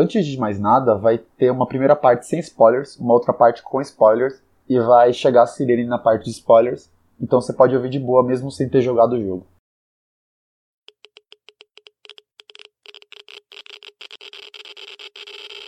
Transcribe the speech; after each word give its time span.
Antes 0.00 0.24
de 0.24 0.38
mais 0.38 0.58
nada, 0.58 0.96
vai 0.96 1.18
ter 1.18 1.50
uma 1.50 1.66
primeira 1.66 1.94
parte 1.94 2.26
sem 2.26 2.40
spoilers, 2.40 2.96
uma 2.96 3.12
outra 3.12 3.34
parte 3.34 3.62
com 3.62 3.82
spoilers, 3.82 4.42
e 4.66 4.80
vai 4.80 5.12
chegar 5.12 5.42
a 5.42 5.46
Sirene 5.46 5.84
na 5.84 5.98
parte 5.98 6.24
de 6.24 6.30
spoilers, 6.30 6.90
então 7.20 7.38
você 7.38 7.52
pode 7.52 7.76
ouvir 7.76 7.90
de 7.90 7.98
boa 7.98 8.24
mesmo 8.24 8.50
sem 8.50 8.66
ter 8.66 8.80
jogado 8.80 9.12
o 9.12 9.22
jogo. 9.22 9.46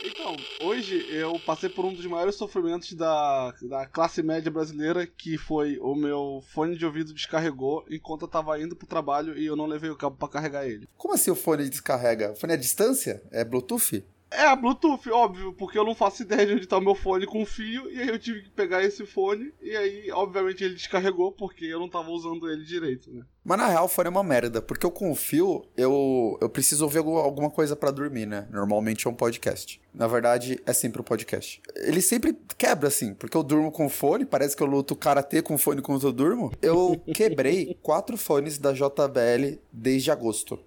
Então, 0.02 0.34
hoje 0.62 1.06
eu 1.10 1.38
passei 1.40 1.68
por 1.68 1.84
um 1.84 1.92
dos 1.92 2.06
maiores 2.06 2.34
sofrimentos 2.34 2.94
da, 2.94 3.52
da 3.68 3.86
classe 3.86 4.22
média 4.22 4.50
brasileira, 4.50 5.06
que 5.06 5.36
foi 5.36 5.78
o 5.78 5.94
meu 5.94 6.42
fone 6.54 6.74
de 6.74 6.86
ouvido 6.86 7.12
descarregou 7.12 7.84
enquanto 7.90 8.22
eu 8.22 8.28
tava 8.28 8.58
indo 8.58 8.74
pro 8.74 8.86
trabalho 8.86 9.36
e 9.36 9.44
eu 9.44 9.56
não 9.56 9.66
levei 9.66 9.90
o 9.90 9.96
cabo 9.96 10.16
para 10.16 10.28
carregar 10.28 10.66
ele. 10.66 10.88
Como 10.96 11.12
assim 11.12 11.30
o 11.30 11.36
fone 11.36 11.68
descarrega? 11.68 12.32
O 12.32 12.36
fone 12.36 12.54
é 12.54 12.56
à 12.56 12.58
distância? 12.58 13.22
É 13.30 13.44
Bluetooth? 13.44 14.02
É, 14.32 14.56
Bluetooth, 14.56 15.10
óbvio, 15.10 15.52
porque 15.52 15.78
eu 15.78 15.84
não 15.84 15.94
faço 15.94 16.22
ideia 16.22 16.46
de 16.46 16.54
onde 16.54 16.66
tá 16.66 16.78
o 16.78 16.80
meu 16.80 16.94
fone 16.94 17.26
com 17.26 17.44
fio, 17.44 17.90
e 17.90 18.00
aí 18.00 18.08
eu 18.08 18.18
tive 18.18 18.42
que 18.42 18.50
pegar 18.50 18.82
esse 18.82 19.04
fone, 19.04 19.52
e 19.60 19.76
aí, 19.76 20.10
obviamente, 20.10 20.64
ele 20.64 20.74
descarregou, 20.74 21.32
porque 21.32 21.64
eu 21.64 21.78
não 21.78 21.88
tava 21.88 22.10
usando 22.10 22.50
ele 22.50 22.64
direito, 22.64 23.12
né? 23.12 23.24
Mas 23.44 23.58
na 23.58 23.68
real 23.68 23.86
o 23.86 23.88
fone 23.88 24.06
é 24.06 24.10
uma 24.10 24.22
merda, 24.22 24.62
porque 24.62 24.86
eu 24.86 24.90
com 24.90 25.10
o 25.10 25.14
fio, 25.16 25.64
eu, 25.76 26.38
eu 26.40 26.48
preciso 26.48 26.84
ouvir 26.84 26.98
alguma 26.98 27.50
coisa 27.50 27.74
para 27.74 27.90
dormir, 27.90 28.24
né? 28.24 28.46
Normalmente 28.50 29.06
é 29.06 29.10
um 29.10 29.14
podcast. 29.14 29.80
Na 29.92 30.06
verdade, 30.06 30.60
é 30.64 30.72
sempre 30.72 31.00
um 31.00 31.04
podcast. 31.04 31.60
Ele 31.74 32.00
sempre 32.00 32.38
quebra, 32.56 32.88
assim, 32.88 33.14
porque 33.14 33.36
eu 33.36 33.42
durmo 33.42 33.72
com 33.72 33.88
fone, 33.88 34.24
parece 34.24 34.56
que 34.56 34.62
eu 34.62 34.66
luto 34.66 34.94
karatê 34.94 35.42
com 35.42 35.58
fone 35.58 35.82
quando 35.82 36.06
eu 36.06 36.12
durmo. 36.12 36.52
Eu 36.62 37.02
quebrei 37.14 37.76
quatro 37.82 38.16
fones 38.16 38.58
da 38.58 38.72
JBL 38.72 39.58
desde 39.72 40.10
agosto 40.10 40.58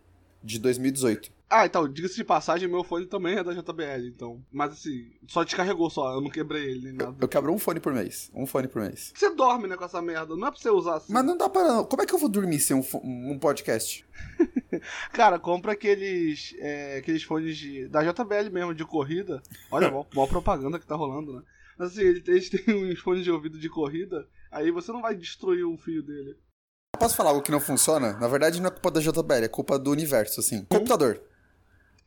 de 0.43 0.59
2018. 0.59 1.34
Ah, 1.49 1.65
então, 1.65 1.87
diga-se 1.87 2.15
de 2.15 2.23
passagem, 2.23 2.67
meu 2.67 2.83
fone 2.83 3.05
também 3.05 3.37
é 3.37 3.43
da 3.43 3.53
JBL, 3.53 4.07
então. 4.07 4.43
Mas 4.51 4.73
assim, 4.73 5.11
só 5.27 5.43
descarregou 5.43 5.89
só, 5.89 6.13
eu 6.13 6.21
não 6.21 6.29
quebrei 6.29 6.71
ele 6.71 6.85
nem 6.85 6.93
nada. 6.93 7.15
Eu, 7.21 7.27
quebro 7.27 7.53
um 7.53 7.59
fone 7.59 7.79
por 7.79 7.93
mês. 7.93 8.31
Um 8.33 8.47
fone 8.47 8.67
por 8.67 8.81
mês. 8.81 9.13
Você 9.15 9.33
dorme, 9.35 9.67
né, 9.67 9.77
com 9.77 9.85
essa 9.85 10.01
merda, 10.01 10.35
não 10.35 10.47
é 10.47 10.51
pra 10.51 10.59
você 10.59 10.69
usar 10.69 10.95
assim. 10.95 11.13
Mas 11.13 11.23
não 11.23 11.37
dá 11.37 11.47
pra. 11.47 11.83
Como 11.83 12.01
é 12.01 12.05
que 12.05 12.13
eu 12.13 12.19
vou 12.19 12.29
dormir 12.29 12.59
sem 12.59 12.75
um, 12.75 12.83
um 13.03 13.37
podcast? 13.37 14.05
Cara, 15.13 15.37
compra 15.37 15.73
aqueles. 15.73 16.55
É, 16.57 16.97
aqueles 16.97 17.23
fones 17.23 17.55
de, 17.57 17.87
da 17.89 18.01
JBL 18.01 18.49
mesmo, 18.51 18.73
de 18.73 18.83
corrida. 18.83 19.41
Olha, 19.69 19.91
mó, 19.91 20.03
mó 20.13 20.25
propaganda 20.25 20.79
que 20.79 20.87
tá 20.87 20.95
rolando, 20.95 21.33
né? 21.33 21.43
Mas 21.77 21.91
assim, 21.91 22.01
eles 22.01 22.49
têm 22.49 22.73
uns 22.91 22.99
fones 22.99 23.23
de 23.23 23.31
ouvido 23.31 23.59
de 23.59 23.69
corrida, 23.69 24.27
aí 24.51 24.71
você 24.71 24.91
não 24.91 25.01
vai 25.01 25.15
destruir 25.15 25.63
o 25.63 25.77
fio 25.77 26.01
dele. 26.01 26.35
Posso 26.97 27.15
falar 27.15 27.31
algo 27.31 27.41
que 27.41 27.51
não 27.51 27.59
funciona? 27.59 28.13
Na 28.13 28.27
verdade, 28.27 28.61
não 28.61 28.67
é 28.67 28.71
culpa 28.71 28.89
da 28.89 29.01
JBL, 29.01 29.43
é 29.43 29.47
culpa 29.47 29.77
do 29.77 29.91
universo, 29.91 30.39
assim. 30.39 30.63
Computador. 30.65 31.21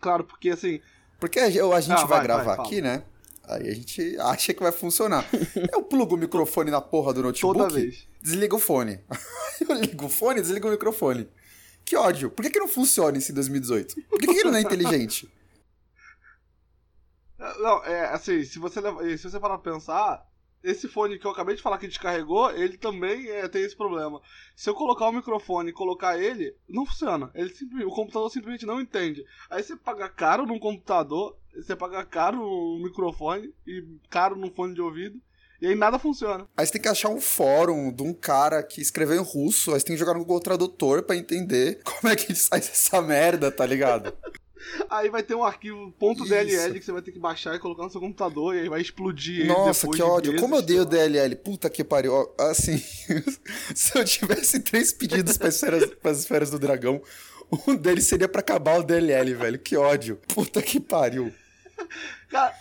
Claro, 0.00 0.24
porque 0.24 0.50
assim. 0.50 0.80
Porque 1.18 1.38
a 1.38 1.50
gente 1.50 1.60
ah, 1.60 2.04
vai, 2.04 2.06
vai, 2.06 2.22
gravar 2.22 2.56
vai, 2.56 2.66
aqui, 2.66 2.80
né? 2.80 3.02
Aí 3.44 3.68
a 3.68 3.74
gente 3.74 4.16
acha 4.20 4.52
que 4.52 4.62
vai 4.62 4.70
funcionar. 4.70 5.24
Eu 5.72 5.82
plugo 5.82 6.14
o 6.14 6.18
microfone 6.18 6.70
na 6.70 6.80
porra 6.80 7.14
do 7.14 7.22
notebook. 7.22 7.58
Toda 7.58 7.72
vez. 7.72 8.06
Desliga 8.22 8.54
o 8.54 8.58
fone. 8.58 9.00
Eu 9.60 9.74
ligo 9.74 10.06
o 10.06 10.08
fone, 10.08 10.40
desligo 10.40 10.68
o 10.68 10.70
microfone. 10.70 11.28
Que 11.84 11.96
ódio. 11.96 12.30
Por 12.30 12.42
que, 12.42 12.50
que 12.50 12.58
não 12.58 12.68
funciona 12.68 13.16
isso 13.16 13.32
em 13.32 13.34
2018? 13.34 14.02
Por 14.08 14.18
que, 14.20 14.26
que 14.26 14.40
ele 14.40 14.50
não 14.50 14.58
é 14.58 14.60
inteligente? 14.60 15.28
Não, 17.38 17.84
é 17.84 18.06
assim, 18.06 18.42
se 18.44 18.58
você, 18.58 18.80
se 19.16 19.30
você 19.30 19.38
parar 19.38 19.58
pra 19.58 19.72
pensar, 19.72 20.26
esse 20.62 20.88
fone 20.88 21.18
que 21.18 21.26
eu 21.26 21.30
acabei 21.30 21.54
de 21.54 21.62
falar 21.62 21.78
que 21.78 21.88
descarregou, 21.88 22.50
ele 22.50 22.76
também 22.76 23.28
é, 23.28 23.48
tem 23.48 23.62
esse 23.62 23.76
problema. 23.76 24.20
Se 24.56 24.68
eu 24.68 24.74
colocar 24.74 25.08
o 25.08 25.12
microfone 25.12 25.70
e 25.70 25.74
colocar 25.74 26.18
ele, 26.18 26.54
não 26.68 26.84
funciona. 26.84 27.30
Ele 27.34 27.52
o 27.84 27.90
computador 27.90 28.30
simplesmente 28.30 28.66
não 28.66 28.80
entende. 28.80 29.24
Aí 29.50 29.62
você 29.62 29.76
paga 29.76 30.08
caro 30.08 30.46
num 30.46 30.58
computador, 30.58 31.36
você 31.54 31.76
paga 31.76 32.04
caro 32.04 32.38
no 32.38 32.82
microfone 32.82 33.52
e 33.66 33.84
caro 34.10 34.36
no 34.36 34.50
fone 34.52 34.74
de 34.74 34.80
ouvido. 34.80 35.20
E 35.60 35.66
aí 35.66 35.74
nada 35.74 35.98
funciona. 35.98 36.46
Aí 36.56 36.64
você 36.64 36.72
tem 36.72 36.82
que 36.82 36.88
achar 36.88 37.08
um 37.08 37.20
fórum 37.20 37.92
de 37.92 38.02
um 38.02 38.14
cara 38.14 38.62
que 38.62 38.80
escreveu 38.80 39.16
em 39.16 39.24
russo, 39.24 39.72
aí 39.72 39.80
você 39.80 39.86
tem 39.86 39.96
que 39.96 40.00
jogar 40.00 40.14
no 40.14 40.20
Google 40.20 40.40
Tradutor 40.40 41.02
pra 41.02 41.16
entender 41.16 41.80
como 41.84 42.12
é 42.12 42.16
que 42.16 42.32
faz 42.34 42.68
essa 42.68 43.02
merda, 43.02 43.50
tá 43.50 43.66
ligado? 43.66 44.16
Aí 44.90 45.08
vai 45.08 45.22
ter 45.22 45.34
um 45.34 45.44
arquivo 45.44 45.94
.dll 45.98 46.74
que 46.74 46.84
você 46.84 46.92
vai 46.92 47.02
ter 47.02 47.12
que 47.12 47.18
baixar 47.18 47.54
e 47.54 47.58
colocar 47.58 47.84
no 47.84 47.90
seu 47.90 48.00
computador 48.00 48.54
e 48.54 48.60
aí 48.60 48.68
vai 48.68 48.80
explodir 48.80 49.46
Nossa, 49.46 49.88
que 49.88 50.02
ódio. 50.02 50.36
Como 50.36 50.54
eu 50.54 50.58
odeio 50.58 50.82
o 50.82 50.84
DLL. 50.84 51.36
Puta 51.36 51.70
que 51.70 51.84
pariu. 51.84 52.28
Assim, 52.38 52.78
se 53.74 53.98
eu 53.98 54.04
tivesse 54.04 54.60
três 54.60 54.92
pedidos 54.92 55.36
para 55.36 55.48
as 55.48 55.54
esferas, 55.54 55.90
esferas 56.18 56.50
do 56.50 56.58
dragão, 56.58 57.00
um 57.66 57.74
deles 57.74 58.04
seria 58.04 58.28
para 58.28 58.40
acabar 58.40 58.78
o 58.78 58.82
DLL, 58.82 59.34
velho. 59.34 59.58
Que 59.58 59.76
ódio. 59.76 60.20
Puta 60.28 60.60
que 60.60 60.80
pariu. 60.80 61.32
Cara, 62.28 62.54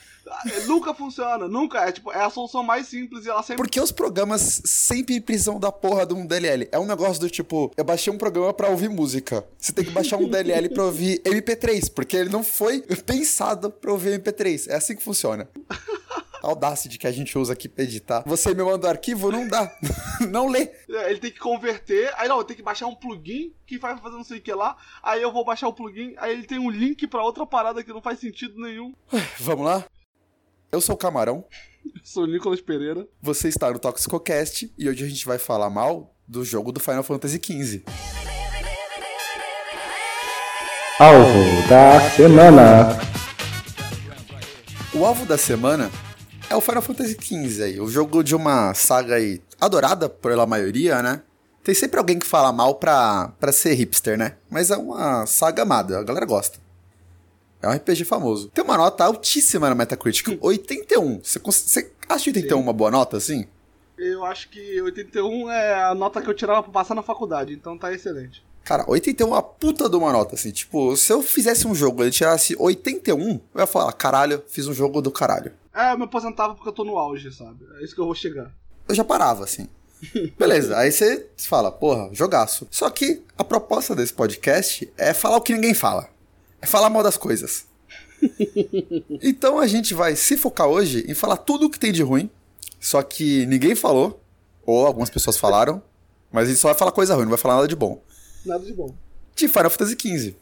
nunca 0.65 0.93
funciona, 0.93 1.47
nunca. 1.47 1.79
É 1.79 1.91
tipo, 1.91 2.11
é 2.11 2.23
a 2.23 2.29
solução 2.29 2.63
mais 2.63 2.87
simples 2.87 3.25
e 3.25 3.29
ela 3.29 3.43
sempre. 3.43 3.57
Porque 3.63 3.79
os 3.79 3.91
programas 3.91 4.61
sempre 4.65 5.19
precisam 5.19 5.59
da 5.59 5.71
porra 5.71 6.05
de 6.05 6.13
um 6.13 6.25
DLL. 6.25 6.67
É 6.71 6.79
um 6.79 6.85
negócio 6.85 7.19
do 7.19 7.29
tipo, 7.29 7.71
eu 7.75 7.83
baixei 7.83 8.11
um 8.11 8.17
programa 8.17 8.53
para 8.53 8.69
ouvir 8.69 8.89
música. 8.89 9.45
Você 9.57 9.71
tem 9.71 9.85
que 9.85 9.91
baixar 9.91 10.17
um 10.17 10.27
DLL 10.27 10.69
pra 10.69 10.83
ouvir 10.83 11.19
MP3, 11.25 11.91
porque 11.91 12.17
ele 12.17 12.29
não 12.29 12.43
foi 12.43 12.81
pensado 12.81 13.69
pra 13.69 13.91
ouvir 13.91 14.19
MP3. 14.19 14.69
É 14.69 14.75
assim 14.75 14.95
que 14.95 15.03
funciona. 15.03 15.47
Audacity 16.41 16.97
que 16.97 17.07
a 17.07 17.11
gente 17.11 17.37
usa 17.37 17.53
aqui 17.53 17.67
pra 17.67 17.83
editar. 17.83 18.23
Você 18.25 18.53
me 18.53 18.63
manda 18.63 18.87
o 18.87 18.89
arquivo, 18.89 19.31
não 19.31 19.47
dá. 19.47 19.75
não 20.29 20.47
lê. 20.47 20.69
É, 20.89 21.09
ele 21.09 21.19
tem 21.19 21.31
que 21.31 21.39
converter. 21.39 22.13
Aí 22.17 22.27
não, 22.27 22.43
tem 22.43 22.55
que 22.55 22.63
baixar 22.63 22.87
um 22.87 22.95
plugin 22.95 23.51
que 23.65 23.77
vai 23.77 23.97
fazer 23.97 24.15
não 24.15 24.23
sei 24.23 24.37
o 24.37 24.41
que 24.41 24.53
lá. 24.53 24.77
Aí 25.01 25.21
eu 25.21 25.31
vou 25.31 25.43
baixar 25.43 25.67
o 25.67 25.73
plugin. 25.73 26.13
Aí 26.17 26.33
ele 26.33 26.43
tem 26.43 26.59
um 26.59 26.69
link 26.69 27.07
para 27.07 27.23
outra 27.23 27.45
parada 27.45 27.83
que 27.83 27.91
não 27.91 28.01
faz 28.01 28.19
sentido 28.19 28.61
nenhum. 28.61 28.93
Vamos 29.39 29.65
lá? 29.65 29.85
Eu 30.69 30.81
sou 30.81 30.95
o 30.95 30.97
Camarão. 30.97 31.45
Eu 31.85 32.01
sou 32.03 32.23
o 32.23 32.27
Nicolas 32.27 32.59
Pereira. 32.59 33.07
Você 33.21 33.47
está 33.47 33.71
no 33.71 33.79
Toxicocast 33.79 34.69
e 34.77 34.89
hoje 34.89 35.05
a 35.05 35.07
gente 35.07 35.25
vai 35.25 35.37
falar 35.37 35.69
mal 35.69 36.13
do 36.27 36.43
jogo 36.43 36.73
do 36.73 36.79
Final 36.79 37.03
Fantasy 37.03 37.39
XV. 37.41 37.83
Alvo 40.99 41.67
da 41.69 42.09
semana. 42.09 42.99
O 44.93 45.05
alvo 45.05 45.25
da 45.25 45.37
semana 45.37 45.89
é 46.49 46.55
o 46.55 46.59
Final 46.61 46.81
Fantasy 46.81 47.15
XV 47.19 47.63
aí, 47.63 47.79
o 47.79 47.87
jogo 47.87 48.21
de 48.21 48.35
uma 48.35 48.73
saga 48.73 49.15
aí 49.15 49.41
adorada 49.61 50.09
pela 50.09 50.45
maioria, 50.45 51.01
né? 51.01 51.21
Tem 51.63 51.75
sempre 51.75 51.97
alguém 51.97 52.19
que 52.19 52.25
fala 52.25 52.51
mal 52.51 52.75
pra, 52.75 53.29
pra 53.39 53.51
ser 53.53 53.73
hipster, 53.73 54.17
né? 54.17 54.35
Mas 54.49 54.69
é 54.69 54.75
uma 54.75 55.25
saga 55.25 55.61
amada, 55.63 55.99
a 55.99 56.03
galera 56.03 56.25
gosta. 56.25 56.59
É 57.61 57.67
um 57.67 57.71
RPG 57.71 58.05
famoso. 58.05 58.49
Tem 58.49 58.63
uma 58.63 58.77
nota 58.77 59.03
altíssima 59.03 59.69
na 59.69 59.75
Metacritic, 59.75 60.37
81. 60.39 61.21
Você, 61.23 61.39
você 61.39 61.91
acha 62.07 62.29
81 62.29 62.57
Sim. 62.57 62.63
uma 62.63 62.73
boa 62.73 62.91
nota, 62.91 63.17
assim? 63.17 63.47
Eu 63.97 64.23
acho 64.23 64.49
que 64.49 64.79
81 64.81 65.49
é 65.49 65.83
a 65.83 65.95
nota 65.95 66.21
que 66.21 66.29
eu 66.29 66.33
tirava 66.33 66.61
pra 66.61 66.71
passar 66.71 66.93
na 66.93 67.01
faculdade, 67.01 67.53
então 67.53 67.77
tá 67.77 67.91
excelente. 67.91 68.45
Cara, 68.63 68.83
81 68.87 69.27
é 69.27 69.31
uma 69.31 69.41
puta 69.41 69.89
de 69.89 69.95
uma 69.95 70.11
nota, 70.11 70.35
assim. 70.35 70.51
Tipo, 70.51 70.95
se 70.95 71.11
eu 71.11 71.23
fizesse 71.23 71.65
um 71.65 71.73
jogo 71.73 72.01
e 72.01 72.05
ele 72.05 72.11
tirasse 72.11 72.55
81, 72.59 73.41
eu 73.55 73.61
ia 73.61 73.65
falar, 73.65 73.91
caralho, 73.93 74.43
fiz 74.47 74.67
um 74.67 74.73
jogo 74.73 75.01
do 75.01 75.09
caralho. 75.09 75.51
É, 75.73 75.93
eu 75.93 75.97
me 75.97 76.03
aposentava 76.03 76.53
porque 76.53 76.69
eu 76.69 76.73
tô 76.73 76.83
no 76.83 76.97
auge, 76.97 77.31
sabe? 77.31 77.65
É 77.79 77.83
isso 77.83 77.95
que 77.95 78.01
eu 78.01 78.05
vou 78.05 78.13
chegar. 78.13 78.51
Eu 78.87 78.93
já 78.93 79.03
parava, 79.03 79.43
assim. 79.43 79.67
Beleza, 80.37 80.77
aí 80.77 80.91
você 80.91 81.27
fala, 81.37 81.71
porra, 81.71 82.09
jogaço. 82.13 82.67
Só 82.69 82.89
que 82.89 83.23
a 83.35 83.43
proposta 83.43 83.95
desse 83.95 84.13
podcast 84.13 84.91
é 84.95 85.11
falar 85.13 85.37
o 85.37 85.41
que 85.41 85.53
ninguém 85.53 85.73
fala 85.73 86.07
falar 86.67 86.89
mal 86.89 87.03
das 87.03 87.17
coisas. 87.17 87.65
então 89.21 89.59
a 89.59 89.67
gente 89.67 89.93
vai 89.93 90.15
se 90.15 90.37
focar 90.37 90.67
hoje 90.67 91.05
em 91.07 91.13
falar 91.13 91.37
tudo 91.37 91.67
o 91.67 91.69
que 91.69 91.79
tem 91.79 91.91
de 91.91 92.01
ruim, 92.01 92.29
só 92.79 93.01
que 93.01 93.45
ninguém 93.45 93.75
falou, 93.75 94.21
ou 94.65 94.85
algumas 94.85 95.09
pessoas 95.09 95.37
falaram, 95.37 95.81
mas 96.31 96.45
a 96.45 96.49
gente 96.49 96.59
só 96.59 96.69
vai 96.69 96.77
falar 96.77 96.91
coisa 96.91 97.13
ruim, 97.15 97.23
não 97.23 97.29
vai 97.29 97.37
falar 97.37 97.55
nada 97.55 97.67
de 97.67 97.75
bom. 97.75 98.01
Nada 98.45 98.63
de 98.63 98.73
bom. 98.73 98.93
De 99.35 99.47
Final 99.47 99.69
Fantasy 99.69 99.95
XV. 99.99 100.35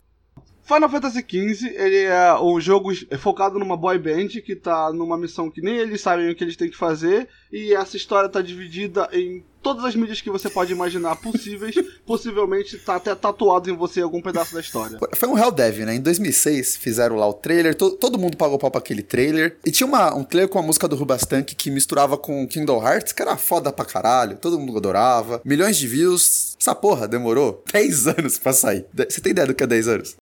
Final 0.65 0.89
Fantasy 0.89 1.19
XV, 1.19 1.75
ele 1.75 2.03
é 2.05 2.33
um 2.41 2.59
jogo 2.59 2.91
focado 3.19 3.59
numa 3.59 3.77
boy 3.77 3.99
band 3.99 4.29
que 4.43 4.55
tá 4.55 4.91
numa 4.91 5.15
missão 5.15 5.51
que 5.51 5.61
nem 5.61 5.77
eles 5.77 6.01
sabem 6.01 6.29
o 6.29 6.35
que 6.35 6.43
eles 6.43 6.55
têm 6.55 6.71
que 6.71 6.75
fazer, 6.75 7.29
e 7.53 7.71
essa 7.71 7.95
história 7.95 8.27
tá 8.27 8.41
dividida 8.41 9.07
em 9.13 9.43
todas 9.61 9.85
as 9.85 9.95
mídias 9.95 10.21
que 10.21 10.29
você 10.29 10.49
pode 10.49 10.71
imaginar 10.71 11.15
possíveis, 11.17 11.75
possivelmente 12.05 12.79
tá 12.79 12.95
até 12.95 13.13
tatuado 13.13 13.69
em 13.69 13.75
você 13.75 14.01
algum 14.01 14.21
pedaço 14.21 14.55
da 14.55 14.59
história. 14.59 14.97
Foi 15.13 15.29
um 15.29 15.37
Hell 15.37 15.51
Dev, 15.51 15.79
né? 15.79 15.95
Em 15.95 16.01
2006 16.01 16.77
fizeram 16.77 17.15
lá 17.15 17.27
o 17.27 17.33
trailer, 17.33 17.75
to 17.75 17.91
todo 17.91 18.17
mundo 18.17 18.35
pagou 18.35 18.57
pau 18.57 18.71
pra 18.71 18.79
aquele 18.79 19.03
trailer, 19.03 19.57
e 19.63 19.69
tinha 19.69 19.85
uma, 19.85 20.15
um 20.15 20.23
trailer 20.23 20.49
com 20.49 20.57
a 20.57 20.63
música 20.63 20.87
do 20.87 20.95
Rubastank 20.95 21.53
que 21.55 21.69
misturava 21.69 22.17
com 22.17 22.47
Kingdom 22.47 22.83
Hearts, 22.83 23.13
que 23.13 23.21
era 23.21 23.37
foda 23.37 23.71
pra 23.71 23.85
caralho, 23.85 24.37
todo 24.37 24.59
mundo 24.59 24.77
adorava, 24.77 25.41
milhões 25.45 25.77
de 25.77 25.87
views, 25.87 26.57
essa 26.59 26.73
porra 26.73 27.07
demorou 27.07 27.63
10 27.71 28.07
anos 28.07 28.39
pra 28.39 28.51
sair. 28.51 28.87
Você 28.95 29.21
tem 29.21 29.29
ideia 29.29 29.47
do 29.47 29.53
que 29.53 29.63
é 29.63 29.67
10 29.67 29.87
anos? 29.87 30.15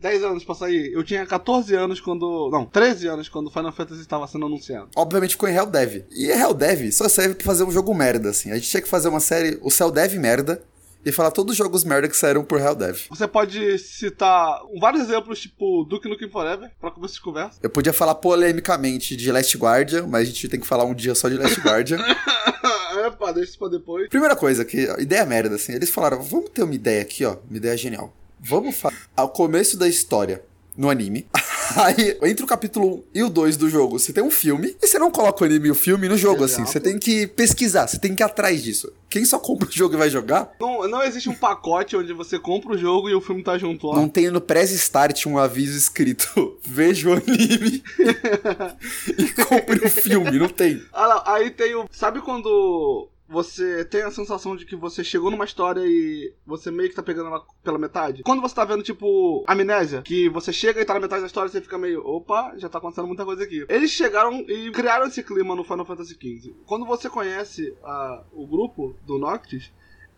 10 0.00 0.24
anos 0.24 0.44
pra 0.44 0.54
sair. 0.54 0.92
Eu 0.92 1.04
tinha 1.04 1.24
14 1.26 1.74
anos 1.74 2.00
quando. 2.00 2.48
Não, 2.50 2.64
13 2.64 3.08
anos 3.08 3.28
quando 3.28 3.50
Final 3.50 3.72
Fantasy 3.72 4.00
estava 4.00 4.26
sendo 4.26 4.46
anunciado. 4.46 4.88
Obviamente 4.96 5.32
ficou 5.32 5.48
em 5.48 5.54
Hell 5.54 5.66
Dev. 5.66 6.04
E 6.10 6.30
Hell 6.30 6.54
Dev 6.54 6.90
só 6.90 7.08
serve 7.08 7.34
pra 7.34 7.44
fazer 7.44 7.64
um 7.64 7.70
jogo 7.70 7.94
merda, 7.94 8.30
assim. 8.30 8.50
A 8.50 8.54
gente 8.54 8.68
tinha 8.68 8.82
que 8.82 8.88
fazer 8.88 9.08
uma 9.08 9.20
série, 9.20 9.58
o 9.62 9.70
Cell 9.70 9.90
Dev 9.90 10.14
merda, 10.14 10.62
e 11.04 11.12
falar 11.12 11.30
todos 11.30 11.52
os 11.52 11.58
jogos 11.58 11.84
merda 11.84 12.08
que 12.08 12.16
saíram 12.16 12.44
por 12.44 12.60
Hell 12.60 12.74
Dev. 12.74 12.98
Você 13.08 13.26
pode 13.26 13.78
citar 13.78 14.60
vários 14.78 15.02
exemplos, 15.02 15.40
tipo 15.40 15.84
Duke 15.84 16.08
Nukem 16.08 16.30
Forever, 16.30 16.70
pra 16.80 16.90
começar 16.90 17.14
de 17.14 17.20
conversa. 17.20 17.58
Eu 17.62 17.70
podia 17.70 17.92
falar 17.92 18.14
polemicamente 18.14 19.16
de 19.16 19.30
Last 19.30 19.56
Guardian, 19.56 20.06
mas 20.06 20.22
a 20.22 20.24
gente 20.30 20.48
tem 20.48 20.60
que 20.60 20.66
falar 20.66 20.84
um 20.84 20.94
dia 20.94 21.14
só 21.14 21.28
de 21.28 21.36
Last 21.36 21.60
Guardian. 21.60 21.98
é, 23.04 23.10
pá, 23.10 23.32
deixa 23.32 23.50
isso 23.50 23.58
pra 23.58 23.68
depois. 23.68 24.08
Primeira 24.08 24.36
coisa, 24.36 24.64
que 24.64 24.88
ideia 24.98 25.24
merda, 25.24 25.56
assim. 25.56 25.72
Eles 25.72 25.90
falaram, 25.90 26.22
vamos 26.22 26.50
ter 26.50 26.62
uma 26.62 26.74
ideia 26.74 27.02
aqui, 27.02 27.24
ó. 27.24 27.36
Uma 27.48 27.56
ideia 27.56 27.76
genial. 27.76 28.14
Vamos 28.42 28.76
falar 28.76 28.96
ao 29.16 29.28
começo 29.28 29.76
da 29.76 29.88
história 29.88 30.42
no 30.76 30.88
anime. 30.88 31.26
Aí, 31.76 32.18
entre 32.24 32.42
o 32.44 32.48
capítulo 32.48 32.96
1 32.96 33.02
e 33.14 33.22
o 33.22 33.30
2 33.30 33.56
do 33.56 33.70
jogo, 33.70 33.96
você 33.96 34.12
tem 34.12 34.24
um 34.24 34.30
filme, 34.30 34.76
e 34.82 34.88
você 34.88 34.98
não 34.98 35.08
coloca 35.08 35.44
o 35.44 35.46
anime 35.46 35.68
e 35.68 35.70
o 35.70 35.74
filme 35.74 36.08
no 36.08 36.16
jogo, 36.16 36.42
Exato. 36.44 36.62
assim. 36.62 36.72
Você 36.72 36.80
tem 36.80 36.98
que 36.98 37.28
pesquisar, 37.28 37.86
você 37.86 37.96
tem 37.96 38.12
que 38.12 38.22
ir 38.22 38.24
atrás 38.24 38.60
disso. 38.60 38.92
Quem 39.08 39.24
só 39.24 39.38
compra 39.38 39.68
o 39.68 39.72
jogo 39.72 39.94
e 39.94 39.96
vai 39.96 40.10
jogar, 40.10 40.50
Não, 40.60 40.88
não 40.88 41.00
existe 41.02 41.28
um 41.28 41.34
pacote 41.34 41.96
onde 41.96 42.12
você 42.12 42.40
compra 42.40 42.74
o 42.74 42.78
jogo 42.78 43.08
e 43.08 43.14
o 43.14 43.20
filme 43.20 43.42
tá 43.44 43.56
junto 43.56 43.86
lá. 43.86 43.94
não 43.96 44.08
tem 44.08 44.30
no 44.30 44.40
press 44.40 44.70
start 44.72 45.26
um 45.26 45.38
aviso 45.38 45.76
escrito 45.78 46.58
veja 46.64 47.08
o 47.08 47.12
anime 47.12 47.82
e 49.18 49.28
compre 49.44 49.84
o 49.86 49.90
filme, 49.90 50.38
não 50.40 50.48
tem. 50.48 50.82
Ah, 50.92 51.06
lá, 51.06 51.22
aí 51.26 51.50
tem 51.50 51.74
o. 51.76 51.86
Sabe 51.90 52.20
quando 52.20 53.08
você 53.30 53.84
tem 53.84 54.02
a 54.02 54.10
sensação 54.10 54.56
de 54.56 54.66
que 54.66 54.74
você 54.74 55.04
chegou 55.04 55.30
numa 55.30 55.44
história 55.44 55.82
e 55.86 56.34
você 56.44 56.68
meio 56.70 56.88
que 56.88 56.96
tá 56.96 57.02
pegando 57.02 57.28
ela 57.28 57.46
pela 57.62 57.78
metade? 57.78 58.24
Quando 58.24 58.42
você 58.42 58.54
tá 58.54 58.64
vendo, 58.64 58.82
tipo, 58.82 59.44
amnésia, 59.46 60.02
que 60.02 60.28
você 60.28 60.52
chega 60.52 60.80
e 60.80 60.84
tá 60.84 60.94
na 60.94 61.00
metade 61.00 61.20
da 61.20 61.26
história 61.28 61.48
e 61.48 61.52
você 61.52 61.60
fica 61.60 61.78
meio, 61.78 62.04
opa, 62.04 62.52
já 62.56 62.68
tá 62.68 62.78
acontecendo 62.78 63.06
muita 63.06 63.24
coisa 63.24 63.44
aqui. 63.44 63.64
Eles 63.68 63.92
chegaram 63.92 64.40
e 64.48 64.72
criaram 64.72 65.06
esse 65.06 65.22
clima 65.22 65.54
no 65.54 65.62
Final 65.62 65.84
Fantasy 65.86 66.14
XV. 66.14 66.54
Quando 66.66 66.84
você 66.84 67.08
conhece 67.08 67.72
a- 67.84 68.24
o 68.32 68.44
grupo 68.46 68.96
do 69.06 69.16
Noctis, 69.16 69.72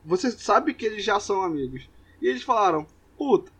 você 0.04 0.30
sabe 0.30 0.72
que 0.72 0.86
eles 0.86 1.04
já 1.04 1.20
são 1.20 1.42
amigos. 1.42 1.88
E 2.20 2.26
eles 2.28 2.42
falaram, 2.42 2.86
puta. 3.18 3.52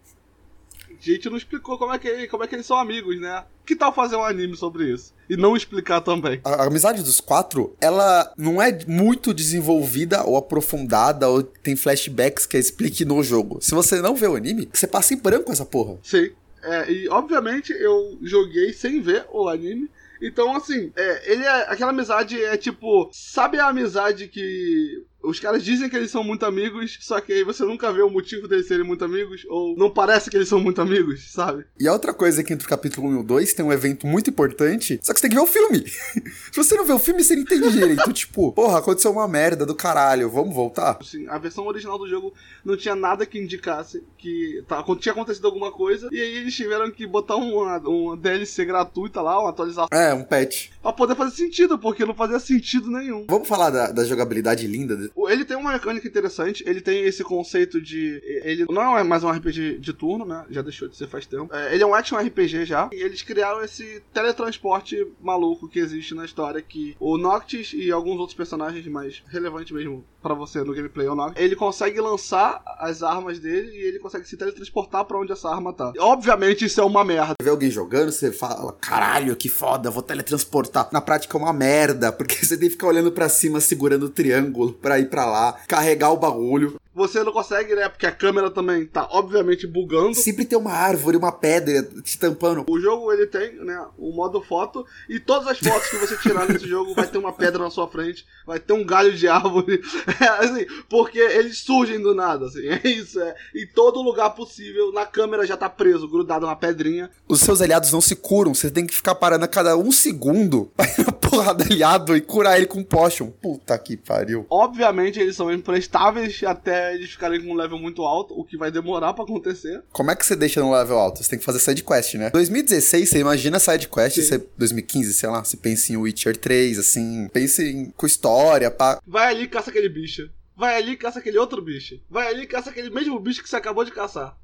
A 0.99 1.05
gente 1.05 1.29
não 1.29 1.37
explicou 1.37 1.79
como 1.79 1.93
é, 1.93 1.99
que, 1.99 2.27
como 2.29 2.45
é 2.45 2.47
que 2.47 2.55
eles 2.55 2.67
são 2.67 2.79
amigos, 2.79 3.21
né? 3.21 3.45
Que 3.65 3.77
tal 3.77 3.95
fazer 3.95 4.17
um 4.17 4.25
anime 4.25 4.57
sobre 4.57 4.93
isso? 4.93 5.13
E 5.29 5.37
não 5.37 5.57
explicar 5.57 6.01
também. 6.01 6.41
A, 6.45 6.63
a 6.63 6.67
amizade 6.67 7.03
dos 7.03 7.21
quatro, 7.21 7.77
ela 7.81 8.33
não 8.37 8.61
é 8.61 8.79
muito 8.87 9.33
desenvolvida 9.33 10.25
ou 10.25 10.37
aprofundada 10.37 11.29
ou 11.29 11.43
tem 11.43 11.77
flashbacks 11.77 12.47
que 12.47 12.57
explique 12.57 13.05
no 13.05 13.23
jogo. 13.23 13.59
Se 13.61 13.75
você 13.75 14.01
não 14.01 14.15
vê 14.15 14.27
o 14.27 14.37
anime, 14.37 14.69
você 14.73 14.87
passa 14.87 15.15
em 15.15 15.19
branco 15.19 15.53
essa 15.53 15.65
porra. 15.65 15.99
Sim. 16.03 16.31
É, 16.63 16.93
e 16.93 17.09
obviamente 17.09 17.73
eu 17.73 18.17
joguei 18.23 18.73
sem 18.73 19.01
ver 19.01 19.27
o 19.33 19.49
anime. 19.49 19.91
Então, 20.23 20.55
assim, 20.55 20.93
é, 20.95 21.33
ele 21.33 21.43
é. 21.43 21.63
Aquela 21.69 21.91
amizade 21.91 22.41
é 22.41 22.57
tipo. 22.57 23.11
Sabe 23.13 23.59
a 23.59 23.67
amizade 23.67 24.29
que. 24.29 25.05
Os 25.23 25.39
caras 25.39 25.65
dizem 25.65 25.89
que 25.89 25.97
eles 25.97 26.11
são 26.11 26.25
muito 26.25 26.45
amigos, 26.45 26.99
só 27.01 27.21
que 27.21 27.33
aí 27.33 27.45
você 27.45 27.65
nunca 27.65 27.93
vê 27.93 28.03
o 28.03 28.11
motivo 28.11 28.49
deles 28.49 28.67
serem 28.67 28.85
muito 28.85 29.05
amigos, 29.05 29.47
ou 29.49 29.77
não 29.77 29.91
parece 29.91 30.29
que 30.31 30.37
eles 30.37 30.49
são 30.49 30.59
muito 30.61 30.81
amigos, 30.81 31.31
sabe? 31.33 31.65
E 31.79 31.87
a 31.87 31.93
outra 31.93 32.13
coisa 32.13 32.41
é 32.41 32.45
que 32.45 32.53
entre 32.53 32.67
o 32.67 32.71
capítulo 32.71 33.09
1 33.09 33.13
e 33.13 33.19
o 33.19 33.23
2 33.23 33.55
tem 33.55 33.65
um 33.65 33.73
evento 33.73 34.07
muito 34.07 34.31
importante, 34.31 34.99
só 35.03 35.13
que 35.13 35.21
você 35.21 35.29
tem 35.29 35.31
que 35.31 35.37
ver 35.37 35.43
o 35.43 35.47
filme. 35.47 35.85
Se 36.53 36.57
você 36.57 36.75
não 36.75 36.85
vê 36.85 36.93
o 36.93 36.99
filme, 36.99 37.23
você 37.23 37.37
não 37.37 37.43
entende 37.43 37.71
direito. 37.71 38.11
tipo, 38.13 38.53
porra, 38.53 38.79
aconteceu 38.79 39.13
uma 39.13 39.29
merda 39.29 39.65
do 39.65 39.75
caralho, 39.75 40.29
vamos 40.29 40.55
voltar? 40.55 40.99
Assim, 41.01 41.27
a 41.29 41.39
versão 41.39 41.67
original 41.67 41.99
do 41.99 42.09
jogo 42.09 42.35
não 42.65 42.77
tinha 42.77 42.95
nada 42.95 43.25
que 43.25 43.39
indicasse 43.39 44.03
que 44.19 44.63
tá, 44.67 44.85
tinha 44.99 45.13
acontecido 45.13 45.47
alguma 45.47 45.71
coisa, 45.71 46.09
e 46.11 46.21
aí 46.21 46.37
eles 46.39 46.55
tiveram 46.55 46.91
que 46.91 47.07
botar 47.07 47.37
uma, 47.37 47.79
uma 47.79 48.17
DLC 48.17 48.65
gratuita 48.65 49.21
lá, 49.21 49.41
uma 49.41 49.51
atualização, 49.51 49.89
É, 49.93 50.13
um 50.15 50.25
patch. 50.25 50.69
pra 50.81 50.93
poder 50.93 51.15
fazer 51.15 51.37
sentido, 51.37 51.79
porque 51.79 52.05
não 52.05 52.15
fazia 52.15 52.39
sentido 52.39 52.91
nenhum. 52.91 53.27
Vamos 53.29 53.49
falar 53.49 53.71
da, 53.71 53.91
da 53.93 54.05
jogabilidade 54.05 54.67
linda? 54.67 55.12
Ele 55.29 55.45
tem 55.45 55.57
uma 55.57 55.73
mecânica 55.73 56.07
interessante, 56.07 56.65
ele 56.67 56.81
tem 56.81 57.05
esse 57.05 57.23
conceito 57.23 57.81
de. 57.81 58.21
Ele 58.45 58.67
não 58.69 58.99
é 58.99 59.03
mais 59.03 59.25
um 59.25 59.31
RPG 59.31 59.79
de 59.79 59.93
turno, 59.93 60.25
né? 60.25 60.45
Já 60.51 60.63
deixou 60.63 60.89
de 60.89 60.97
ser 60.97 61.07
faz 61.07 61.27
tempo. 61.27 61.55
É, 61.55 61.75
ele 61.75 61.83
é 61.83 61.87
um 61.87 61.95
action 61.95 62.19
RPG 62.19 62.65
já. 62.67 62.89
E 62.93 63.03
eles 63.03 63.23
criaram 63.23 63.63
esse 63.63 64.03
teletransporte 64.13 65.07
maluco 65.21 65.69
que 65.69 65.79
existe 65.79 66.15
na 66.15 66.25
história. 66.25 66.61
Que 66.63 66.97
o 66.99 67.17
Noctis 67.17 67.73
e 67.73 67.91
alguns 67.91 68.19
outros 68.19 68.37
personagens 68.37 68.87
mais 68.87 69.23
relevantes 69.29 69.73
mesmo 69.73 70.05
pra 70.23 70.35
você 70.35 70.63
no 70.63 70.73
gameplay, 70.73 71.09
o 71.09 71.15
Noctis, 71.15 71.43
ele 71.43 71.57
consegue 71.57 72.01
lançar 72.01 72.63
as 72.79 73.03
armas 73.03 73.39
dele 73.39 73.71
e 73.73 73.89
ele 73.89 73.99
consegue 73.99 74.27
se 74.27 74.37
teletransportar 74.37 75.05
pra 75.05 75.19
onde 75.19 75.33
essa 75.33 75.49
arma 75.49 75.73
tá. 75.73 75.93
Obviamente 75.99 76.65
isso 76.65 76.81
é 76.81 76.85
uma 76.85 77.05
merda. 77.05 77.35
Você 77.41 77.45
vê 77.45 77.51
alguém 77.51 77.71
jogando, 77.71 78.13
você 78.13 78.31
fala, 78.31 78.73
caralho, 78.81 79.37
que 79.37 79.49
foda, 79.49 79.91
vou 79.91 80.03
teletransportar. 80.03 80.89
Na 80.93 81.01
prática 81.01 81.37
é 81.37 81.41
uma 81.41 81.53
merda, 81.53 82.13
porque 82.13 82.37
você 82.37 82.57
tem 82.57 82.69
que 82.69 82.75
ficar 82.75 82.87
olhando 82.87 83.11
pra 83.11 83.29
cima, 83.29 83.61
segurando 83.61 84.05
o 84.05 84.11
triângulo 84.11 84.73
pra 84.73 84.99
ir 84.99 85.11
pra 85.11 85.27
lá, 85.27 85.59
carregar 85.67 86.11
o 86.11 86.17
bagulho. 86.17 86.81
Você 86.95 87.25
não 87.25 87.33
consegue, 87.33 87.75
né? 87.75 87.89
Porque 87.89 88.07
a 88.07 88.13
câmera 88.13 88.51
também 88.51 88.85
tá 88.85 89.09
obviamente 89.11 89.67
bugando. 89.67 90.15
Sempre 90.15 90.45
tem 90.45 90.59
uma 90.59 90.73
árvore, 90.73 91.17
uma 91.17 91.33
pedra 91.33 91.83
te 92.03 92.19
tampando. 92.19 92.65
O 92.69 92.79
jogo 92.79 93.13
ele 93.13 93.27
tem, 93.27 93.55
né, 93.65 93.83
o 93.97 94.13
modo 94.13 94.43
foto 94.43 94.85
e 95.09 95.19
todas 95.19 95.49
as 95.49 95.59
fotos 95.59 95.89
que 95.89 95.97
você 95.97 96.17
tirar 96.19 96.47
nesse 96.47 96.67
jogo 96.69 96.95
vai 96.95 97.07
ter 97.07 97.19
uma 97.19 97.33
pedra 97.33 97.63
na 97.63 97.71
sua 97.71 97.89
frente, 97.89 98.27
vai 98.47 98.59
ter 98.59 98.75
um 98.75 98.85
galho 98.85 99.13
de 99.13 99.27
árvore, 99.27 99.81
é, 100.21 100.29
assim, 100.45 100.67
porque 100.89 101.19
eles 101.19 101.59
surgem 101.59 102.01
do 102.01 102.15
nada, 102.15 102.47
assim, 102.47 102.67
é 102.69 102.81
isso, 102.87 103.21
é. 103.21 103.35
Em 103.55 103.67
todo 103.67 104.03
lugar 104.03 104.31
possível, 104.31 104.93
na 104.93 105.07
câmera 105.07 105.47
já 105.47 105.57
tá 105.57 105.71
preso, 105.71 106.09
grudado 106.09 106.47
na 106.47 106.57
pedrinha. 106.57 107.11
Os 107.27 107.41
seus 107.41 107.63
aliados 107.63 107.93
não 107.93 108.01
se 108.01 108.15
curam, 108.15 108.55
você 108.55 108.71
tem 108.71 108.87
que 108.87 108.95
ficar 108.95 109.15
parando 109.15 109.45
a 109.45 109.49
cada 109.49 109.77
um 109.77 109.91
segundo 109.91 110.71
pra 110.77 110.87
ir 110.87 111.07
na 111.07 111.13
porra 111.13 111.55
do 111.55 111.63
aliado 111.63 112.17
e 112.17 112.21
curar 112.21 112.57
ele 112.57 112.67
com 112.67 112.85
potion. 112.85 113.31
Puta 113.31 113.79
que 113.79 113.97
pariu. 113.97 114.47
Obviamente 114.51 115.19
eles 115.19 115.37
são 115.37 115.53
imprestáveis 115.53 116.43
até 116.45 116.82
eles 116.95 117.11
ficarem 117.11 117.41
com 117.41 117.53
um 117.53 117.57
level 117.57 117.79
muito 117.79 118.03
alto, 118.03 118.39
o 118.39 118.45
que 118.45 118.57
vai 118.57 118.71
demorar 118.71 119.13
pra 119.15 119.25
acontecer. 119.25 119.83
Como 119.93 120.11
é 120.11 120.17
que 120.17 120.25
você 120.25 120.35
deixa 120.35 120.61
no 120.61 120.73
level 120.73 120.99
alto? 120.99 121.23
Você 121.23 121.31
tem 121.31 121.39
que 121.39 121.45
fazer 121.45 121.59
side 121.59 121.85
quest, 121.85 122.15
né? 122.15 122.31
2016, 122.31 123.09
você 123.09 123.19
imagina 123.19 123.59
side 123.59 123.89
quest, 123.89 124.17
Sim. 124.17 124.23
você, 124.23 124.47
2015, 124.57 125.15
sei 125.15 125.29
lá, 125.29 125.45
você 125.45 125.57
pensa 125.57 125.93
em 125.93 125.97
Witcher 125.97 126.37
3, 126.37 126.79
assim, 126.79 127.29
pense 127.33 127.63
em, 127.63 127.91
com 127.91 128.07
história, 128.07 128.71
pá. 128.71 129.01
Vai 129.07 129.29
ali 129.29 129.43
e 129.45 129.49
caça 129.49 129.71
aquele 129.71 129.89
bicho. 129.89 130.29
Vai 130.57 130.77
ali 130.77 130.93
e 130.93 130.97
caça 130.97 131.19
aquele 131.19 131.39
outro 131.39 131.63
bicho. 131.63 132.01
Vai 132.11 132.29
ali 132.29 132.43
e 132.43 132.47
caça 132.47 132.71
aquele 132.71 132.91
mesmo 132.91 133.19
bicho 133.19 133.43
que 133.43 133.49
você 133.49 133.57
acabou 133.57 133.85
de 133.85 133.93
caçar. 133.93 134.37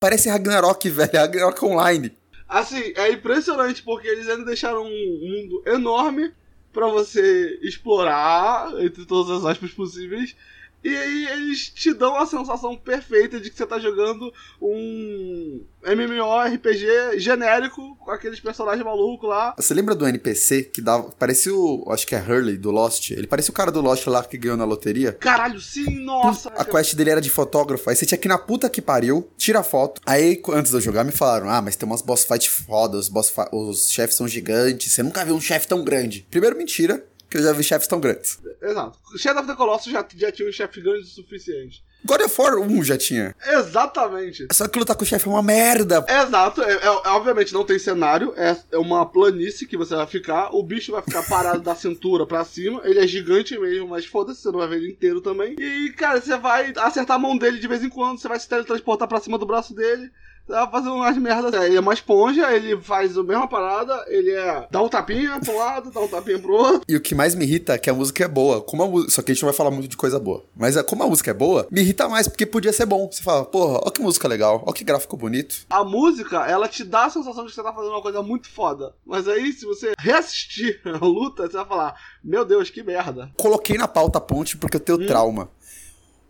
Parece 0.00 0.28
Ragnarok, 0.28 0.88
velho, 0.90 1.10
Ragnarok 1.12 1.64
Online. 1.64 2.12
Assim, 2.48 2.92
é 2.96 3.10
impressionante 3.10 3.82
porque 3.82 4.06
eles 4.06 4.28
ainda 4.28 4.44
deixaram 4.44 4.84
um 4.84 4.88
mundo 4.88 5.62
enorme 5.66 6.32
pra 6.72 6.88
você 6.88 7.58
explorar, 7.62 8.68
entre 8.84 9.06
todas 9.06 9.30
as 9.38 9.44
aspas 9.44 9.70
possíveis. 9.70 10.36
E 10.84 10.94
aí 10.94 11.26
eles 11.28 11.70
te 11.70 11.94
dão 11.94 12.14
a 12.14 12.26
sensação 12.26 12.76
perfeita 12.76 13.40
de 13.40 13.50
que 13.50 13.56
você 13.56 13.64
tá 13.64 13.78
jogando 13.78 14.30
um 14.60 15.64
MMORPG 15.82 17.18
genérico 17.18 17.96
com 17.96 18.10
aqueles 18.10 18.38
personagens 18.38 18.84
malucos 18.84 19.26
lá. 19.26 19.54
Você 19.56 19.72
lembra 19.72 19.94
do 19.94 20.06
NPC 20.06 20.64
que 20.64 20.82
dava. 20.82 21.04
Parecia 21.12 21.54
o. 21.54 21.86
Acho 21.90 22.06
que 22.06 22.14
é 22.14 22.20
Hurley 22.20 22.58
do 22.58 22.70
Lost. 22.70 23.10
Ele 23.10 23.26
parecia 23.26 23.50
o 23.50 23.54
cara 23.54 23.72
do 23.72 23.80
Lost 23.80 24.06
lá 24.06 24.22
que 24.22 24.36
ganhou 24.36 24.58
na 24.58 24.64
loteria. 24.66 25.12
Caralho, 25.12 25.58
sim, 25.58 26.04
nossa! 26.04 26.50
A 26.50 26.64
quest 26.66 26.94
dele 26.94 27.10
era 27.10 27.20
de 27.20 27.30
fotógrafo. 27.30 27.88
Aí 27.88 27.96
você 27.96 28.04
tinha 28.04 28.18
que 28.18 28.28
ir 28.28 28.30
na 28.30 28.38
puta 28.38 28.68
que 28.68 28.82
pariu, 28.82 29.30
tira 29.38 29.62
foto. 29.62 30.02
Aí, 30.04 30.40
antes 30.50 30.70
de 30.70 30.76
eu 30.76 30.82
jogar, 30.82 31.02
me 31.02 31.12
falaram: 31.12 31.48
Ah, 31.48 31.62
mas 31.62 31.76
tem 31.76 31.86
umas 31.86 32.02
boss 32.02 32.24
fight 32.24 32.50
foda, 32.50 32.98
os, 32.98 33.08
boss 33.08 33.32
os 33.52 33.90
chefes 33.90 34.16
são 34.16 34.28
gigantes. 34.28 34.92
Você 34.92 35.02
nunca 35.02 35.24
viu 35.24 35.34
um 35.34 35.40
chefe 35.40 35.66
tão 35.66 35.82
grande. 35.82 36.26
Primeiro, 36.30 36.56
mentira, 36.58 37.02
que 37.34 37.38
eu 37.38 37.42
já 37.42 37.52
vi 37.52 37.64
chefes 37.64 37.88
tão 37.88 37.98
grandes. 37.98 38.38
Exato. 38.62 38.96
Shadow 39.18 39.42
of 39.42 39.50
the 39.50 39.56
Colossus 39.56 39.90
já, 39.90 40.06
já 40.16 40.30
tinha 40.30 40.48
um 40.48 40.52
chefe 40.52 40.80
grande 40.80 41.00
o 41.00 41.04
suficiente. 41.04 41.82
God 42.04 42.20
of 42.20 42.40
War 42.40 42.58
1 42.60 42.84
já 42.84 42.96
tinha. 42.96 43.34
Exatamente. 43.44 44.46
Só 44.52 44.68
que 44.68 44.78
lutar 44.78 44.94
com 44.94 45.02
o 45.02 45.06
chefe 45.06 45.26
é 45.26 45.30
uma 45.32 45.42
merda. 45.42 46.04
Exato, 46.08 46.62
é, 46.62 46.74
é- 46.74 46.88
obviamente 47.08 47.52
não 47.52 47.64
tem 47.64 47.76
cenário, 47.76 48.32
é, 48.36 48.56
é 48.70 48.78
uma 48.78 49.04
planície 49.04 49.66
que 49.66 49.76
você 49.76 49.96
vai 49.96 50.06
ficar, 50.06 50.54
o 50.54 50.62
bicho 50.62 50.92
vai 50.92 51.02
ficar 51.02 51.24
parado 51.24 51.60
da 51.62 51.74
cintura 51.74 52.24
pra 52.24 52.44
cima, 52.44 52.80
ele 52.84 53.00
é 53.00 53.06
gigante 53.06 53.58
mesmo, 53.58 53.88
mas 53.88 54.06
foda-se, 54.06 54.42
você 54.42 54.52
não 54.52 54.60
vai 54.60 54.68
ver 54.68 54.76
ele 54.76 54.92
inteiro 54.92 55.20
também. 55.20 55.56
E, 55.58 55.90
cara, 55.96 56.20
você 56.20 56.36
vai 56.36 56.72
acertar 56.76 57.16
a 57.16 57.18
mão 57.18 57.36
dele 57.36 57.58
de 57.58 57.66
vez 57.66 57.82
em 57.82 57.88
quando, 57.88 58.20
você 58.20 58.28
vai 58.28 58.38
se 58.38 58.48
teletransportar 58.48 59.08
pra 59.08 59.18
cima 59.20 59.38
do 59.38 59.46
braço 59.46 59.74
dele, 59.74 60.08
vai 60.46 60.70
fazer 60.70 60.88
umas 60.88 61.16
merdas. 61.18 61.54
É, 61.54 61.66
ele 61.66 61.76
é 61.76 61.80
uma 61.80 61.94
esponja, 61.94 62.52
ele 62.54 62.76
faz 62.80 63.16
a 63.16 63.22
mesma 63.22 63.46
parada, 63.48 64.04
ele 64.08 64.30
é. 64.30 64.66
dá 64.70 64.82
um 64.82 64.88
tapinha 64.88 65.40
pro 65.40 65.56
lado, 65.56 65.90
dá 65.90 66.00
um 66.00 66.08
tapinha 66.08 66.38
pro 66.38 66.52
outro. 66.52 66.82
E 66.88 66.96
o 66.96 67.00
que 67.00 67.14
mais 67.14 67.34
me 67.34 67.44
irrita 67.44 67.74
é 67.74 67.78
que 67.78 67.88
a 67.90 67.94
música 67.94 68.24
é 68.24 68.28
boa. 68.28 68.60
Como 68.60 68.82
a 68.82 68.86
mu- 68.86 69.10
Só 69.10 69.22
que 69.22 69.30
a 69.30 69.34
gente 69.34 69.42
não 69.42 69.48
vai 69.50 69.56
falar 69.56 69.70
muito 69.70 69.88
de 69.88 69.96
coisa 69.96 70.18
boa. 70.18 70.44
Mas 70.56 70.76
é, 70.76 70.82
como 70.82 71.02
a 71.02 71.06
música 71.06 71.30
é 71.30 71.34
boa, 71.34 71.66
me 71.70 71.80
irrita 71.80 72.08
mais, 72.08 72.28
porque 72.28 72.44
podia 72.46 72.72
ser 72.72 72.86
bom. 72.86 73.08
Você 73.10 73.22
fala, 73.22 73.44
porra, 73.44 73.80
ó 73.84 73.90
que 73.90 74.00
música 74.02 74.28
legal, 74.28 74.62
ó 74.66 74.72
que 74.72 74.84
gráfico 74.84 75.16
bonito. 75.16 75.66
A 75.70 75.82
música, 75.84 76.46
ela 76.46 76.68
te 76.68 76.84
dá 76.84 77.04
a 77.06 77.10
sensação 77.10 77.44
de 77.44 77.48
que 77.50 77.54
você 77.54 77.62
tá 77.62 77.72
fazendo 77.72 77.92
uma 77.92 78.02
coisa 78.02 78.22
muito 78.22 78.48
foda. 78.50 78.94
Mas 79.06 79.26
aí, 79.28 79.52
se 79.52 79.64
você 79.64 79.92
reassistir 79.98 80.80
a 80.86 81.04
luta, 81.04 81.46
você 81.46 81.56
vai 81.56 81.66
falar: 81.66 81.94
Meu 82.22 82.44
Deus, 82.44 82.70
que 82.70 82.82
merda. 82.82 83.30
Coloquei 83.36 83.76
na 83.78 83.88
pauta 83.88 84.18
a 84.18 84.20
ponte 84.20 84.56
porque 84.56 84.76
eu 84.76 84.80
tenho 84.80 84.98
Hum. 85.00 85.06
trauma. 85.06 85.48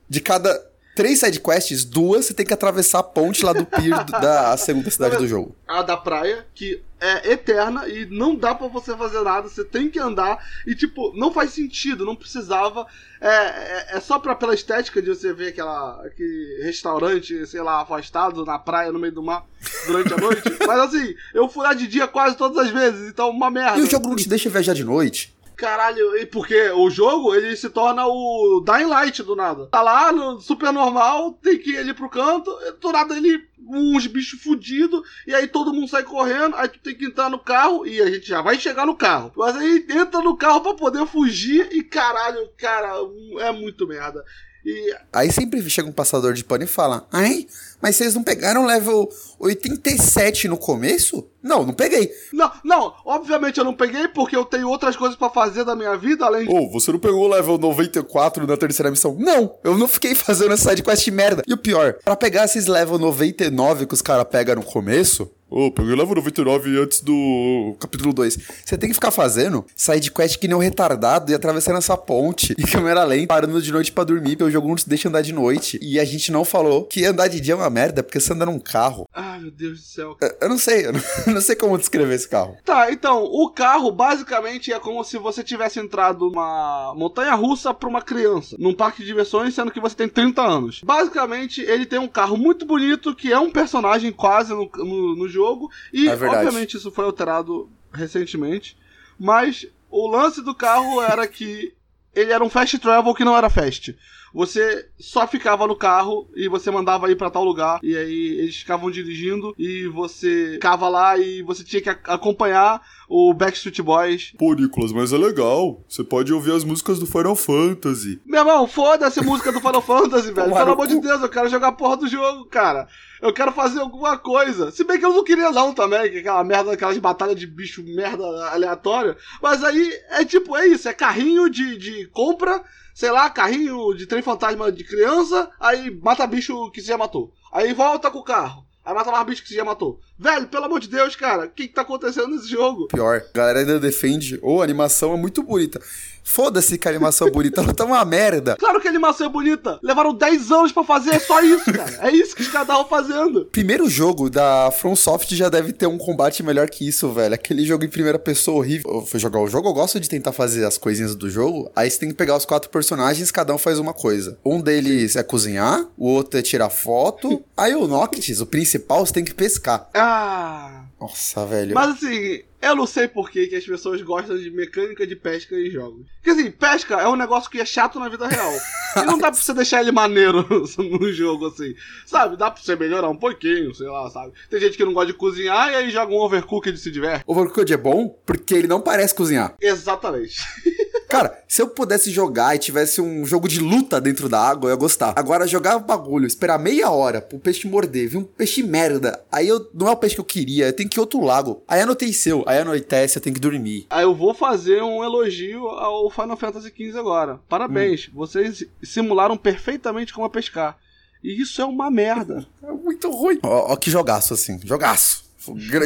De 0.08 0.20
cada 0.20 0.62
Três 0.94 1.18
sidequests, 1.18 1.84
duas 1.84 2.26
você 2.26 2.34
tem 2.34 2.46
que 2.46 2.54
atravessar 2.54 3.00
a 3.00 3.02
ponte 3.02 3.44
lá 3.44 3.52
do 3.52 3.66
pier 3.66 4.04
da 4.04 4.56
segunda 4.56 4.88
cidade 4.90 5.16
do 5.16 5.26
jogo. 5.26 5.54
A 5.66 5.82
da 5.82 5.96
praia, 5.96 6.46
que 6.54 6.80
é 7.00 7.32
eterna 7.32 7.86
e 7.86 8.06
não 8.06 8.34
dá 8.34 8.54
para 8.54 8.68
você 8.68 8.96
fazer 8.96 9.20
nada, 9.22 9.48
você 9.48 9.64
tem 9.64 9.90
que 9.90 9.98
andar 9.98 10.38
e, 10.66 10.74
tipo, 10.74 11.12
não 11.14 11.32
faz 11.32 11.50
sentido, 11.50 12.04
não 12.04 12.14
precisava. 12.14 12.86
É, 13.20 13.28
é, 13.28 13.96
é 13.96 14.00
só 14.00 14.18
pra, 14.18 14.34
pela 14.34 14.54
estética 14.54 15.02
de 15.02 15.08
você 15.08 15.32
ver 15.32 15.48
aquela, 15.48 16.00
aquele 16.06 16.62
restaurante, 16.62 17.46
sei 17.46 17.60
lá, 17.60 17.82
afastado 17.82 18.44
na 18.44 18.58
praia, 18.58 18.92
no 18.92 18.98
meio 18.98 19.12
do 19.12 19.22
mar, 19.22 19.44
durante 19.86 20.14
a 20.14 20.16
noite. 20.16 20.42
Mas 20.66 20.80
assim, 20.80 21.14
eu 21.34 21.48
fui 21.48 21.64
lá 21.64 21.74
de 21.74 21.86
dia 21.88 22.06
quase 22.06 22.36
todas 22.36 22.56
as 22.56 22.70
vezes, 22.70 23.08
então 23.08 23.30
uma 23.30 23.50
merda. 23.50 23.78
E 23.78 23.82
o 23.82 23.90
jogo 23.90 24.08
não 24.08 24.16
te 24.16 24.28
deixa 24.28 24.48
viajar 24.48 24.74
de 24.74 24.84
noite? 24.84 25.33
Caralho, 25.56 26.16
e 26.16 26.26
porque 26.26 26.70
o 26.70 26.90
jogo 26.90 27.34
ele 27.34 27.56
se 27.56 27.70
torna 27.70 28.06
o 28.06 28.60
Dying 28.60 28.86
Light 28.86 29.22
do 29.22 29.36
nada. 29.36 29.66
Tá 29.66 29.82
lá 29.82 30.10
no 30.10 30.40
super 30.40 30.72
normal, 30.72 31.32
tem 31.42 31.58
que 31.58 31.70
ir 31.70 31.94
pro 31.94 32.08
canto, 32.08 32.50
do 32.80 32.92
nada 32.92 33.16
ele 33.16 33.42
uns 33.66 34.06
bichos 34.06 34.40
fudidos, 34.40 35.00
e 35.26 35.34
aí 35.34 35.48
todo 35.48 35.72
mundo 35.72 35.88
sai 35.88 36.02
correndo, 36.02 36.54
aí 36.56 36.68
tu 36.68 36.78
tem 36.80 36.94
que 36.94 37.06
entrar 37.06 37.30
no 37.30 37.38
carro, 37.38 37.86
e 37.86 38.00
a 38.00 38.10
gente 38.10 38.26
já 38.26 38.42
vai 38.42 38.58
chegar 38.58 38.84
no 38.84 38.94
carro. 38.94 39.32
Mas 39.36 39.56
aí 39.56 39.86
entra 39.88 40.20
no 40.20 40.36
carro 40.36 40.60
para 40.60 40.74
poder 40.74 41.06
fugir, 41.06 41.68
e 41.72 41.82
caralho, 41.82 42.48
cara, 42.58 42.92
é 43.40 43.50
muito 43.52 43.86
merda. 43.86 44.22
E... 44.64 44.96
Aí 45.12 45.30
sempre 45.30 45.68
chega 45.68 45.88
um 45.88 45.92
passador 45.92 46.32
de 46.32 46.42
pano 46.42 46.64
e 46.64 46.66
fala: 46.66 47.06
Ai, 47.12 47.46
mas 47.82 47.96
vocês 47.96 48.14
não 48.14 48.22
pegaram 48.22 48.64
level 48.64 49.08
87 49.38 50.48
no 50.48 50.56
começo? 50.56 51.26
Não, 51.42 51.64
não 51.64 51.74
peguei. 51.74 52.10
Não, 52.32 52.50
não, 52.64 52.94
obviamente 53.04 53.58
eu 53.58 53.64
não 53.64 53.74
peguei 53.74 54.08
porque 54.08 54.34
eu 54.34 54.44
tenho 54.44 54.68
outras 54.68 54.96
coisas 54.96 55.16
para 55.16 55.28
fazer 55.28 55.64
da 55.64 55.76
minha 55.76 55.96
vida 55.96 56.24
além 56.24 56.46
de. 56.46 56.52
Ô, 56.52 56.62
oh, 56.62 56.70
você 56.70 56.90
não 56.90 56.98
pegou 56.98 57.24
o 57.24 57.28
level 57.28 57.58
94 57.58 58.46
na 58.46 58.56
terceira 58.56 58.90
missão? 58.90 59.14
Não, 59.18 59.54
eu 59.62 59.76
não 59.76 59.86
fiquei 59.86 60.14
fazendo 60.16 60.54
essa 60.54 60.70
sidequest 60.70 61.06
merda. 61.08 61.42
E 61.46 61.52
o 61.52 61.58
pior, 61.58 61.94
para 62.04 62.16
pegar 62.16 62.44
esses 62.44 62.66
level 62.66 62.98
99 62.98 63.86
que 63.86 63.94
os 63.94 64.02
caras 64.02 64.26
pegam 64.30 64.56
no 64.56 64.62
começo, 64.62 65.30
Ô, 65.50 65.66
oh, 65.66 65.70
peguei 65.70 65.94
level 65.94 66.16
99 66.16 66.80
antes 66.80 67.00
do 67.00 67.76
capítulo 67.78 68.12
2. 68.12 68.38
Você 68.64 68.76
tem 68.76 68.88
que 68.88 68.94
ficar 68.94 69.12
fazendo 69.12 69.64
sidequest 69.76 70.36
que 70.36 70.48
nem 70.48 70.56
um 70.56 70.60
retardado 70.60 71.30
e 71.30 71.34
atravessando 71.34 71.78
essa 71.78 71.96
ponte 71.96 72.54
em 72.58 72.62
câmera 72.64 73.04
lenta, 73.04 73.28
parando 73.28 73.62
de 73.62 73.70
noite 73.70 73.92
para 73.92 74.02
dormir, 74.02 74.30
porque 74.30 74.44
o 74.44 74.50
jogo 74.50 74.66
não 74.66 74.74
te 74.74 74.88
deixa 74.88 75.08
andar 75.08 75.22
de 75.22 75.32
noite. 75.32 75.78
E 75.80 76.00
a 76.00 76.04
gente 76.04 76.32
não 76.32 76.44
falou 76.44 76.84
que 76.84 77.04
andar 77.04 77.28
de 77.28 77.40
dia 77.40 77.52
é 77.52 77.56
uma 77.56 77.70
merda, 77.70 78.02
porque 78.02 78.18
você 78.18 78.32
anda 78.32 78.46
num 78.46 78.58
carro. 78.58 79.06
Ai, 79.24 79.40
meu 79.40 79.50
Deus 79.50 79.80
do 79.80 79.86
céu. 79.86 80.16
Eu, 80.40 80.48
não 80.48 80.58
sei, 80.58 80.86
eu 80.86 80.92
não, 80.92 81.40
sei 81.40 81.56
como 81.56 81.78
descrever 81.78 82.14
esse 82.14 82.28
carro. 82.28 82.56
Tá, 82.64 82.90
então, 82.90 83.24
o 83.24 83.48
carro 83.50 83.90
basicamente 83.90 84.72
é 84.72 84.78
como 84.78 85.02
se 85.04 85.16
você 85.18 85.42
tivesse 85.42 85.78
entrado 85.78 86.26
numa 86.26 86.92
montanha 86.96 87.34
russa 87.34 87.72
pra 87.72 87.88
uma 87.88 88.02
criança, 88.02 88.56
num 88.58 88.74
parque 88.74 89.02
de 89.02 89.06
diversões, 89.06 89.54
sendo 89.54 89.70
que 89.70 89.80
você 89.80 89.94
tem 89.94 90.08
30 90.08 90.42
anos. 90.42 90.80
Basicamente, 90.84 91.60
ele 91.62 91.86
tem 91.86 91.98
um 91.98 92.08
carro 92.08 92.36
muito 92.36 92.66
bonito, 92.66 93.14
que 93.14 93.32
é 93.32 93.38
um 93.38 93.50
personagem 93.50 94.12
quase 94.12 94.52
no, 94.52 94.70
no, 94.76 95.16
no 95.16 95.28
jogo 95.28 95.44
jogo. 95.54 95.70
E, 95.92 96.08
é 96.08 96.14
obviamente, 96.14 96.76
isso 96.76 96.90
foi 96.90 97.04
alterado 97.04 97.70
recentemente. 97.92 98.76
Mas 99.18 99.66
o 99.90 100.08
lance 100.08 100.42
do 100.42 100.54
carro 100.54 101.00
era 101.00 101.26
que 101.26 101.72
ele 102.14 102.32
era 102.32 102.44
um 102.44 102.50
fast 102.50 102.78
travel 102.78 103.14
que 103.14 103.24
não 103.24 103.36
era 103.36 103.50
fast. 103.50 103.96
Você 104.34 104.88
só 104.98 105.28
ficava 105.28 105.64
no 105.64 105.76
carro 105.76 106.28
e 106.34 106.48
você 106.48 106.68
mandava 106.68 107.08
ir 107.08 107.14
para 107.16 107.30
tal 107.30 107.44
lugar. 107.44 107.78
E 107.84 107.96
aí 107.96 108.38
eles 108.40 108.56
ficavam 108.56 108.90
dirigindo 108.90 109.54
e 109.56 109.86
você 109.86 110.54
ficava 110.54 110.88
lá 110.88 111.16
e 111.16 111.40
você 111.42 111.62
tinha 111.62 111.80
que 111.80 111.88
acompanhar 111.88 112.82
o 113.08 113.32
Backstreet 113.32 113.80
Boys. 113.80 114.32
Pô, 114.36 114.52
Nicolas, 114.54 114.90
mas 114.90 115.12
é 115.12 115.16
legal. 115.16 115.84
Você 115.88 116.02
pode 116.02 116.32
ouvir 116.32 116.52
as 116.52 116.64
músicas 116.64 116.98
do 116.98 117.06
Final 117.06 117.36
Fantasy. 117.36 118.20
Meu 118.26 118.40
irmão, 118.40 118.66
foda-se 118.66 119.20
a 119.20 119.22
música 119.22 119.52
do 119.52 119.60
Final 119.60 119.82
Fantasy, 119.82 120.32
velho. 120.34 120.52
Pelo 120.52 120.72
amor 120.72 120.88
de 120.88 121.00
Deus, 121.00 121.22
eu 121.22 121.28
quero 121.28 121.48
jogar 121.48 121.68
a 121.68 121.72
porra 121.72 121.96
do 121.96 122.08
jogo, 122.08 122.44
cara. 122.46 122.88
Eu 123.22 123.32
quero 123.32 123.52
fazer 123.52 123.78
alguma 123.78 124.18
coisa. 124.18 124.72
Se 124.72 124.82
bem 124.82 124.98
que 124.98 125.06
eu 125.06 125.14
não 125.14 125.22
queria 125.22 125.52
não 125.52 125.72
também, 125.72 126.10
que 126.10 126.18
aquela 126.18 126.42
merda, 126.42 126.72
aquelas 126.72 126.98
batalhas 126.98 127.36
de 127.36 127.46
bicho 127.46 127.84
merda 127.84 128.24
aleatória. 128.50 129.16
Mas 129.40 129.62
aí 129.62 129.92
é 130.10 130.24
tipo, 130.24 130.56
é 130.56 130.66
isso, 130.66 130.88
é 130.88 130.92
carrinho 130.92 131.48
de, 131.48 131.78
de 131.78 132.06
compra 132.08 132.62
sei 132.94 133.10
lá, 133.10 133.28
carrinho 133.28 133.92
de 133.94 134.06
trem 134.06 134.22
fantasma 134.22 134.70
de 134.70 134.84
criança, 134.84 135.50
aí 135.58 135.90
mata 135.90 136.26
bicho 136.26 136.70
que 136.70 136.80
você 136.80 136.88
já 136.88 136.96
matou. 136.96 137.34
Aí 137.52 137.74
volta 137.74 138.10
com 138.10 138.20
o 138.20 138.24
carro. 138.24 138.64
Aí 138.84 138.94
mata 138.94 139.10
mais 139.10 139.26
bicho 139.26 139.42
que 139.42 139.48
você 139.48 139.56
já 139.56 139.64
matou. 139.64 140.00
Velho, 140.16 140.46
pelo 140.46 140.66
amor 140.66 140.78
de 140.78 140.88
Deus, 140.88 141.16
cara, 141.16 141.46
o 141.46 141.50
que, 141.50 141.66
que 141.66 141.74
tá 141.74 141.82
acontecendo 141.82 142.28
nesse 142.28 142.48
jogo? 142.48 142.86
Pior, 142.86 143.16
a 143.16 143.36
galera 143.36 143.58
ainda 143.60 143.80
defende, 143.80 144.38
ou 144.42 144.58
oh, 144.58 144.60
a 144.60 144.64
animação 144.64 145.12
é 145.12 145.16
muito 145.16 145.42
bonita. 145.42 145.80
Foda-se 146.24 146.78
que 146.78 146.88
a 146.88 146.90
animação 146.90 147.28
é 147.28 147.30
bonita, 147.30 147.60
ela 147.60 147.74
tá 147.74 147.84
uma 147.84 148.02
merda. 148.04 148.56
Claro 148.56 148.80
que 148.80 148.88
a 148.88 148.90
animação 148.90 149.26
é 149.26 149.28
bonita. 149.28 149.78
Levaram 149.82 150.14
10 150.14 150.50
anos 150.50 150.72
para 150.72 150.82
fazer, 150.82 151.10
é 151.10 151.18
só 151.18 151.40
isso, 151.42 151.70
cara. 151.70 151.98
É 152.00 152.10
isso 152.10 152.34
que 152.34 152.42
os 152.42 152.48
caras 152.48 152.66
estavam 152.66 152.88
fazendo. 152.88 153.44
Primeiro 153.46 153.88
jogo 153.88 154.30
da 154.30 154.70
FromSoft 154.70 155.36
já 155.36 155.48
deve 155.48 155.72
ter 155.72 155.86
um 155.86 155.98
combate 155.98 156.42
melhor 156.42 156.68
que 156.70 156.88
isso, 156.88 157.12
velho. 157.12 157.34
Aquele 157.34 157.64
jogo 157.64 157.84
em 157.84 157.88
primeira 157.88 158.18
pessoa 158.18 158.58
horrível. 158.58 158.90
Eu 158.90 159.02
fui 159.02 159.20
jogar 159.20 159.40
o 159.40 159.46
jogo, 159.46 159.68
eu 159.68 159.74
gosto 159.74 160.00
de 160.00 160.08
tentar 160.08 160.32
fazer 160.32 160.64
as 160.64 160.78
coisinhas 160.78 161.14
do 161.14 161.28
jogo. 161.28 161.70
Aí 161.76 161.90
você 161.90 161.98
tem 161.98 162.08
que 162.08 162.14
pegar 162.14 162.36
os 162.36 162.46
quatro 162.46 162.70
personagens, 162.70 163.30
cada 163.30 163.54
um 163.54 163.58
faz 163.58 163.78
uma 163.78 163.92
coisa. 163.92 164.38
Um 164.44 164.60
deles 164.60 165.16
é 165.16 165.22
cozinhar, 165.22 165.86
o 165.96 166.08
outro 166.08 166.38
é 166.38 166.42
tirar 166.42 166.70
foto. 166.70 167.44
Aí 167.56 167.74
o 167.74 167.86
Noctis, 167.86 168.40
o 168.40 168.46
principal, 168.46 169.04
você 169.04 169.12
tem 169.12 169.24
que 169.24 169.34
pescar. 169.34 169.88
Ah. 170.06 170.84
Nossa, 171.00 171.46
velho. 171.46 171.74
Mas 171.74 171.90
assim, 171.90 172.42
eu 172.60 172.76
não 172.76 172.86
sei 172.86 173.08
por 173.08 173.30
que, 173.30 173.46
que 173.46 173.56
as 173.56 173.64
pessoas 173.64 174.02
gostam 174.02 174.36
de 174.36 174.50
mecânica 174.50 175.06
de 175.06 175.16
pesca 175.16 175.54
em 175.54 175.70
jogos. 175.70 176.06
Porque 176.16 176.30
assim, 176.30 176.50
pesca 176.50 176.96
é 176.96 177.08
um 177.08 177.16
negócio 177.16 177.50
que 177.50 177.58
é 177.58 177.64
chato 177.64 177.98
na 177.98 178.10
vida 178.10 178.28
real. 178.28 178.52
e 178.98 179.02
não 179.06 179.16
dá 179.16 179.30
pra 179.30 179.40
você 179.40 179.54
deixar 179.54 179.80
ele 179.80 179.92
maneiro 179.92 180.46
no 180.78 181.10
jogo, 181.10 181.46
assim. 181.46 181.74
Sabe? 182.04 182.36
Dá 182.36 182.50
pra 182.50 182.62
você 182.62 182.76
melhorar 182.76 183.08
um 183.08 183.16
pouquinho, 183.16 183.74
sei 183.74 183.86
lá, 183.86 184.10
sabe? 184.10 184.34
Tem 184.50 184.60
gente 184.60 184.76
que 184.76 184.84
não 184.84 184.92
gosta 184.92 185.10
de 185.10 185.18
cozinhar 185.18 185.72
e 185.72 185.76
aí 185.76 185.90
joga 185.90 186.12
um 186.12 186.18
overcooked 186.18 186.78
e 186.78 186.78
se 186.78 186.90
diverte. 186.90 187.24
Overcooked 187.26 187.72
é 187.72 187.78
bom 187.78 188.08
porque 188.26 188.54
ele 188.54 188.68
não 188.68 188.82
parece 188.82 189.14
cozinhar. 189.14 189.56
Exatamente. 189.58 190.36
Cara, 191.08 191.42
se 191.46 191.62
eu 191.62 191.68
pudesse 191.68 192.10
jogar 192.10 192.54
e 192.54 192.58
tivesse 192.58 193.00
um 193.00 193.24
jogo 193.24 193.48
de 193.48 193.60
luta 193.60 194.00
dentro 194.00 194.28
da 194.28 194.40
água, 194.40 194.68
eu 194.68 194.74
ia 194.74 194.78
gostar. 194.78 195.12
Agora, 195.16 195.46
jogar 195.46 195.76
o 195.76 195.80
bagulho, 195.80 196.26
esperar 196.26 196.58
meia 196.58 196.90
hora 196.90 197.20
pro 197.20 197.38
peixe 197.38 197.68
morder, 197.68 198.08
vir 198.08 198.16
um 198.18 198.24
peixe 198.24 198.62
merda. 198.62 199.22
Aí 199.30 199.48
eu 199.48 199.70
não 199.72 199.88
é 199.88 199.90
o 199.90 199.96
peixe 199.96 200.14
que 200.14 200.20
eu 200.20 200.24
queria, 200.24 200.66
eu 200.66 200.72
tenho 200.72 200.88
que 200.88 200.98
ir 200.98 201.00
outro 201.00 201.20
lago. 201.20 201.62
Aí 201.68 201.80
anoiteceu, 201.80 202.44
aí 202.46 202.58
anoitece, 202.58 203.18
eu 203.18 203.22
tenho 203.22 203.34
que 203.34 203.40
dormir. 203.40 203.86
Aí 203.90 204.04
eu 204.04 204.14
vou 204.14 204.34
fazer 204.34 204.82
um 204.82 205.04
elogio 205.04 205.66
ao 205.68 206.10
Final 206.10 206.36
Fantasy 206.36 206.68
XV 206.68 206.98
agora. 206.98 207.40
Parabéns, 207.48 208.08
hum. 208.08 208.12
vocês 208.14 208.64
simularam 208.82 209.36
perfeitamente 209.36 210.12
como 210.12 210.26
a 210.26 210.30
pescar. 210.30 210.78
E 211.22 211.40
isso 211.40 211.62
é 211.62 211.64
uma 211.64 211.90
merda. 211.90 212.46
É 212.62 212.72
muito 212.72 213.10
ruim. 213.10 213.38
Ó, 213.42 213.72
ó 213.72 213.76
que 213.76 213.90
jogaço, 213.90 214.34
assim. 214.34 214.58
Jogaço. 214.64 215.24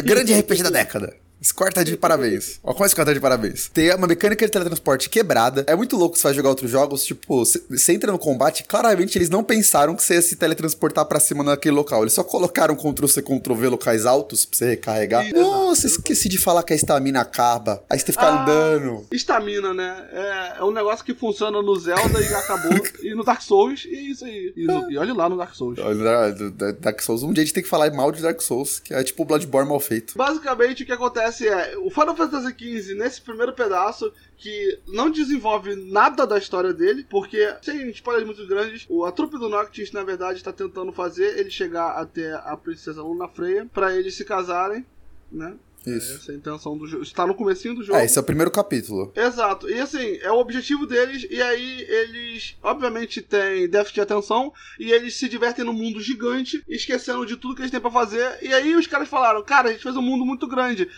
Grande 0.04 0.32
RPG 0.32 0.62
da 0.62 0.70
década. 0.70 1.16
Escorta 1.40 1.84
de 1.84 1.96
parabéns. 1.96 2.58
Ó, 2.64 2.72
como 2.72 2.84
é 2.84 2.88
escorta 2.88 3.14
de 3.14 3.20
parabéns? 3.20 3.68
Tem 3.68 3.94
uma 3.94 4.08
mecânica 4.08 4.44
de 4.44 4.50
teletransporte 4.50 5.08
quebrada. 5.08 5.64
É 5.68 5.76
muito 5.76 5.96
louco 5.96 6.16
você 6.16 6.24
vai 6.24 6.34
jogar 6.34 6.48
outros 6.48 6.70
jogos. 6.70 7.04
Tipo, 7.04 7.44
você 7.44 7.92
entra 7.92 8.10
no 8.10 8.18
combate, 8.18 8.64
claramente 8.64 9.16
eles 9.16 9.30
não 9.30 9.44
pensaram 9.44 9.94
que 9.94 10.02
você 10.02 10.14
ia 10.14 10.22
se 10.22 10.34
teletransportar 10.34 11.04
para 11.06 11.20
cima 11.20 11.44
naquele 11.44 11.76
local. 11.76 12.02
Eles 12.02 12.12
só 12.12 12.24
colocaram 12.24 12.74
Ctrl-C, 12.74 13.22
Ctrl-V 13.22 13.68
locais 13.68 14.04
altos 14.04 14.44
pra 14.44 14.58
você 14.58 14.68
recarregar. 14.70 15.32
Nossa, 15.32 15.86
esqueci 15.86 16.28
de 16.28 16.38
falar 16.38 16.64
que 16.64 16.72
a 16.72 16.76
estamina 16.76 17.20
acaba. 17.20 17.84
Aí 17.88 17.98
você 17.98 18.06
tem 18.06 18.14
que 18.14 18.20
ficar 18.20 18.32
ah, 18.32 18.42
andando. 18.42 19.06
Estamina, 19.12 19.72
né? 19.72 20.08
É, 20.12 20.58
é, 20.58 20.64
um 20.64 20.72
negócio 20.72 21.04
que 21.04 21.14
funciona 21.14 21.62
no 21.62 21.76
Zelda 21.76 22.20
e 22.20 22.34
acabou. 22.34 22.78
e 23.00 23.14
no 23.14 23.22
Dark 23.22 23.42
Souls, 23.42 23.84
e 23.84 23.94
é 23.94 24.00
isso 24.00 24.24
aí. 24.24 24.52
E, 24.56 24.64
no, 24.64 24.90
e 24.90 24.98
olha 24.98 25.14
lá 25.14 25.28
no 25.28 25.36
Dark 25.36 25.54
Souls. 25.54 25.78
Dark 26.80 27.00
Souls, 27.00 27.22
um 27.22 27.32
dia 27.32 27.42
a 27.42 27.44
gente 27.44 27.54
tem 27.54 27.62
que 27.62 27.68
falar 27.68 27.92
mal 27.92 28.10
de 28.10 28.22
Dark 28.22 28.40
Souls, 28.40 28.80
que 28.80 28.92
é 28.92 29.04
tipo 29.04 29.22
o 29.22 29.26
Bloodborne 29.26 29.68
mal 29.68 29.78
feito. 29.78 30.16
Basicamente, 30.16 30.82
o 30.82 30.86
que 30.86 30.92
acontece 30.92 31.27
acontece 31.28 31.48
é, 31.48 31.76
o 31.78 31.90
Final 31.90 32.16
Fantasy 32.16 32.54
XV, 32.58 32.94
nesse 32.94 33.20
primeiro 33.20 33.52
pedaço, 33.52 34.12
que 34.36 34.78
não 34.88 35.10
desenvolve 35.10 35.76
nada 35.76 36.26
da 36.26 36.38
história 36.38 36.72
dele, 36.72 37.06
porque, 37.08 37.54
sem 37.62 37.88
spoilers 37.90 38.26
muito 38.26 38.46
grandes, 38.46 38.86
a 39.06 39.12
trupe 39.12 39.38
do 39.38 39.48
Noctis, 39.48 39.92
na 39.92 40.02
verdade, 40.02 40.38
está 40.38 40.52
tentando 40.52 40.92
fazer 40.92 41.38
ele 41.38 41.50
chegar 41.50 41.90
até 41.92 42.32
a 42.34 42.56
princesa 42.56 43.02
Luna 43.02 43.28
Freya, 43.28 43.66
para 43.72 43.94
eles 43.94 44.14
se 44.14 44.24
casarem, 44.24 44.84
né? 45.30 45.54
Isso. 45.86 46.16
Essa 46.16 46.32
é 46.32 46.34
a 46.34 46.38
intenção 46.38 46.76
do 46.76 46.86
jogo. 46.86 47.02
Está 47.02 47.26
no 47.26 47.34
comecinho 47.34 47.74
do 47.74 47.82
jogo. 47.82 47.98
É, 47.98 48.04
esse 48.04 48.18
é 48.18 48.20
o 48.20 48.24
primeiro 48.24 48.50
capítulo. 48.50 49.12
Exato. 49.14 49.70
E 49.70 49.80
assim, 49.80 50.18
é 50.20 50.30
o 50.30 50.38
objetivo 50.38 50.86
deles, 50.86 51.26
e 51.30 51.40
aí 51.40 51.86
eles, 51.88 52.56
obviamente, 52.62 53.22
têm 53.22 53.68
déficit 53.68 53.94
de 53.94 54.00
atenção, 54.00 54.52
e 54.78 54.92
eles 54.92 55.14
se 55.14 55.28
divertem 55.28 55.64
num 55.64 55.72
mundo 55.72 56.00
gigante, 56.00 56.62
esquecendo 56.68 57.24
de 57.24 57.36
tudo 57.36 57.54
que 57.54 57.62
eles 57.62 57.70
têm 57.70 57.80
para 57.80 57.90
fazer. 57.90 58.38
E 58.42 58.52
aí 58.52 58.74
os 58.74 58.86
caras 58.86 59.08
falaram, 59.08 59.42
cara, 59.42 59.68
a 59.68 59.72
gente 59.72 59.82
fez 59.82 59.96
um 59.96 60.02
mundo 60.02 60.24
muito 60.24 60.46
grande 60.46 60.88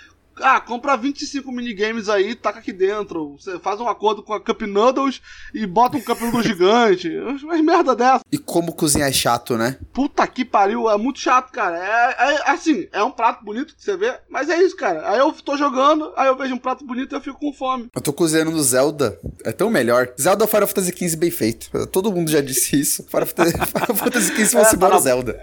Ah, 0.43 0.61
compra 0.61 0.97
25 0.97 1.51
minigames 1.53 2.09
aí, 2.09 2.35
taca 2.35 2.59
aqui 2.59 2.73
dentro. 2.73 3.37
Você 3.39 3.59
faz 3.59 3.81
um 3.81 3.89
acordo 3.89 4.23
com 4.23 4.33
a 4.33 4.41
Cup 4.41 4.63
Noodles 4.63 5.21
e 5.55 5.67
bota 5.67 5.97
um 5.97 6.01
Cup 6.01 6.21
Noodles 6.21 6.47
gigante. 6.47 7.11
Mas 7.45 7.61
merda 7.63 7.95
dessa. 7.95 8.21
E 8.31 8.39
como 8.39 8.73
cozinhar 8.73 9.09
é 9.09 9.13
chato, 9.13 9.57
né? 9.57 9.77
Puta 9.93 10.27
que 10.27 10.45
pariu, 10.45 10.89
é 10.91 10.97
muito 10.97 11.19
chato, 11.21 11.51
cara. 11.53 11.77
É, 11.79 12.33
é 12.33 12.51
assim, 12.51 12.89
é 12.93 13.03
um 13.03 13.11
prato 13.11 13.45
bonito 13.45 13.75
que 13.75 13.83
você 13.83 13.97
vê, 13.97 14.15
mas 14.29 14.49
é 14.49 14.61
isso, 14.63 14.77
cara. 14.77 15.11
Aí 15.11 15.19
eu 15.19 15.33
tô 15.33 15.57
jogando, 15.57 16.13
aí 16.17 16.29
eu 16.29 16.37
vejo 16.37 16.55
um 16.55 16.59
prato 16.59 16.85
bonito 16.85 17.15
e 17.15 17.17
eu 17.17 17.21
fico 17.21 17.39
com 17.39 17.53
fome. 17.53 17.89
Eu 17.95 18.01
tô 18.01 18.13
cozinhando 18.13 18.51
no 18.51 18.63
Zelda. 18.63 19.19
É 19.45 19.53
tão 19.53 19.71
melhor. 19.71 20.09
Zelda 20.21 20.47
Final 20.47 20.67
Fantasy 20.67 20.93
XV 20.97 21.17
bem 21.17 21.31
feito. 21.31 21.87
Todo 21.89 22.13
mundo 22.13 22.31
já 22.31 22.41
disse 22.41 22.79
isso. 22.81 23.05
Final 23.05 23.27
Fantasy, 23.27 23.55
XV 24.35 24.47
fosse 24.47 24.73
É, 24.73 24.77
igual 24.77 24.91
tá 24.91 24.97
a 24.97 24.99
na- 24.99 25.05
Zelda. 25.05 25.41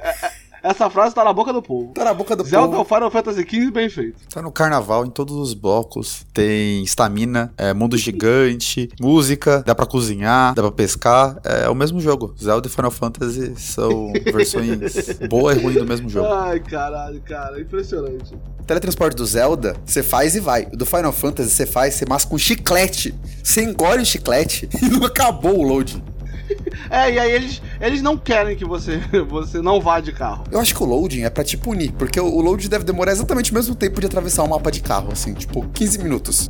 Essa 0.68 0.90
frase 0.90 1.16
tá 1.16 1.24
na 1.24 1.32
boca 1.32 1.54
do 1.54 1.62
povo. 1.62 1.94
Tá 1.94 2.04
na 2.04 2.14
boca 2.14 2.36
do 2.36 2.44
Zelda 2.44 2.68
é 2.68 2.78
povo. 2.78 2.82
o 2.82 2.86
Final 2.86 3.10
Fantasy 3.10 3.42
XV 3.42 3.72
bem 3.72 3.90
feito. 3.90 4.18
Tá 4.30 4.42
no 4.42 4.52
carnaval, 4.52 5.06
em 5.06 5.10
todos 5.10 5.34
os 5.36 5.54
blocos. 5.54 6.26
Tem 6.34 6.84
estamina, 6.84 7.54
é, 7.58 7.74
mundo 7.74 7.98
gigante, 7.98 8.90
música, 9.00 9.64
dá 9.66 9.74
pra 9.74 9.86
cozinhar, 9.86 10.54
dá 10.54 10.62
pra 10.62 10.72
pescar. 10.72 11.40
É, 11.46 11.70
o 11.70 11.76
mesmo 11.76 12.02
jogo. 12.02 12.36
Zelda 12.38 12.68
e 12.68 12.70
Final 12.70 12.92
Fantasy 12.92 13.54
são 13.56 14.12
versões 14.34 15.18
boa 15.30 15.54
e 15.54 15.60
ruim 15.60 15.76
do 15.76 15.86
mesmo 15.86 16.10
jogo. 16.10 16.28
Ai, 16.34 16.60
caralho, 16.60 17.22
cara, 17.22 17.62
impressionante. 17.62 18.36
O 18.60 18.64
teletransporte 18.66 19.16
do 19.16 19.26
Zelda, 19.26 19.74
você 19.86 20.04
faz 20.04 20.36
e 20.36 20.42
vai. 20.42 20.68
O 20.74 20.76
do 20.76 20.86
Final 20.86 21.14
Fantasy, 21.14 21.50
você 21.50 21.66
faz, 21.66 21.94
você 21.94 22.06
masca 22.06 22.36
um 22.36 22.38
chiclete. 22.38 23.16
Você 23.42 23.64
engole 23.64 24.02
o 24.02 24.06
chiclete 24.06 24.68
e 24.84 24.90
não 24.90 25.06
acabou 25.06 25.60
o 25.60 25.64
load. 25.64 26.04
É, 26.90 27.12
e 27.12 27.20
aí 27.20 27.32
eles, 27.32 27.62
eles 27.82 28.02
não 28.02 28.18
querem 28.18 28.56
que 28.56 28.64
você, 28.64 28.98
você 29.28 29.62
não 29.62 29.82
vá 29.82 30.00
de 30.00 30.14
carro. 30.14 30.46
Eu 30.50 30.60
acho 30.60 30.74
que 30.74 30.82
o 30.82 30.86
loading 30.86 31.24
é 31.24 31.30
pra 31.30 31.44
te 31.44 31.58
punir, 31.58 31.92
porque 31.92 32.20
o 32.20 32.38
o 32.38 32.42
load 32.42 32.70
deve 32.70 32.86
demorar 32.86 33.12
exatamente 33.12 33.52
o 33.52 33.56
mesmo 33.56 33.74
tempo 33.76 34.00
de 34.00 34.06
atravessar 34.06 34.44
um 34.44 34.48
mapa 34.48 34.72
de 34.72 34.80
carro, 34.80 35.10
assim, 35.12 35.34
tipo 35.34 35.68
15 35.70 35.98
minutos. 36.04 36.50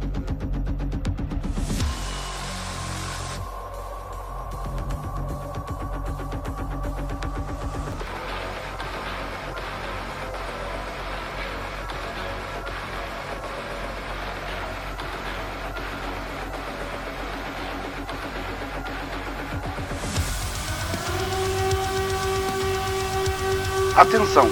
Atenção! 23.97 24.47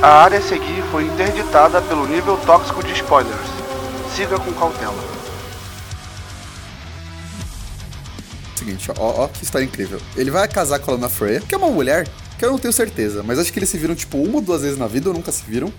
A 0.00 0.22
área 0.22 0.38
a 0.38 0.40
seguir 0.40 0.82
foi 0.90 1.04
interditada 1.04 1.82
pelo 1.82 2.06
nível 2.06 2.38
tóxico 2.38 2.82
de 2.82 2.94
spoilers. 2.94 3.50
Siga 4.16 4.38
com 4.38 4.50
cautela. 4.54 4.96
Seguinte, 8.56 8.90
ó, 8.96 9.24
ó 9.24 9.28
que 9.28 9.44
história 9.44 9.66
incrível. 9.66 10.00
Ele 10.16 10.30
vai 10.30 10.48
casar 10.48 10.78
com 10.78 10.90
a 10.90 10.94
Lana 10.94 11.10
Freya, 11.10 11.42
que 11.42 11.54
é 11.54 11.58
uma 11.58 11.68
mulher 11.68 12.08
que 12.38 12.44
eu 12.46 12.50
não 12.50 12.58
tenho 12.58 12.72
certeza, 12.72 13.22
mas 13.22 13.38
acho 13.38 13.52
que 13.52 13.58
eles 13.58 13.68
se 13.68 13.76
viram 13.76 13.94
tipo 13.94 14.16
uma 14.16 14.36
ou 14.36 14.40
duas 14.40 14.62
vezes 14.62 14.78
na 14.78 14.86
vida 14.86 15.10
ou 15.10 15.14
nunca 15.14 15.30
se 15.32 15.42
viram. 15.46 15.70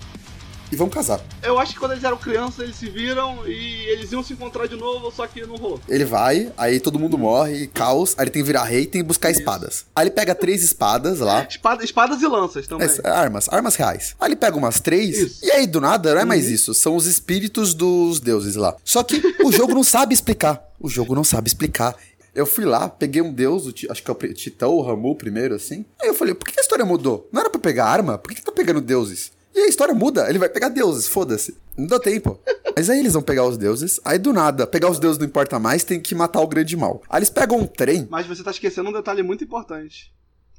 E 0.72 0.76
vão 0.76 0.88
casar. 0.88 1.20
Eu 1.42 1.58
acho 1.58 1.72
que 1.74 1.78
quando 1.80 1.92
eles 1.92 2.04
eram 2.04 2.16
crianças, 2.16 2.60
eles 2.60 2.76
se 2.76 2.88
viram 2.88 3.46
e 3.46 3.86
eles 3.90 4.12
iam 4.12 4.22
se 4.22 4.32
encontrar 4.32 4.66
de 4.68 4.76
novo, 4.76 5.10
só 5.10 5.26
que 5.26 5.44
não 5.44 5.56
rolou. 5.56 5.80
Ele 5.88 6.04
vai, 6.04 6.52
aí 6.56 6.78
todo 6.78 6.98
mundo 6.98 7.18
morre, 7.18 7.66
caos, 7.66 8.14
aí 8.16 8.24
ele 8.24 8.30
tem 8.30 8.42
que 8.42 8.46
virar 8.46 8.64
rei 8.64 8.82
e 8.82 8.86
tem 8.86 9.00
que 9.02 9.06
buscar 9.08 9.30
espadas. 9.30 9.84
Aí 9.94 10.04
ele 10.04 10.10
pega 10.12 10.34
três 10.34 10.62
espadas 10.62 11.18
lá. 11.18 11.46
Espada- 11.48 11.82
espadas 11.84 12.22
e 12.22 12.26
lanças 12.26 12.66
também. 12.66 12.88
É, 13.04 13.08
armas, 13.10 13.48
armas 13.48 13.74
reais. 13.74 14.14
Aí 14.20 14.28
ele 14.28 14.36
pega 14.36 14.56
umas 14.56 14.78
três, 14.80 15.18
Isso. 15.18 15.44
e 15.44 15.50
aí 15.50 15.66
do 15.66 15.80
nada 15.80 16.14
não 16.14 16.20
é 16.20 16.24
mais 16.24 16.48
isso, 16.48 16.72
são 16.72 16.94
os 16.94 17.06
espíritos 17.06 17.74
dos 17.74 18.20
deuses 18.20 18.54
lá. 18.54 18.76
Só 18.84 19.02
que 19.02 19.20
o 19.44 19.50
jogo 19.50 19.74
não 19.74 19.82
sabe 19.84 20.14
explicar. 20.14 20.62
O 20.78 20.88
jogo 20.88 21.14
não 21.14 21.24
sabe 21.24 21.48
explicar. 21.48 21.94
Eu 22.32 22.46
fui 22.46 22.64
lá, 22.64 22.88
peguei 22.88 23.20
um 23.20 23.32
deus, 23.32 23.66
acho 23.90 24.02
que 24.02 24.10
é 24.10 24.14
o 24.14 24.34
Titão, 24.34 24.70
o 24.74 24.82
Ramu 24.82 25.16
primeiro, 25.16 25.54
assim. 25.54 25.84
Aí 26.00 26.08
eu 26.08 26.14
falei, 26.14 26.32
por 26.32 26.48
que 26.48 26.58
a 26.58 26.62
história 26.62 26.84
mudou? 26.84 27.28
Não 27.32 27.40
era 27.40 27.50
pra 27.50 27.60
pegar 27.60 27.86
arma? 27.86 28.16
Por 28.16 28.28
que, 28.28 28.36
que 28.36 28.44
tá 28.44 28.52
pegando 28.52 28.80
deuses? 28.80 29.32
E 29.54 29.60
a 29.60 29.66
história 29.68 29.94
muda, 29.94 30.28
ele 30.28 30.38
vai 30.38 30.48
pegar 30.48 30.68
deuses, 30.68 31.06
foda-se. 31.06 31.56
Não 31.76 31.86
deu 31.86 31.98
tempo. 32.00 32.38
Mas 32.76 32.88
aí 32.88 32.98
eles 33.00 33.12
vão 33.12 33.22
pegar 33.22 33.44
os 33.46 33.58
deuses, 33.58 33.98
aí 34.04 34.18
do 34.18 34.32
nada, 34.32 34.66
pegar 34.66 34.90
os 34.90 34.98
deuses 34.98 35.18
não 35.18 35.26
importa 35.26 35.58
mais, 35.58 35.82
tem 35.84 36.00
que 36.00 36.14
matar 36.14 36.40
o 36.40 36.46
grande 36.46 36.76
mal. 36.76 37.02
Aí 37.08 37.18
eles 37.18 37.30
pegam 37.30 37.58
um 37.58 37.66
trem, 37.66 38.06
Mas 38.10 38.26
você 38.26 38.42
tá 38.42 38.50
esquecendo 38.50 38.88
um 38.90 38.92
detalhe 38.92 39.22
muito 39.22 39.42
importante. 39.44 40.12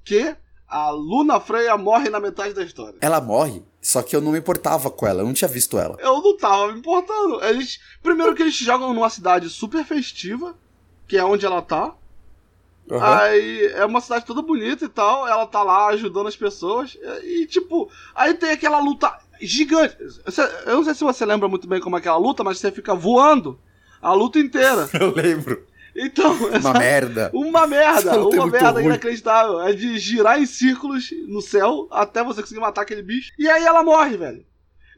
Que 0.03 0.35
a 0.67 0.89
Luna 0.89 1.39
Freya 1.39 1.77
morre 1.77 2.09
na 2.09 2.19
metade 2.19 2.53
da 2.53 2.63
história. 2.63 2.97
ela 3.01 3.21
morre, 3.21 3.61
só 3.81 4.01
que 4.01 4.15
eu 4.15 4.21
não 4.21 4.31
me 4.31 4.39
importava 4.39 4.89
com 4.91 5.07
ela, 5.07 5.21
eu 5.21 5.25
não 5.25 5.33
tinha 5.33 5.47
visto 5.47 5.77
ela. 5.77 5.97
Eu 5.99 6.21
não 6.21 6.37
tava 6.37 6.71
me 6.71 6.79
importando. 6.79 7.43
Eles. 7.43 7.79
Primeiro 8.03 8.35
que 8.35 8.41
eles 8.43 8.55
jogam 8.55 8.93
numa 8.93 9.09
cidade 9.09 9.49
super 9.49 9.83
festiva, 9.85 10.55
que 11.07 11.17
é 11.17 11.23
onde 11.23 11.45
ela 11.45 11.61
tá. 11.61 11.93
Aí 12.99 13.67
é 13.75 13.85
uma 13.85 14.01
cidade 14.01 14.25
toda 14.25 14.41
bonita 14.41 14.85
e 14.85 14.89
tal. 14.89 15.27
Ela 15.27 15.45
tá 15.45 15.61
lá 15.63 15.87
ajudando 15.89 16.27
as 16.27 16.35
pessoas. 16.35 16.97
E, 17.23 17.45
tipo, 17.45 17.89
aí 18.15 18.33
tem 18.33 18.51
aquela 18.51 18.79
luta 18.79 19.13
gigante. 19.39 19.95
Eu 20.65 20.75
não 20.75 20.83
sei 20.83 20.93
se 20.95 21.03
você 21.03 21.25
lembra 21.25 21.47
muito 21.47 21.67
bem 21.67 21.79
como 21.79 21.95
é 21.95 21.99
aquela 21.99 22.17
luta, 22.17 22.43
mas 22.43 22.57
você 22.59 22.71
fica 22.71 22.93
voando 22.93 23.59
a 24.01 24.13
luta 24.13 24.39
inteira. 24.39 24.89
Eu 24.99 25.13
lembro. 25.13 25.65
Então, 25.95 26.31
Uma 26.33 26.55
essa- 26.55 26.73
merda. 26.79 27.29
Uma 27.33 27.67
merda, 27.67 28.11
é 28.11 28.17
uma 28.17 28.47
merda 28.47 28.71
ruim. 28.71 28.85
inacreditável. 28.85 29.61
É 29.61 29.73
de 29.73 29.99
girar 29.99 30.41
em 30.41 30.45
círculos 30.45 31.09
no 31.27 31.41
céu 31.41 31.87
até 31.91 32.23
você 32.23 32.41
conseguir 32.41 32.61
matar 32.61 32.81
aquele 32.83 33.01
bicho. 33.03 33.31
E 33.37 33.49
aí 33.49 33.63
ela 33.65 33.83
morre, 33.83 34.15
velho. 34.17 34.45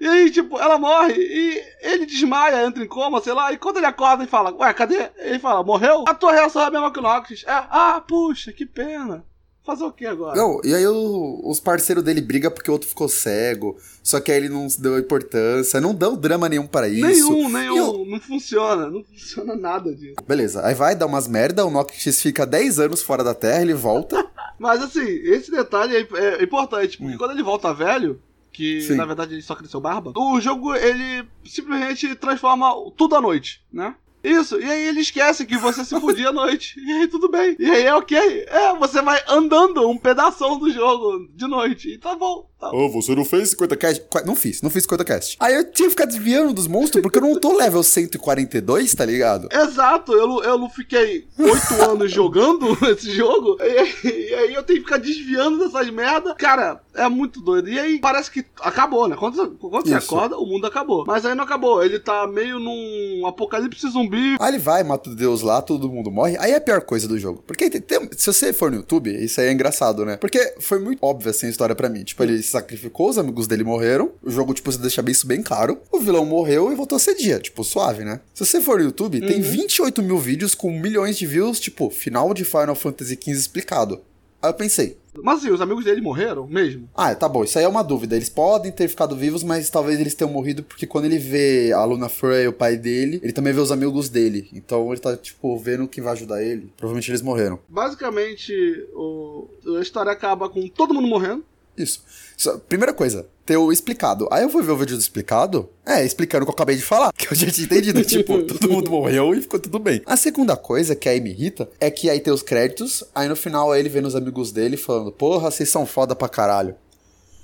E 0.03 0.07
aí, 0.07 0.29
tipo, 0.29 0.59
ela 0.59 0.77
morre 0.77 1.13
e 1.17 1.63
ele 1.81 2.05
desmaia, 2.05 2.65
entra 2.65 2.83
em 2.83 2.87
coma, 2.87 3.21
sei 3.21 3.31
lá. 3.31 3.53
E 3.53 3.57
quando 3.57 3.77
ele 3.77 3.85
acorda 3.85 4.23
e 4.23 4.27
fala, 4.27 4.53
ué, 4.53 4.73
cadê? 4.73 5.09
Ele 5.17 5.39
fala, 5.39 5.63
morreu? 5.63 6.03
A 6.07 6.13
tua 6.13 6.33
reação 6.33 6.61
é 6.61 6.65
a 6.65 6.71
mesma 6.71 6.91
que 6.91 6.99
o 6.99 7.01
Noxus. 7.01 7.43
É, 7.47 7.51
ah, 7.51 8.03
puxa, 8.05 8.51
que 8.51 8.65
pena. 8.65 9.23
Fazer 9.65 9.85
o 9.85 9.93
que 9.93 10.05
agora? 10.05 10.35
Não, 10.35 10.59
e 10.61 10.75
aí 10.75 10.85
o- 10.85 11.39
os 11.45 11.61
parceiros 11.61 12.03
dele 12.03 12.19
brigam 12.19 12.51
porque 12.51 12.69
o 12.69 12.73
outro 12.73 12.89
ficou 12.89 13.07
cego. 13.07 13.77
Só 14.03 14.19
que 14.19 14.29
aí 14.29 14.37
ele 14.39 14.49
não 14.49 14.67
deu 14.77 14.99
importância. 14.99 15.79
Não 15.79 15.95
dão 15.95 16.17
drama 16.17 16.49
nenhum 16.49 16.67
para 16.67 16.89
isso. 16.89 17.07
nenhum, 17.07 17.47
nenhum. 17.47 18.01
o- 18.01 18.05
Não 18.05 18.19
funciona. 18.19 18.89
Não 18.89 19.01
funciona 19.05 19.55
nada 19.55 19.95
disso. 19.95 20.15
Beleza, 20.27 20.65
aí 20.67 20.75
vai 20.75 20.95
dar 20.97 21.05
umas 21.05 21.29
merda, 21.29 21.65
o 21.65 21.69
Noctis 21.71 22.21
fica 22.21 22.45
10 22.45 22.77
anos 22.77 23.01
fora 23.01 23.23
da 23.23 23.33
Terra, 23.33 23.61
ele 23.61 23.73
volta. 23.73 24.17
Mas 24.59 24.81
assim, 24.83 24.99
esse 25.07 25.49
detalhe 25.49 25.95
é, 25.95 26.17
é 26.41 26.43
importante, 26.43 26.97
porque 26.97 27.15
quando 27.17 27.31
ele 27.31 27.41
volta 27.41 27.73
velho, 27.73 28.21
que 28.53 28.81
Sim. 28.81 28.95
na 28.95 29.05
verdade 29.05 29.33
ele 29.33 29.41
só 29.41 29.55
cresceu 29.55 29.81
barba, 29.81 30.13
o 30.15 30.39
jogo 30.39 30.73
ele 30.75 31.27
simplesmente 31.43 32.15
transforma 32.15 32.71
tudo 32.95 33.15
à 33.15 33.21
noite, 33.21 33.61
né? 33.71 33.95
Isso, 34.23 34.57
e 34.57 34.63
aí 34.63 34.87
ele 34.87 35.01
esquece 35.01 35.45
que 35.45 35.57
você 35.57 35.83
se 35.83 35.99
fudia 35.99 36.29
à 36.29 36.31
noite. 36.33 36.79
E 36.79 36.91
aí 36.93 37.07
tudo 37.09 37.27
bem. 37.27 37.57
E 37.59 37.69
aí 37.69 37.83
é 37.83 37.93
ok. 37.93 38.17
É, 38.47 38.73
você 38.75 39.01
vai 39.01 39.21
andando 39.27 39.85
um 39.89 39.97
pedaço 39.97 40.47
do 40.55 40.71
jogo 40.71 41.27
de 41.35 41.45
noite. 41.45 41.89
E 41.89 41.97
tá 41.97 42.15
bom. 42.15 42.49
Tá. 42.71 42.75
Ô, 42.75 42.89
você 42.89 43.13
não 43.15 43.25
fez 43.25 43.49
50 43.51 43.75
cast? 43.77 44.03
Não 44.25 44.35
fiz, 44.35 44.61
não 44.61 44.69
fiz 44.69 44.83
50 44.83 45.03
cast. 45.05 45.37
Aí 45.39 45.53
eu 45.55 45.63
tinha 45.71 45.87
que 45.87 45.91
ficar 45.91 46.05
desviando 46.05 46.53
dos 46.53 46.67
monstros 46.67 47.01
porque 47.01 47.17
eu 47.17 47.21
não 47.21 47.39
tô 47.39 47.55
level 47.57 47.83
142, 47.83 48.93
tá 48.95 49.05
ligado? 49.05 49.49
Exato, 49.51 50.13
eu, 50.13 50.43
eu 50.43 50.57
não 50.57 50.69
fiquei 50.69 51.25
oito 51.37 51.73
anos 51.89 52.11
jogando 52.11 52.77
esse 52.91 53.11
jogo, 53.11 53.57
e, 53.59 53.63
aí- 53.63 53.93
e 54.03 54.33
aí 54.33 54.53
eu 54.53 54.63
tenho 54.63 54.79
que 54.79 54.85
ficar 54.85 54.97
desviando 54.97 55.59
dessas 55.59 55.89
merda. 55.89 56.33
Cara, 56.35 56.81
é 56.95 57.07
muito 57.09 57.41
doido. 57.41 57.69
E 57.69 57.79
aí 57.79 57.99
parece 57.99 58.31
que 58.31 58.45
acabou, 58.61 59.07
né? 59.07 59.15
Quando, 59.15 59.35
você- 59.35 59.51
quando 59.59 59.87
você 59.87 59.93
acorda, 59.95 60.37
o 60.37 60.45
mundo 60.45 60.65
acabou. 60.65 61.03
Mas 61.05 61.25
aí 61.25 61.35
não 61.35 61.43
acabou, 61.43 61.83
ele 61.83 61.99
tá 61.99 62.25
meio 62.27 62.59
num 62.59 63.25
apocalipse 63.27 63.87
zumbi. 63.89 64.37
Aí 64.39 64.49
ele 64.51 64.59
vai, 64.59 64.83
mata 64.83 65.09
o 65.09 65.15
deus 65.15 65.41
lá, 65.41 65.61
todo 65.61 65.89
mundo 65.89 66.11
morre. 66.11 66.37
Aí 66.39 66.51
é 66.51 66.55
a 66.55 66.61
pior 66.61 66.81
coisa 66.81 67.07
do 67.07 67.17
jogo. 67.19 67.43
Porque 67.45 67.69
tem- 67.69 67.81
tem- 67.81 68.09
se 68.15 68.31
você 68.31 68.53
for 68.53 68.71
no 68.71 68.77
YouTube, 68.77 69.11
isso 69.23 69.39
aí 69.41 69.47
é 69.47 69.51
engraçado, 69.51 70.05
né? 70.05 70.17
Porque 70.17 70.55
foi 70.59 70.79
muito 70.79 70.99
óbvio 71.01 71.29
assim 71.29 71.47
a 71.47 71.49
história 71.49 71.75
pra 71.75 71.89
mim. 71.89 72.03
Tipo, 72.03 72.23
ele 72.23 72.41
se 72.41 72.52
sacrificou, 72.53 73.09
os 73.09 73.17
amigos 73.17 73.45
dele 73.47 73.63
morreram. 73.63 74.11
O 74.23 74.31
jogo, 74.31 74.53
tipo, 74.53 74.71
você 74.71 74.77
deixa 74.79 75.01
bem 75.01 75.11
isso 75.11 75.27
bem 75.27 75.43
claro. 75.43 75.77
O 75.91 75.99
vilão 75.99 76.25
morreu 76.25 76.71
e 76.71 76.75
voltou 76.75 76.95
a 76.95 76.99
ser 76.99 77.15
dia. 77.15 77.39
Tipo, 77.39 77.63
suave, 77.63 78.03
né? 78.03 78.21
Se 78.33 78.45
você 78.45 78.61
for 78.61 78.79
no 78.79 78.85
YouTube, 78.85 79.19
tem 79.21 79.41
28 79.41 80.01
mil 80.01 80.17
vídeos 80.17 80.55
com 80.55 80.71
milhões 80.71 81.17
de 81.17 81.25
views, 81.27 81.59
tipo, 81.59 81.89
final 81.89 82.33
de 82.33 82.43
Final 82.45 82.75
Fantasy 82.75 83.15
XV 83.21 83.31
explicado. 83.31 84.01
Aí 84.41 84.49
eu 84.49 84.53
pensei, 84.55 84.97
Mas 85.23 85.37
assim, 85.39 85.51
os 85.51 85.61
amigos 85.61 85.85
dele 85.85 86.01
morreram 86.01 86.45
mesmo. 86.45 86.89
ah, 86.93 87.15
tá 87.15 87.29
bom, 87.29 87.45
isso 87.45 87.57
aí 87.57 87.63
é 87.63 87.67
uma 87.67 87.81
dúvida. 87.81 88.13
Eles 88.13 88.27
podem 88.27 88.73
ter 88.73 88.89
ficado 88.89 89.15
vivos, 89.15 89.41
mas 89.41 89.69
talvez 89.69 90.01
eles 90.01 90.13
tenham 90.13 90.29
morrido 90.33 90.61
porque 90.63 90.85
quando 90.85 91.05
ele 91.05 91.17
vê 91.17 91.71
a 91.71 91.81
Luna 91.85 92.09
Frey, 92.09 92.45
o 92.49 92.51
pai 92.51 92.75
dele, 92.75 93.21
ele 93.23 93.31
também 93.31 93.53
vê 93.53 93.61
os 93.61 93.71
amigos 93.71 94.09
dele. 94.09 94.49
Então 94.51 94.91
ele 94.91 94.99
tá, 94.99 95.15
tipo, 95.15 95.57
vendo 95.57 95.87
quem 95.87 96.03
vai 96.03 96.11
ajudar 96.11 96.43
ele. 96.43 96.69
Provavelmente 96.75 97.09
eles 97.09 97.21
morreram. 97.21 97.57
Basicamente, 97.69 98.53
o, 98.93 99.47
a 99.77 99.81
história 99.81 100.11
acaba 100.11 100.49
com 100.49 100.67
todo 100.67 100.93
mundo 100.93 101.07
morrendo. 101.07 101.45
Isso. 101.77 102.03
Só- 102.37 102.57
primeira 102.57 102.93
coisa, 102.93 103.25
ter 103.45 103.57
o 103.57 103.71
explicado. 103.71 104.27
Aí 104.31 104.43
eu 104.43 104.49
fui 104.49 104.63
ver 104.63 104.71
o 104.71 104.77
vídeo 104.77 104.95
do 104.95 104.99
explicado, 105.01 105.69
é, 105.85 106.03
explicando 106.05 106.43
o 106.43 106.45
que 106.45 106.51
eu 106.51 106.53
acabei 106.53 106.75
de 106.75 106.81
falar, 106.81 107.11
que 107.17 107.27
eu 107.31 107.35
já 107.35 107.49
tinha 107.49 107.65
entendido. 107.65 108.03
tipo, 108.03 108.41
todo 108.43 108.69
mundo 108.71 108.89
morreu 108.91 109.33
e 109.33 109.41
ficou 109.41 109.59
tudo 109.59 109.79
bem. 109.79 110.01
A 110.05 110.15
segunda 110.17 110.55
coisa 110.55 110.95
que 110.95 111.07
aí 111.09 111.19
me 111.21 111.29
irrita 111.31 111.69
é 111.79 111.89
que 111.91 112.09
aí 112.09 112.19
tem 112.19 112.33
os 112.33 112.41
créditos, 112.43 113.03
aí 113.13 113.27
no 113.27 113.35
final 113.35 113.75
ele 113.75 113.89
vendo 113.89 114.07
os 114.07 114.15
amigos 114.15 114.51
dele 114.51 114.77
falando, 114.77 115.11
porra, 115.11 115.49
vocês 115.51 115.69
são 115.69 115.85
foda 115.85 116.15
pra 116.15 116.29
caralho. 116.29 116.75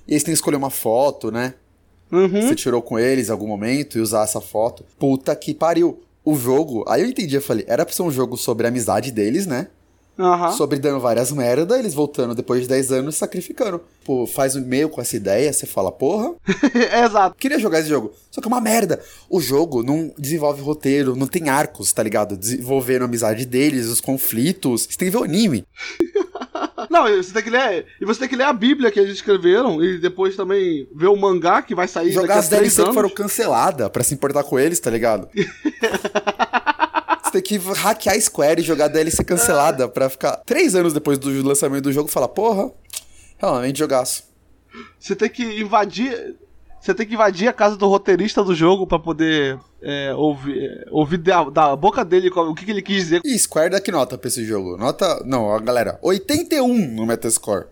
E 0.08 0.14
eles 0.14 0.24
têm 0.24 0.34
que 0.34 0.38
escolher 0.38 0.58
uma 0.58 0.70
foto, 0.72 1.32
né? 1.32 1.54
Uhum. 2.12 2.48
Você 2.48 2.56
tirou 2.56 2.82
com 2.82 2.98
eles 2.98 3.30
em 3.30 3.32
algum 3.32 3.48
momento 3.48 3.98
e 3.98 4.02
usar 4.02 4.24
essa 4.24 4.42
foto. 4.42 4.84
Puta 4.98 5.36
que 5.36 5.54
pariu. 5.54 6.02
O 6.26 6.36
jogo, 6.36 6.84
aí 6.88 7.02
eu 7.04 7.08
entendi, 7.08 7.36
eu 7.36 7.42
falei, 7.42 7.64
era 7.68 7.86
pra 7.86 7.94
ser 7.94 8.02
um 8.02 8.12
jogo 8.12 8.36
sobre 8.36 8.66
a 8.66 8.70
amizade 8.70 9.12
deles, 9.12 9.46
né? 9.46 9.68
Aham. 10.20 10.52
Sobre 10.52 10.80
dando 10.80 11.00
várias 11.00 11.32
merda, 11.32 11.80
eles 11.80 11.94
voltando 11.94 12.36
depois 12.36 12.64
de 12.64 12.68
10 12.68 12.92
anos 12.92 13.16
sacrificando. 13.16 13.82
Pô, 14.04 14.28
faz 14.28 14.54
um 14.54 14.60
e-mail 14.60 14.90
com 14.90 15.00
essa 15.00 15.16
ideia, 15.16 15.54
você 15.54 15.66
fala, 15.66 15.92
porra, 15.94 16.34
Exato. 17.06 17.38
queria 17.38 17.58
jogar 17.58 17.80
esse 17.80 17.88
jogo. 17.88 18.12
Só 18.30 18.42
que 18.42 18.48
é 18.48 18.52
uma 18.52 18.60
merda. 18.60 19.02
O 19.30 19.40
jogo 19.40 19.82
não 19.82 20.14
desenvolve 20.18 20.62
roteiro, 20.62 21.16
não 21.16 21.26
tem 21.28 21.48
arcos, 21.48 21.94
tá 21.94 22.04
ligado? 22.04 22.36
Desenvolvendo 22.36 23.04
a 23.04 23.06
amizade 23.06 23.46
deles, 23.46 23.86
os 23.88 24.02
conflitos. 24.02 24.88
Você 24.90 24.98
tem 24.98 25.08
que 25.08 25.16
ver 25.16 25.22
o 25.22 25.24
anime. 25.24 25.66
Não, 26.90 27.04
você 27.04 27.32
tem 27.32 27.44
que 27.44 27.50
ler. 27.50 27.86
E 28.02 28.06
você 28.06 28.22
tem 28.22 28.30
que 28.30 28.36
ler 28.36 28.46
a 28.46 28.54
Bíblia 28.54 28.90
que 28.90 29.00
eles 29.00 29.14
escreveram. 29.14 29.84
E 29.84 30.00
depois 30.00 30.36
também 30.36 30.88
ver 30.96 31.08
o 31.08 31.16
mangá 31.16 31.62
que 31.62 31.76
vai 31.76 31.88
sair 31.88 32.12
Jogar 32.12 32.28
daqui 32.28 32.40
as 32.40 32.50
DLC 32.50 32.84
que 32.84 32.94
foram 32.94 33.10
canceladas 33.10 33.90
pra 33.90 34.04
se 34.04 34.14
importar 34.14 34.44
com 34.44 34.58
eles, 34.58 34.80
tá 34.80 34.90
ligado? 34.90 35.28
Você 37.30 37.42
tem 37.42 37.42
que 37.44 37.58
hackear 37.58 38.16
a 38.16 38.20
Square 38.20 38.60
e 38.60 38.64
jogar 38.64 38.88
DLC 38.88 39.24
cancelada 39.24 39.88
pra 39.88 40.10
ficar 40.10 40.38
três 40.38 40.74
anos 40.74 40.94
depois 40.94 41.20
do 41.20 41.30
lançamento 41.44 41.84
do 41.84 41.94
jogo 41.94 42.10
e 42.10 42.12
falar, 42.12 42.28
porra, 42.28 42.72
realmente 43.38 43.78
jogaço. 43.78 44.24
Você 45.00 45.16
tem 45.16 45.30
que 45.30 45.44
invadir. 45.62 46.36
Você 46.80 46.94
tem 46.94 47.06
que 47.06 47.14
invadir 47.14 47.48
a 47.48 47.54
casa 47.54 47.76
do 47.76 47.88
roteirista 47.88 48.44
do 48.44 48.56
jogo 48.56 48.88
pra 48.88 48.98
poder 48.98 49.60
é, 49.82 50.14
ouvir, 50.14 50.64
é, 50.64 50.86
ouvir 50.92 51.18
da, 51.18 51.44
da 51.44 51.76
boca 51.76 52.04
dele 52.06 52.30
o 52.30 52.56
que, 52.56 52.66
que 52.66 52.72
ele 52.72 52.82
quis 52.82 52.96
dizer. 52.96 53.22
E 53.24 53.38
Square 53.38 53.72
dá 53.72 53.82
que 53.82 53.92
nota 53.92 54.18
pra 54.18 54.28
esse 54.28 54.46
jogo? 54.46 54.78
Nota. 54.78 55.24
Não, 55.26 55.44
ó, 55.44 55.60
galera, 55.60 56.00
81 56.02 56.68
no 56.96 57.06
Metascore. 57.06 57.66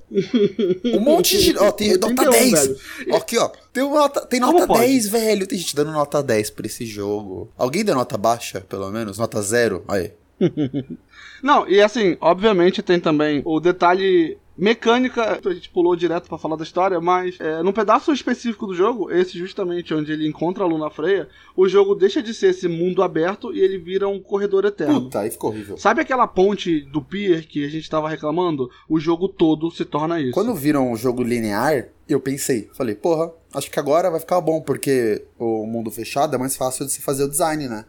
Um 0.85 0.99
monte 0.99 1.37
de. 1.37 1.57
Ó, 1.57 1.71
tem 1.71 1.93
nota 1.97 2.07
81, 2.07 2.31
10. 2.31 2.51
velho. 2.51 2.77
Ó, 3.11 3.17
aqui, 3.17 3.37
ó. 3.37 3.49
Tem, 3.71 3.83
nota, 3.89 4.25
tem 4.25 4.39
Como 4.39 4.53
nota 4.53 4.67
pode? 4.67 4.79
10, 4.81 5.07
velho. 5.07 5.47
Tem 5.47 5.57
gente 5.57 5.75
dando 5.75 5.91
nota 5.91 6.21
10 6.21 6.49
pra 6.51 6.65
esse 6.65 6.85
jogo. 6.85 7.49
Alguém 7.57 7.85
deu 7.85 7.95
nota 7.95 8.17
baixa, 8.17 8.61
pelo 8.61 8.89
menos? 8.91 9.17
Nota 9.17 9.41
0? 9.41 9.83
Aí. 9.87 10.11
Não, 11.41 11.67
e 11.67 11.81
assim, 11.81 12.17
obviamente 12.19 12.81
tem 12.81 12.99
também 12.99 13.41
o 13.45 13.59
detalhe 13.59 14.37
mecânica. 14.57 15.39
A 15.45 15.53
gente 15.53 15.69
pulou 15.69 15.95
direto 15.95 16.27
pra 16.27 16.37
falar 16.37 16.55
da 16.55 16.63
história, 16.63 16.99
mas 16.99 17.39
é, 17.39 17.61
num 17.61 17.71
pedaço 17.71 18.11
específico 18.11 18.65
do 18.65 18.73
jogo, 18.73 19.11
esse 19.11 19.37
justamente 19.37 19.93
onde 19.93 20.11
ele 20.11 20.27
encontra 20.27 20.63
a 20.63 20.67
Luna 20.67 20.89
Freia, 20.89 21.29
o 21.55 21.67
jogo 21.67 21.95
deixa 21.95 22.21
de 22.21 22.33
ser 22.33 22.49
esse 22.49 22.67
mundo 22.67 23.03
aberto 23.03 23.53
e 23.53 23.59
ele 23.59 23.77
vira 23.77 24.07
um 24.07 24.19
corredor 24.19 24.65
eterno. 24.65 25.03
Puta, 25.03 25.19
aí 25.19 25.31
ficou 25.31 25.51
horrível. 25.51 25.77
Sabe 25.77 26.01
aquela 26.01 26.27
ponte 26.27 26.81
do 26.81 27.01
pier 27.01 27.45
que 27.45 27.63
a 27.63 27.69
gente 27.69 27.89
tava 27.89 28.09
reclamando? 28.09 28.69
O 28.89 28.99
jogo 28.99 29.29
todo 29.29 29.69
se 29.69 29.85
torna 29.85 30.19
isso. 30.19 30.33
Quando 30.33 30.55
viram 30.55 30.91
um 30.91 30.95
jogo 30.95 31.23
linear, 31.23 31.89
eu 32.07 32.19
pensei, 32.19 32.69
falei, 32.73 32.95
porra, 32.95 33.31
acho 33.53 33.69
que 33.69 33.79
agora 33.79 34.09
vai 34.09 34.19
ficar 34.19 34.39
bom, 34.41 34.61
porque 34.61 35.25
o 35.37 35.65
mundo 35.65 35.91
fechado 35.91 36.35
é 36.35 36.39
mais 36.39 36.55
fácil 36.55 36.85
de 36.85 36.91
se 36.91 37.01
fazer 37.01 37.23
o 37.23 37.29
design, 37.29 37.67
né? 37.67 37.85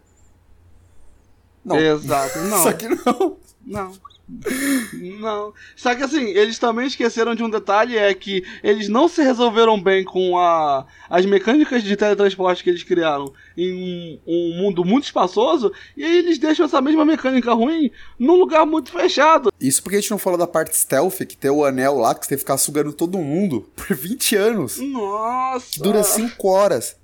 Não. 1.64 1.76
Exato. 1.76 2.38
Não. 2.48 2.62
Só 2.62 2.72
que 2.72 2.88
não. 2.88 3.36
Não. 3.64 3.92
Não. 5.20 5.54
Só 5.74 5.94
que 5.94 6.02
assim, 6.02 6.24
eles 6.28 6.58
também 6.58 6.86
esqueceram 6.86 7.34
de 7.34 7.42
um 7.42 7.48
detalhe, 7.48 7.96
é 7.96 8.12
que 8.12 8.44
eles 8.62 8.88
não 8.88 9.08
se 9.08 9.22
resolveram 9.22 9.80
bem 9.80 10.04
com 10.04 10.38
a, 10.38 10.86
as 11.08 11.24
mecânicas 11.24 11.82
de 11.82 11.96
teletransporte 11.96 12.62
que 12.62 12.70
eles 12.70 12.82
criaram 12.82 13.32
em 13.56 13.72
um, 13.72 14.20
um 14.26 14.58
mundo 14.58 14.84
muito 14.84 15.04
espaçoso, 15.04 15.72
e 15.96 16.04
aí 16.04 16.18
eles 16.18 16.38
deixam 16.38 16.66
essa 16.66 16.80
mesma 16.80 17.04
mecânica 17.04 17.52
ruim 17.54 17.90
num 18.18 18.34
lugar 18.34 18.66
muito 18.66 18.92
fechado. 18.92 19.50
Isso 19.58 19.82
porque 19.82 19.96
a 19.96 20.00
gente 20.00 20.10
não 20.10 20.18
falou 20.18 20.38
da 20.38 20.46
parte 20.46 20.76
stealth, 20.76 21.18
que 21.26 21.36
tem 21.36 21.50
o 21.50 21.64
anel 21.64 21.96
lá, 21.96 22.14
que 22.14 22.24
você 22.24 22.30
tem 22.30 22.36
que 22.36 22.44
ficar 22.44 22.58
sugando 22.58 22.92
todo 22.92 23.18
mundo 23.18 23.68
por 23.74 23.96
20 23.96 24.36
anos. 24.36 24.78
Nossa! 24.78 25.70
Que 25.72 25.80
dura 25.80 26.02
5 26.02 26.48
horas. 26.48 26.96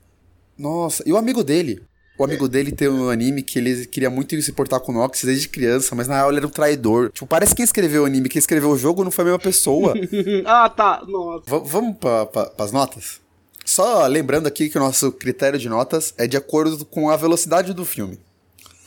Nossa, 0.56 1.02
e 1.06 1.12
o 1.12 1.16
amigo 1.16 1.42
dele? 1.42 1.82
O 2.16 2.22
amigo 2.24 2.48
dele 2.48 2.70
tem 2.70 2.88
um 2.88 3.08
anime 3.10 3.42
que 3.42 3.58
ele 3.58 3.86
queria 3.86 4.08
muito 4.08 4.40
se 4.40 4.52
portar 4.52 4.78
com 4.80 4.92
o 4.92 4.94
Nox 4.94 5.24
desde 5.24 5.48
criança, 5.48 5.94
mas 5.96 6.06
na 6.06 6.14
real 6.14 6.28
ele 6.30 6.38
era 6.38 6.46
um 6.46 6.50
traidor. 6.50 7.10
Tipo, 7.10 7.26
parece 7.26 7.50
que 7.52 7.56
quem 7.56 7.64
escreveu 7.64 8.02
o 8.04 8.06
anime, 8.06 8.28
quem 8.28 8.38
escreveu 8.38 8.70
o 8.70 8.78
jogo 8.78 9.02
não 9.02 9.10
foi 9.10 9.22
a 9.22 9.26
mesma 9.26 9.38
pessoa. 9.40 9.94
ah, 10.46 10.68
tá. 10.68 11.02
Nossa. 11.08 11.42
V- 11.50 11.62
vamos 11.68 11.96
para 11.98 12.26
pra, 12.26 12.52
as 12.58 12.70
notas? 12.70 13.20
Só 13.64 14.06
lembrando 14.06 14.46
aqui 14.46 14.68
que 14.68 14.76
o 14.78 14.80
nosso 14.80 15.10
critério 15.10 15.58
de 15.58 15.68
notas 15.68 16.14
é 16.16 16.26
de 16.28 16.36
acordo 16.36 16.84
com 16.84 17.10
a 17.10 17.16
velocidade 17.16 17.72
do 17.72 17.84
filme. 17.84 18.20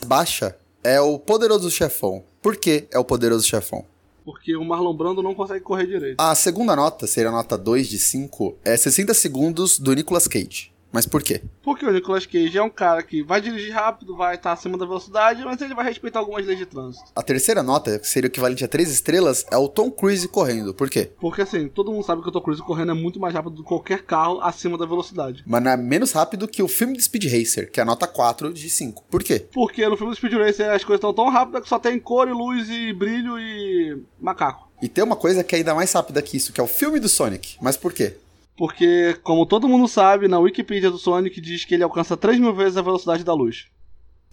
Baixa 0.06 0.56
é 0.82 1.00
o 1.00 1.18
poderoso 1.18 1.70
chefão. 1.70 2.22
Por 2.40 2.56
que 2.56 2.86
é 2.90 2.98
o 2.98 3.04
poderoso 3.04 3.46
chefão? 3.46 3.84
Porque 4.24 4.56
o 4.56 4.64
Marlon 4.64 4.94
Brando 4.94 5.22
não 5.22 5.34
consegue 5.34 5.60
correr 5.60 5.86
direito. 5.86 6.16
A 6.20 6.34
segunda 6.34 6.76
nota, 6.76 7.06
seria 7.06 7.28
a 7.30 7.32
nota 7.32 7.58
2 7.58 7.88
de 7.88 7.98
5, 7.98 8.56
é 8.64 8.76
60 8.76 9.12
segundos 9.14 9.78
do 9.78 9.92
Nicolas 9.94 10.28
Cage. 10.28 10.70
Mas 10.92 11.06
por 11.06 11.22
quê? 11.22 11.42
Porque 11.62 11.84
o 11.84 11.92
Nicolas 11.92 12.26
Cage 12.26 12.56
é 12.56 12.62
um 12.62 12.70
cara 12.70 13.02
que 13.02 13.22
vai 13.22 13.40
dirigir 13.40 13.74
rápido, 13.74 14.16
vai 14.16 14.36
estar 14.36 14.52
acima 14.52 14.78
da 14.78 14.86
velocidade, 14.86 15.44
mas 15.44 15.60
ele 15.60 15.74
vai 15.74 15.84
respeitar 15.84 16.18
algumas 16.18 16.46
leis 16.46 16.58
de 16.58 16.66
trânsito. 16.66 17.04
A 17.14 17.22
terceira 17.22 17.62
nota, 17.62 17.98
que 17.98 18.08
seria 18.08 18.28
o 18.28 18.30
equivalente 18.30 18.64
a 18.64 18.68
3 18.68 18.90
estrelas, 18.90 19.44
é 19.50 19.56
o 19.56 19.68
Tom 19.68 19.90
Cruise 19.90 20.26
correndo. 20.28 20.72
Por 20.72 20.88
quê? 20.88 21.10
Porque 21.20 21.42
assim, 21.42 21.68
todo 21.68 21.92
mundo 21.92 22.04
sabe 22.04 22.22
que 22.22 22.28
o 22.28 22.32
Tom 22.32 22.40
Cruise 22.40 22.62
correndo 22.62 22.92
é 22.92 22.94
muito 22.94 23.20
mais 23.20 23.34
rápido 23.34 23.56
do 23.56 23.62
que 23.62 23.68
qualquer 23.68 24.02
carro 24.02 24.40
acima 24.40 24.78
da 24.78 24.86
velocidade. 24.86 25.44
Mas 25.46 25.62
não 25.62 25.70
é 25.70 25.76
menos 25.76 26.12
rápido 26.12 26.48
que 26.48 26.62
o 26.62 26.68
filme 26.68 26.96
de 26.96 27.02
Speed 27.02 27.24
Racer, 27.24 27.70
que 27.70 27.80
é 27.80 27.82
a 27.82 27.86
nota 27.86 28.06
4 28.06 28.52
de 28.52 28.70
5. 28.70 29.04
Por 29.10 29.22
quê? 29.22 29.46
Porque 29.52 29.86
no 29.86 29.96
filme 29.96 30.12
do 30.12 30.16
Speed 30.16 30.34
Racer 30.34 30.70
as 30.70 30.84
coisas 30.84 30.98
estão 30.98 31.12
tão 31.12 31.28
rápidas 31.28 31.62
que 31.62 31.68
só 31.68 31.78
tem 31.78 31.98
cor 31.98 32.28
e 32.28 32.32
luz 32.32 32.68
e 32.70 32.92
brilho 32.92 33.38
e 33.38 34.02
macaco. 34.20 34.68
E 34.80 34.88
tem 34.88 35.02
uma 35.02 35.16
coisa 35.16 35.42
que 35.42 35.54
é 35.54 35.58
ainda 35.58 35.74
mais 35.74 35.92
rápida 35.92 36.22
que 36.22 36.36
isso, 36.36 36.52
que 36.52 36.60
é 36.60 36.64
o 36.64 36.68
filme 36.68 37.00
do 37.00 37.08
Sonic. 37.08 37.56
Mas 37.60 37.76
por 37.76 37.92
quê? 37.92 38.16
Porque, 38.58 39.16
como 39.22 39.46
todo 39.46 39.68
mundo 39.68 39.86
sabe, 39.86 40.26
na 40.26 40.40
Wikipedia 40.40 40.90
do 40.90 40.98
Sonic 40.98 41.40
diz 41.40 41.64
que 41.64 41.74
ele 41.74 41.84
alcança 41.84 42.16
3 42.16 42.40
mil 42.40 42.52
vezes 42.52 42.76
a 42.76 42.82
velocidade 42.82 43.22
da 43.22 43.32
luz. 43.32 43.66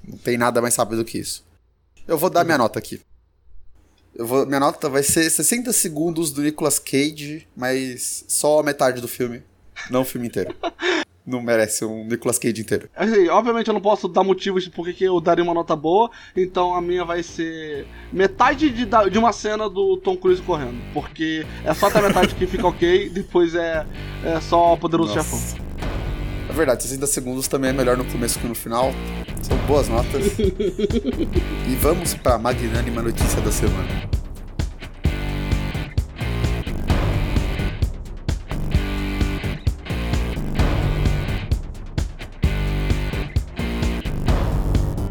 Não 0.03 0.17
tem 0.17 0.35
nada 0.35 0.59
mais 0.63 0.75
rápido 0.75 1.05
que 1.05 1.19
isso. 1.19 1.45
Eu 2.07 2.17
vou 2.17 2.31
dar 2.31 2.43
minha 2.43 2.57
nota 2.57 2.79
aqui. 2.79 2.99
Eu 4.15 4.25
vou, 4.25 4.43
minha 4.47 4.59
nota 4.59 4.89
vai 4.89 5.03
ser 5.03 5.29
60 5.29 5.71
segundos 5.71 6.31
do 6.31 6.41
Nicolas 6.41 6.79
Cage, 6.79 7.47
mas 7.55 8.25
só 8.27 8.59
a 8.59 8.63
metade 8.63 8.99
do 8.99 9.07
filme. 9.07 9.43
Não 9.91 10.01
o 10.01 10.05
filme 10.05 10.25
inteiro. 10.25 10.55
Não 11.25 11.41
merece 11.41 11.83
um 11.83 12.05
Nicolas 12.05 12.37
Cage 12.37 12.61
inteiro. 12.61 12.89
Assim, 12.95 13.27
obviamente 13.29 13.67
eu 13.67 13.73
não 13.73 13.81
posso 13.81 14.07
dar 14.07 14.23
motivos 14.23 14.63
de 14.63 14.69
por 14.69 14.87
que 14.91 15.03
eu 15.03 15.19
daria 15.19 15.43
uma 15.43 15.53
nota 15.53 15.75
boa, 15.75 16.09
então 16.35 16.75
a 16.75 16.81
minha 16.81 17.03
vai 17.03 17.23
ser 17.23 17.87
metade 18.13 18.69
de, 18.69 18.85
de 18.85 19.17
uma 19.17 19.33
cena 19.33 19.69
do 19.69 19.97
Tom 19.97 20.15
Cruise 20.15 20.41
correndo. 20.41 20.77
Porque 20.93 21.45
é 21.63 21.73
só 21.73 21.87
até 21.87 21.99
a 21.99 22.03
metade 22.03 22.35
que 22.35 22.45
fica 22.45 22.67
ok, 22.67 23.09
depois 23.13 23.55
é, 23.55 23.85
é 24.23 24.39
só 24.41 24.73
o 24.73 24.77
poderoso 24.77 25.13
chefão. 25.13 25.39
É 26.47 26.53
verdade, 26.53 26.83
60 26.83 27.07
segundos 27.07 27.47
também 27.47 27.71
é 27.71 27.73
melhor 27.73 27.97
no 27.97 28.05
começo 28.05 28.39
que 28.39 28.47
no 28.47 28.55
final. 28.55 28.91
São 29.41 29.57
boas 29.67 29.89
notas. 29.89 30.37
e 30.39 31.75
vamos 31.81 32.13
pra 32.13 32.37
magnânima 32.37 33.01
notícia 33.01 33.41
da 33.41 33.51
semana. 33.51 34.14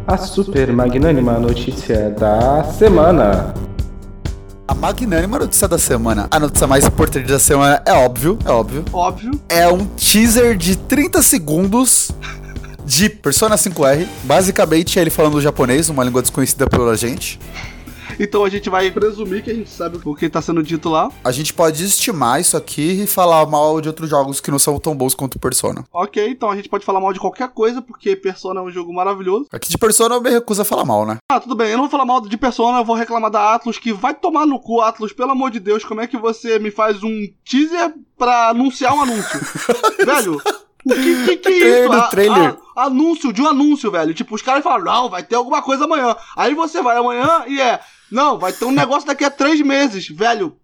A 0.06 0.18
super 0.18 0.70
magnânima 0.70 1.38
notícia 1.38 2.10
da 2.10 2.62
semana. 2.64 3.54
A 4.68 4.74
magnânima 4.74 5.38
notícia 5.38 5.66
da 5.66 5.78
semana. 5.78 6.28
A 6.30 6.38
notícia 6.38 6.66
mais 6.66 6.84
importante 6.84 7.26
da 7.26 7.38
semana 7.38 7.82
é 7.86 7.92
óbvio, 7.94 8.38
é 8.44 8.50
óbvio. 8.50 8.84
Óbvio. 8.92 9.40
É 9.48 9.66
um 9.66 9.86
teaser 9.86 10.58
de 10.58 10.76
30 10.76 11.22
segundos 11.22 12.10
de 12.84 13.08
Persona 13.08 13.56
5R. 13.56 14.06
Basicamente, 14.24 14.98
é 14.98 15.02
ele 15.02 15.10
falando 15.10 15.40
japonês, 15.40 15.88
uma 15.88 16.04
língua 16.04 16.20
desconhecida 16.20 16.66
pela 16.66 16.94
gente. 16.94 17.40
Então 18.18 18.44
a 18.44 18.48
gente 18.48 18.70
vai 18.70 18.90
presumir 18.90 19.42
que 19.42 19.50
a 19.50 19.54
gente 19.54 19.70
sabe 19.70 19.98
o 20.04 20.14
que 20.14 20.28
tá 20.28 20.40
sendo 20.40 20.62
dito 20.62 20.88
lá. 20.88 21.10
A 21.22 21.32
gente 21.32 21.52
pode 21.52 21.84
estimar 21.84 22.40
isso 22.40 22.56
aqui 22.56 23.02
e 23.02 23.06
falar 23.06 23.44
mal 23.46 23.80
de 23.80 23.88
outros 23.88 24.08
jogos 24.08 24.40
que 24.40 24.50
não 24.50 24.58
são 24.58 24.78
tão 24.78 24.94
bons 24.94 25.14
quanto 25.14 25.38
Persona. 25.38 25.84
Ok, 25.92 26.26
então 26.28 26.50
a 26.50 26.56
gente 26.56 26.68
pode 26.68 26.84
falar 26.84 27.00
mal 27.00 27.12
de 27.12 27.20
qualquer 27.20 27.48
coisa, 27.48 27.82
porque 27.82 28.16
Persona 28.16 28.60
é 28.60 28.62
um 28.62 28.70
jogo 28.70 28.92
maravilhoso. 28.94 29.46
Aqui 29.52 29.68
de 29.68 29.78
Persona 29.78 30.14
eu 30.14 30.20
me 30.20 30.30
recuso 30.30 30.62
a 30.62 30.64
falar 30.64 30.84
mal, 30.84 31.04
né? 31.04 31.16
Ah, 31.30 31.40
tudo 31.40 31.54
bem, 31.56 31.68
eu 31.70 31.76
não 31.76 31.84
vou 31.84 31.90
falar 31.90 32.04
mal 32.04 32.20
de 32.20 32.36
Persona, 32.36 32.78
eu 32.78 32.84
vou 32.84 32.96
reclamar 32.96 33.30
da 33.30 33.54
Atlus, 33.54 33.78
que 33.78 33.92
vai 33.92 34.14
tomar 34.14 34.46
no 34.46 34.58
cu, 34.60 34.80
Atlus, 34.80 35.12
pelo 35.12 35.32
amor 35.32 35.50
de 35.50 35.60
Deus, 35.60 35.84
como 35.84 36.00
é 36.00 36.06
que 36.06 36.16
você 36.16 36.58
me 36.58 36.70
faz 36.70 37.02
um 37.02 37.26
teaser 37.44 37.92
pra 38.16 38.48
anunciar 38.50 38.94
um 38.94 39.02
anúncio? 39.02 39.40
velho, 40.04 40.40
o 40.86 40.94
que, 40.94 41.24
que, 41.24 41.36
que 41.38 41.48
é 41.64 41.84
isso? 41.84 41.92
A- 41.92 42.02
trailer. 42.08 42.56
a- 42.76 42.84
anúncio 42.84 43.32
de 43.32 43.40
um 43.42 43.46
anúncio, 43.48 43.90
velho. 43.90 44.12
Tipo, 44.14 44.34
os 44.34 44.42
caras 44.42 44.62
falam, 44.62 44.84
não, 44.84 45.08
vai 45.10 45.22
ter 45.22 45.34
alguma 45.36 45.62
coisa 45.62 45.84
amanhã. 45.84 46.14
Aí 46.36 46.54
você 46.54 46.82
vai 46.82 46.96
amanhã 46.96 47.44
e 47.46 47.60
é, 47.60 47.80
não, 48.10 48.38
vai 48.38 48.52
ter 48.52 48.64
um 48.64 48.70
negócio 48.70 49.06
daqui 49.06 49.24
a 49.24 49.30
três 49.30 49.60
meses, 49.60 50.08
velho. 50.08 50.56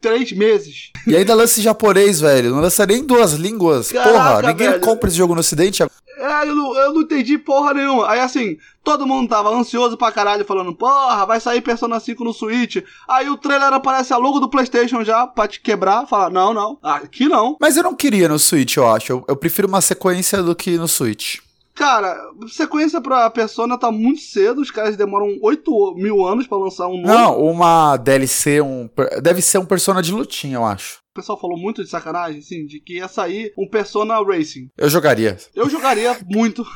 Três 0.00 0.32
meses. 0.32 0.90
E 1.06 1.16
ainda 1.16 1.34
lança 1.34 1.58
em 1.60 1.62
japonês, 1.62 2.20
velho. 2.20 2.50
Não 2.50 2.60
lança 2.60 2.84
nem 2.84 2.98
em 2.98 3.06
duas 3.06 3.32
línguas. 3.32 3.90
Caraca, 3.90 4.12
Porra, 4.12 4.42
ninguém 4.52 4.68
velho. 4.68 4.80
compra 4.80 5.08
esse 5.08 5.16
jogo 5.16 5.32
no 5.34 5.40
ocidente. 5.40 5.82
É, 5.82 6.42
eu 6.42 6.54
não, 6.54 6.76
eu 6.76 6.92
não 6.92 7.00
entendi 7.00 7.38
porra 7.38 7.72
nenhuma. 7.72 8.10
Aí 8.10 8.20
assim, 8.20 8.58
todo 8.84 9.06
mundo 9.06 9.30
tava 9.30 9.48
ansioso 9.48 9.96
pra 9.96 10.12
caralho, 10.12 10.44
falando, 10.44 10.74
porra, 10.74 11.24
vai 11.24 11.40
sair 11.40 11.62
Persona 11.62 11.98
5 11.98 12.22
no 12.22 12.34
Switch. 12.34 12.84
Aí 13.08 13.30
o 13.30 13.36
trailer 13.38 13.72
aparece 13.72 14.12
a 14.12 14.18
logo 14.18 14.40
do 14.40 14.48
PlayStation 14.50 15.02
já 15.02 15.26
pra 15.26 15.48
te 15.48 15.58
quebrar. 15.58 16.06
Fala, 16.06 16.28
não, 16.28 16.52
não, 16.52 16.78
aqui 16.82 17.26
não. 17.26 17.56
Mas 17.58 17.78
eu 17.78 17.82
não 17.82 17.94
queria 17.94 18.28
no 18.28 18.38
Switch, 18.38 18.76
eu 18.76 18.86
acho. 18.86 19.10
Eu, 19.10 19.24
eu 19.26 19.36
prefiro 19.36 19.66
uma 19.66 19.80
sequência 19.80 20.42
do 20.42 20.54
que 20.54 20.76
no 20.76 20.86
Switch. 20.86 21.38
Cara, 21.74 22.16
sequência 22.48 23.00
pra 23.00 23.28
Persona 23.30 23.76
tá 23.76 23.90
muito 23.90 24.20
cedo, 24.20 24.60
os 24.60 24.70
caras 24.70 24.96
demoram 24.96 25.36
8 25.42 25.94
mil 25.96 26.24
anos 26.24 26.46
pra 26.46 26.56
lançar 26.56 26.86
um 26.86 27.00
novo. 27.00 27.08
Não, 27.08 27.38
uma 27.40 27.96
DLC, 27.96 28.60
um. 28.60 28.88
Deve 29.20 29.42
ser 29.42 29.58
um 29.58 29.66
Persona 29.66 30.00
de 30.00 30.12
lutinha, 30.12 30.56
eu 30.56 30.64
acho. 30.64 30.98
O 31.10 31.14
pessoal 31.14 31.38
falou 31.38 31.58
muito 31.58 31.82
de 31.82 31.90
sacanagem, 31.90 32.38
assim, 32.38 32.64
de 32.64 32.78
que 32.80 32.98
ia 32.98 33.08
sair 33.08 33.52
um 33.58 33.68
Persona 33.68 34.22
Racing. 34.22 34.68
Eu 34.76 34.88
jogaria. 34.88 35.36
Eu 35.54 35.68
jogaria 35.68 36.16
muito. 36.26 36.64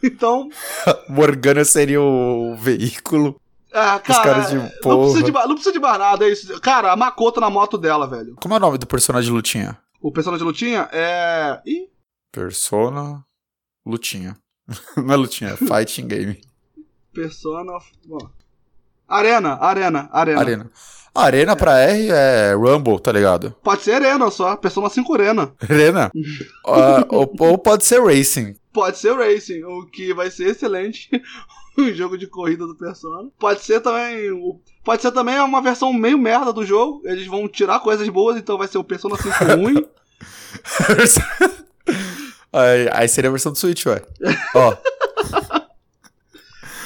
Então. 0.00 0.48
Morgana 1.08 1.64
seria 1.64 2.00
o 2.00 2.54
veículo. 2.54 3.34
Ah, 3.72 3.98
cara, 3.98 4.12
Os 4.12 4.18
caras 4.24 4.50
de 4.50 4.56
não, 4.56 4.68
precisa 5.00 5.22
de, 5.24 5.32
não 5.32 5.48
precisa 5.54 5.72
de 5.72 5.80
mais 5.80 5.98
nada, 5.98 6.24
é 6.24 6.30
isso. 6.30 6.60
Cara, 6.60 6.92
a 6.92 6.96
Makoto 6.96 7.40
na 7.40 7.50
moto 7.50 7.76
dela, 7.76 8.06
velho. 8.06 8.36
Como 8.40 8.54
é 8.54 8.58
o 8.58 8.60
nome 8.60 8.78
do 8.78 8.86
Persona 8.86 9.20
de 9.20 9.28
lutinha? 9.28 9.76
O 10.00 10.12
Persona 10.12 10.38
de 10.38 10.44
lutinha 10.44 10.88
é. 10.92 11.60
Ih, 11.66 11.88
Persona. 12.30 13.24
Lutinha. 13.88 14.36
Não 14.96 15.14
é 15.14 15.16
lutinha, 15.16 15.50
é 15.52 15.56
fighting 15.56 16.06
game. 16.06 16.38
Persona. 17.10 17.72
Bom. 18.06 18.18
Arena, 19.08 19.54
Arena, 19.54 20.10
Arena. 20.12 20.40
Arena. 20.40 20.70
A 21.14 21.22
Arena 21.22 21.56
pra 21.56 21.78
R 21.78 22.10
é 22.10 22.52
Rumble, 22.52 23.00
tá 23.00 23.10
ligado? 23.10 23.56
Pode 23.62 23.82
ser 23.82 23.92
Arena 23.92 24.30
só, 24.30 24.54
Persona 24.56 24.90
5 24.90 25.14
Arena. 25.14 25.54
Arena. 25.62 26.10
Ah, 26.66 27.06
ou, 27.08 27.34
ou 27.38 27.56
pode 27.56 27.86
ser 27.86 28.04
Racing. 28.04 28.54
Pode 28.74 28.98
ser 28.98 29.14
Racing, 29.14 29.64
o 29.64 29.86
que 29.86 30.12
vai 30.12 30.30
ser 30.30 30.48
excelente. 30.48 31.08
um 31.78 31.90
jogo 31.94 32.18
de 32.18 32.26
corrida 32.26 32.66
do 32.66 32.76
Persona. 32.76 33.30
Pode 33.38 33.64
ser 33.64 33.80
também. 33.80 34.30
Pode 34.84 35.00
ser 35.00 35.12
também 35.12 35.40
uma 35.40 35.62
versão 35.62 35.94
meio 35.94 36.18
merda 36.18 36.52
do 36.52 36.66
jogo. 36.66 37.00
Eles 37.06 37.26
vão 37.26 37.48
tirar 37.48 37.80
coisas 37.80 38.06
boas, 38.10 38.36
então 38.36 38.58
vai 38.58 38.68
ser 38.68 38.76
o 38.76 38.84
Persona 38.84 39.16
5 39.16 39.44
ruim. 39.56 39.86
Aí, 42.52 42.88
aí 42.92 43.08
seria 43.08 43.28
a 43.28 43.32
versão 43.32 43.52
do 43.52 43.58
Switch, 43.58 43.84
ué. 43.86 44.02
Ó, 44.54 44.74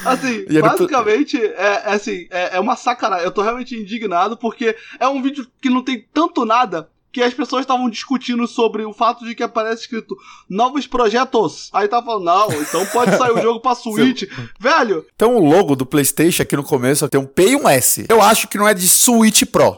Assim, 0.04 0.44
ele- 0.48 0.60
basicamente, 0.62 1.36
é, 1.40 1.82
é 1.84 1.92
assim, 1.92 2.26
é, 2.30 2.56
é 2.56 2.60
uma 2.60 2.74
sacanagem. 2.74 3.24
Eu 3.24 3.30
tô 3.30 3.40
realmente 3.42 3.76
indignado 3.76 4.36
porque 4.36 4.76
é 4.98 5.06
um 5.06 5.22
vídeo 5.22 5.46
que 5.60 5.70
não 5.70 5.82
tem 5.82 6.04
tanto 6.12 6.44
nada 6.44 6.88
que 7.12 7.22
as 7.22 7.34
pessoas 7.34 7.60
estavam 7.60 7.90
discutindo 7.90 8.46
sobre 8.48 8.84
o 8.86 8.92
fato 8.94 9.24
de 9.24 9.34
que 9.34 9.42
aparece 9.42 9.82
escrito 9.82 10.16
novos 10.48 10.86
projetos. 10.86 11.68
Aí 11.72 11.86
tá 11.86 12.02
falando, 12.02 12.24
não, 12.24 12.48
então 12.62 12.84
pode 12.86 13.16
sair 13.16 13.30
o 13.32 13.40
jogo 13.40 13.60
pra 13.60 13.74
Switch. 13.76 14.22
Velho, 14.58 15.06
então 15.14 15.36
o 15.36 15.44
logo 15.48 15.76
do 15.76 15.84
PlayStation 15.86 16.42
aqui 16.42 16.56
no 16.56 16.64
começo 16.64 17.06
tem 17.08 17.20
um 17.20 17.26
P 17.26 17.50
e 17.50 17.56
um 17.56 17.68
S. 17.68 18.06
Eu 18.08 18.20
acho 18.22 18.48
que 18.48 18.56
não 18.58 18.66
é 18.66 18.72
de 18.74 18.88
Switch 18.88 19.42
Pro. 19.44 19.76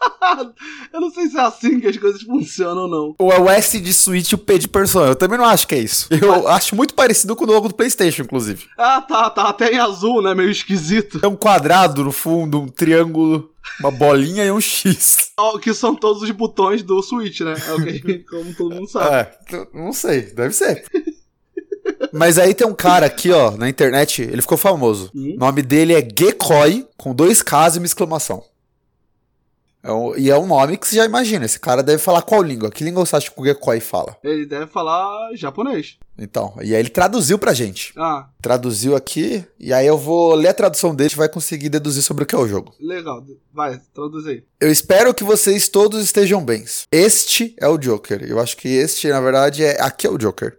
eu 0.92 1.00
não 1.00 1.10
sei 1.10 1.28
se 1.28 1.36
é 1.36 1.40
assim 1.40 1.80
que 1.80 1.86
as 1.86 1.96
coisas 1.96 2.22
funcionam 2.22 2.82
ou 2.82 2.88
não. 2.88 3.14
Ou 3.18 3.32
é 3.32 3.38
o 3.38 3.48
S 3.48 3.78
de 3.78 3.92
Switch 3.92 4.32
e 4.32 4.34
o 4.34 4.38
P 4.38 4.58
de 4.58 4.68
Persona. 4.68 5.08
Eu 5.08 5.16
também 5.16 5.38
não 5.38 5.44
acho 5.44 5.66
que 5.66 5.74
é 5.74 5.78
isso. 5.78 6.08
Eu 6.10 6.48
acho 6.48 6.74
muito 6.74 6.94
parecido 6.94 7.36
com 7.36 7.44
o 7.44 7.46
logo 7.46 7.68
do 7.68 7.74
PlayStation, 7.74 8.22
inclusive. 8.22 8.66
Ah, 8.78 9.00
tá, 9.00 9.28
tá 9.30 9.48
até 9.48 9.72
em 9.72 9.78
azul, 9.78 10.22
né? 10.22 10.34
Meio 10.34 10.50
esquisito. 10.50 11.20
É 11.22 11.28
um 11.28 11.36
quadrado 11.36 12.04
no 12.04 12.12
fundo, 12.12 12.60
um 12.60 12.68
triângulo, 12.68 13.50
uma 13.78 13.90
bolinha 13.90 14.44
e 14.44 14.50
um 14.50 14.60
X. 14.60 15.30
Que 15.62 15.74
são 15.74 15.94
todos 15.94 16.22
os 16.22 16.30
botões 16.30 16.82
do 16.82 17.02
Switch, 17.02 17.40
né? 17.40 17.54
É 17.68 17.72
o 17.72 17.82
que, 17.82 18.18
como 18.24 18.54
todo 18.54 18.74
mundo 18.74 18.88
sabe. 18.88 19.14
É, 19.16 19.66
não 19.74 19.92
sei, 19.92 20.22
deve 20.22 20.54
ser. 20.54 20.84
Mas 22.12 22.38
aí 22.38 22.54
tem 22.54 22.66
um 22.66 22.74
cara 22.74 23.06
aqui, 23.06 23.30
ó, 23.30 23.50
na 23.52 23.68
internet, 23.68 24.22
ele 24.22 24.42
ficou 24.42 24.58
famoso. 24.58 25.10
Hum? 25.14 25.34
O 25.36 25.40
nome 25.40 25.62
dele 25.62 25.94
é 25.94 26.00
Gekoi, 26.00 26.86
com 26.96 27.14
dois 27.14 27.42
Ks 27.42 27.76
e 27.76 27.78
uma 27.78 27.86
exclamação. 27.86 28.42
É 29.82 29.90
um- 29.90 30.14
e 30.16 30.30
é 30.30 30.36
um 30.38 30.46
nome 30.46 30.76
que 30.76 30.86
você 30.86 30.96
já 30.96 31.04
imagina, 31.06 31.44
esse 31.46 31.58
cara 31.58 31.82
deve 31.82 31.98
falar 32.02 32.20
qual 32.22 32.42
língua? 32.42 32.70
Que 32.70 32.84
língua 32.84 33.04
você 33.06 33.16
acha 33.16 33.30
que 33.30 33.40
o 33.40 33.44
Gekoi 33.44 33.80
fala? 33.80 34.16
Ele 34.22 34.44
deve 34.44 34.66
falar 34.66 35.30
japonês. 35.34 35.96
Então, 36.18 36.52
e 36.60 36.74
aí 36.74 36.80
ele 36.80 36.90
traduziu 36.90 37.38
pra 37.38 37.54
gente. 37.54 37.94
Ah, 37.96 38.28
Traduziu 38.42 38.94
aqui, 38.94 39.42
e 39.58 39.72
aí 39.72 39.86
eu 39.86 39.96
vou 39.96 40.34
ler 40.34 40.48
a 40.48 40.54
tradução 40.54 40.94
dele 40.94 41.10
e 41.12 41.16
vai 41.16 41.28
conseguir 41.30 41.70
deduzir 41.70 42.02
sobre 42.02 42.24
o 42.24 42.26
que 42.26 42.34
é 42.34 42.38
o 42.38 42.46
jogo. 42.46 42.74
legal. 42.78 43.24
Vai, 43.52 43.80
traduz 43.94 44.26
aí. 44.26 44.44
Eu 44.60 44.70
espero 44.70 45.14
que 45.14 45.24
vocês 45.24 45.68
todos 45.68 46.02
estejam 46.04 46.44
bem. 46.44 46.62
Este 46.92 47.54
é 47.58 47.66
o 47.66 47.78
Joker. 47.78 48.22
Eu 48.22 48.38
acho 48.38 48.56
que 48.58 48.68
este, 48.68 49.08
na 49.08 49.20
verdade, 49.20 49.64
é 49.64 49.80
aqui 49.80 50.06
é 50.06 50.10
o 50.10 50.18
Joker. 50.18 50.58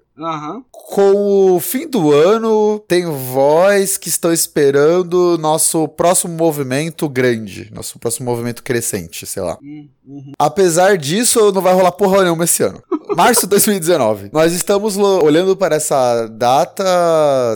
Com 0.72 1.56
o 1.56 1.60
fim 1.60 1.88
do 1.88 2.12
ano, 2.12 2.80
tem 2.88 3.06
voz 3.06 3.98
que 3.98 4.10
estão 4.10 4.32
esperando 4.32 5.38
nosso 5.38 5.88
próximo 5.88 6.36
movimento 6.36 7.08
grande, 7.10 7.72
nosso 7.74 7.98
próximo 7.98 8.30
movimento 8.30 8.62
crescente, 8.62 9.26
sei 9.26 9.42
lá. 9.42 9.58
Hum, 9.62 9.88
uhum. 10.06 10.32
Apesar 10.38 10.98
disso, 10.98 11.52
não 11.52 11.62
vai 11.62 11.74
rolar 11.74 11.92
porra 11.92 12.24
nenhuma 12.24 12.44
esse 12.44 12.62
ano. 12.64 12.82
Março 13.16 13.42
de 13.42 13.48
2019. 13.48 14.30
Nós 14.32 14.54
estamos 14.54 14.98
olhando 14.98 15.56
para 15.56 15.76
essa 15.76 16.28
data 16.28 16.84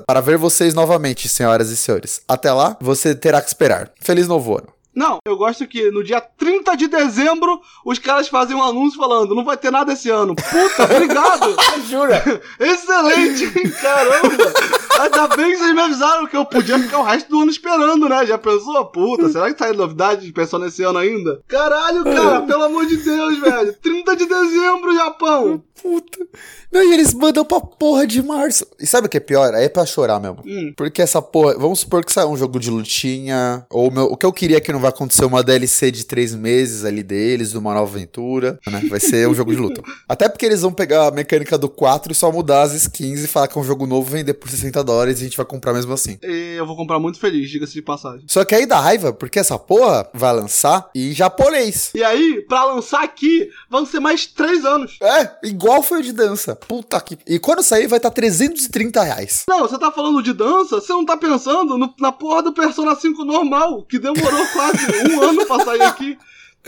para 0.06 0.22
ver 0.22 0.38
vocês 0.38 0.74
novamente, 0.74 1.30
senhoras 1.30 1.70
e 1.70 1.78
senhores. 1.78 2.22
Até 2.28 2.52
lá, 2.52 2.78
você 2.82 3.14
terá 3.16 3.42
que 3.42 3.48
esperar. 3.48 3.92
Feliz 4.02 4.28
novo 4.28 4.58
ano. 4.58 4.68
Não, 4.96 5.20
eu 5.26 5.36
gosto 5.36 5.68
que 5.68 5.92
no 5.92 6.04
dia 6.04 6.22
30 6.22 6.76
de 6.78 6.88
dezembro 6.88 7.62
os 7.84 8.00
caras 8.00 8.30
fazem 8.30 8.56
um 8.56 8.64
anúncio 8.64 8.98
falando: 8.98 9.36
não 9.36 9.44
vai 9.44 9.58
ter 9.58 9.72
nada 9.72 9.94
esse 9.94 10.10
ano. 10.10 10.36
Puta, 10.36 10.84
obrigado! 10.84 11.56
Jura? 11.90 12.42
Excelente! 12.60 13.52
Caramba! 13.82 14.54
Ainda 15.00 15.28
bem 15.36 15.52
que 15.52 15.58
vocês 15.58 15.74
me 15.74 15.82
avisaram 15.82 16.26
que 16.26 16.38
eu 16.38 16.46
podia 16.46 16.80
ficar 16.80 17.00
o 17.00 17.04
resto 17.04 17.30
do 17.30 17.42
ano 17.42 17.52
esperando, 17.52 18.08
né? 18.08 18.26
Já 18.26 18.38
pensou? 18.38 18.86
Puta, 18.86 19.28
será 19.28 19.52
que 19.52 19.60
sai 19.60 19.74
novidade 19.74 20.26
de 20.26 20.32
pessoa 20.32 20.64
nesse 20.64 20.84
ano 20.84 21.00
ainda? 21.00 21.42
Caralho, 21.48 22.04
cara, 22.06 22.42
pelo 22.44 22.64
amor 22.64 22.86
de 22.86 22.96
Deus, 22.96 23.38
velho! 23.40 23.74
30 23.74 24.16
de 24.16 24.26
dezembro, 24.26 24.96
Japão! 24.96 25.62
Puta. 25.82 26.20
Não, 26.72 26.82
e 26.84 26.94
eles 26.94 27.14
mandam 27.14 27.44
pra 27.46 27.60
porra 27.60 28.08
de 28.08 28.22
março. 28.22 28.66
E 28.80 28.88
sabe 28.88 29.08
o 29.08 29.10
que 29.10 29.18
é 29.18 29.20
pior? 29.20 29.54
Aí 29.54 29.66
é 29.66 29.70
pra 29.70 29.86
chorar 29.86 30.20
mesmo. 30.20 30.42
Hum. 30.46 30.74
Porque 30.76 31.02
essa 31.02 31.22
porra. 31.22 31.58
Vamos 31.58 31.80
supor 31.82 32.04
que 32.04 32.12
sai 32.12 32.26
um 32.26 32.36
jogo 32.38 32.60
de 32.60 32.70
lutinha. 32.70 33.66
Ou 33.70 33.92
meu- 33.92 34.06
o 34.06 34.18
que 34.18 34.26
eu 34.26 34.34
queria 34.34 34.60
que 34.62 34.72
não 34.72 34.80
vai 34.80 34.90
acontecer 34.90 35.26
uma 35.26 35.44
DLC 35.44 35.92
de 35.92 36.06
três 36.06 36.34
meses 36.34 36.84
ali 36.86 37.04
deles, 37.04 37.52
de 37.52 37.58
uma 37.58 37.74
nova 37.74 37.92
aventura. 37.96 38.60
Né? 38.68 38.84
Vai 38.90 39.00
ser 39.00 39.28
um 39.28 39.34
jogo 39.36 39.52
de 39.52 39.58
luta. 39.58 39.82
Até 40.08 40.28
porque 40.30 40.46
eles 40.46 40.62
vão 40.62 40.72
pegar 40.74 41.08
a 41.08 41.12
mecânica 41.12 41.58
do 41.58 41.70
4 41.70 42.12
e 42.12 42.16
só 42.16 42.32
mudar 42.32 42.64
as 42.64 42.74
skins 42.74 43.24
e 43.24 43.28
falar 43.28 43.48
que 43.48 43.58
é 43.58 43.62
um 43.62 43.66
jogo 43.66 43.86
novo, 43.86 44.10
vender 44.10 44.34
por 44.34 44.50
60 44.50 44.84
dólares 44.84 45.20
e 45.20 45.22
a 45.22 45.24
gente 45.26 45.38
vai 45.38 45.46
comprar 45.46 45.74
mesmo 45.74 45.94
assim. 45.94 46.18
E 46.24 46.56
eu 46.58 46.66
vou 46.66 46.76
comprar 46.76 47.00
muito 47.00 47.20
feliz, 47.20 47.50
diga-se 47.50 47.74
de 47.74 47.82
passagem. 47.82 48.26
Só 48.28 48.44
que 48.46 48.56
aí 48.56 48.66
dá 48.66 48.80
raiva, 48.80 49.12
porque 49.14 49.40
essa 49.40 49.60
porra 49.60 50.10
vai 50.14 50.34
lançar 50.34 50.90
em 50.96 51.12
japonês. 51.14 51.92
E 51.94 52.04
aí, 52.04 52.44
pra 52.48 52.66
lançar 52.66 53.04
aqui, 53.04 53.50
vão 53.70 53.86
ser 53.86 54.00
mais 54.00 54.26
3 54.26 54.66
anos. 54.66 54.98
É, 55.02 55.32
igual 55.44 55.65
foi 55.84 56.00
o 56.00 56.04
de 56.04 56.12
dança. 56.14 56.56
Puta 56.56 57.00
que. 57.02 57.18
E 57.28 57.40
quando 57.40 57.64
sair 57.64 57.88
vai 57.88 57.98
estar 57.98 58.12
330 58.12 59.02
reais. 59.04 59.44
Não, 59.48 59.62
você 59.62 59.78
tá 59.78 59.92
falando 59.92 60.22
de 60.22 60.34
dança, 60.34 60.80
você 60.82 60.92
não 60.94 61.06
tá 61.06 61.16
pensando 61.18 61.78
no- 61.78 61.94
na 62.00 62.12
porra 62.12 62.44
do 62.44 62.54
Persona 62.54 62.96
5 62.96 63.24
normal, 63.26 63.84
que 63.84 63.98
demorou 64.00 64.46
quase 64.54 64.78
um 65.12 65.22
ano 65.22 65.46
pra 65.46 65.64
sair 65.66 65.82
aqui. 65.82 66.18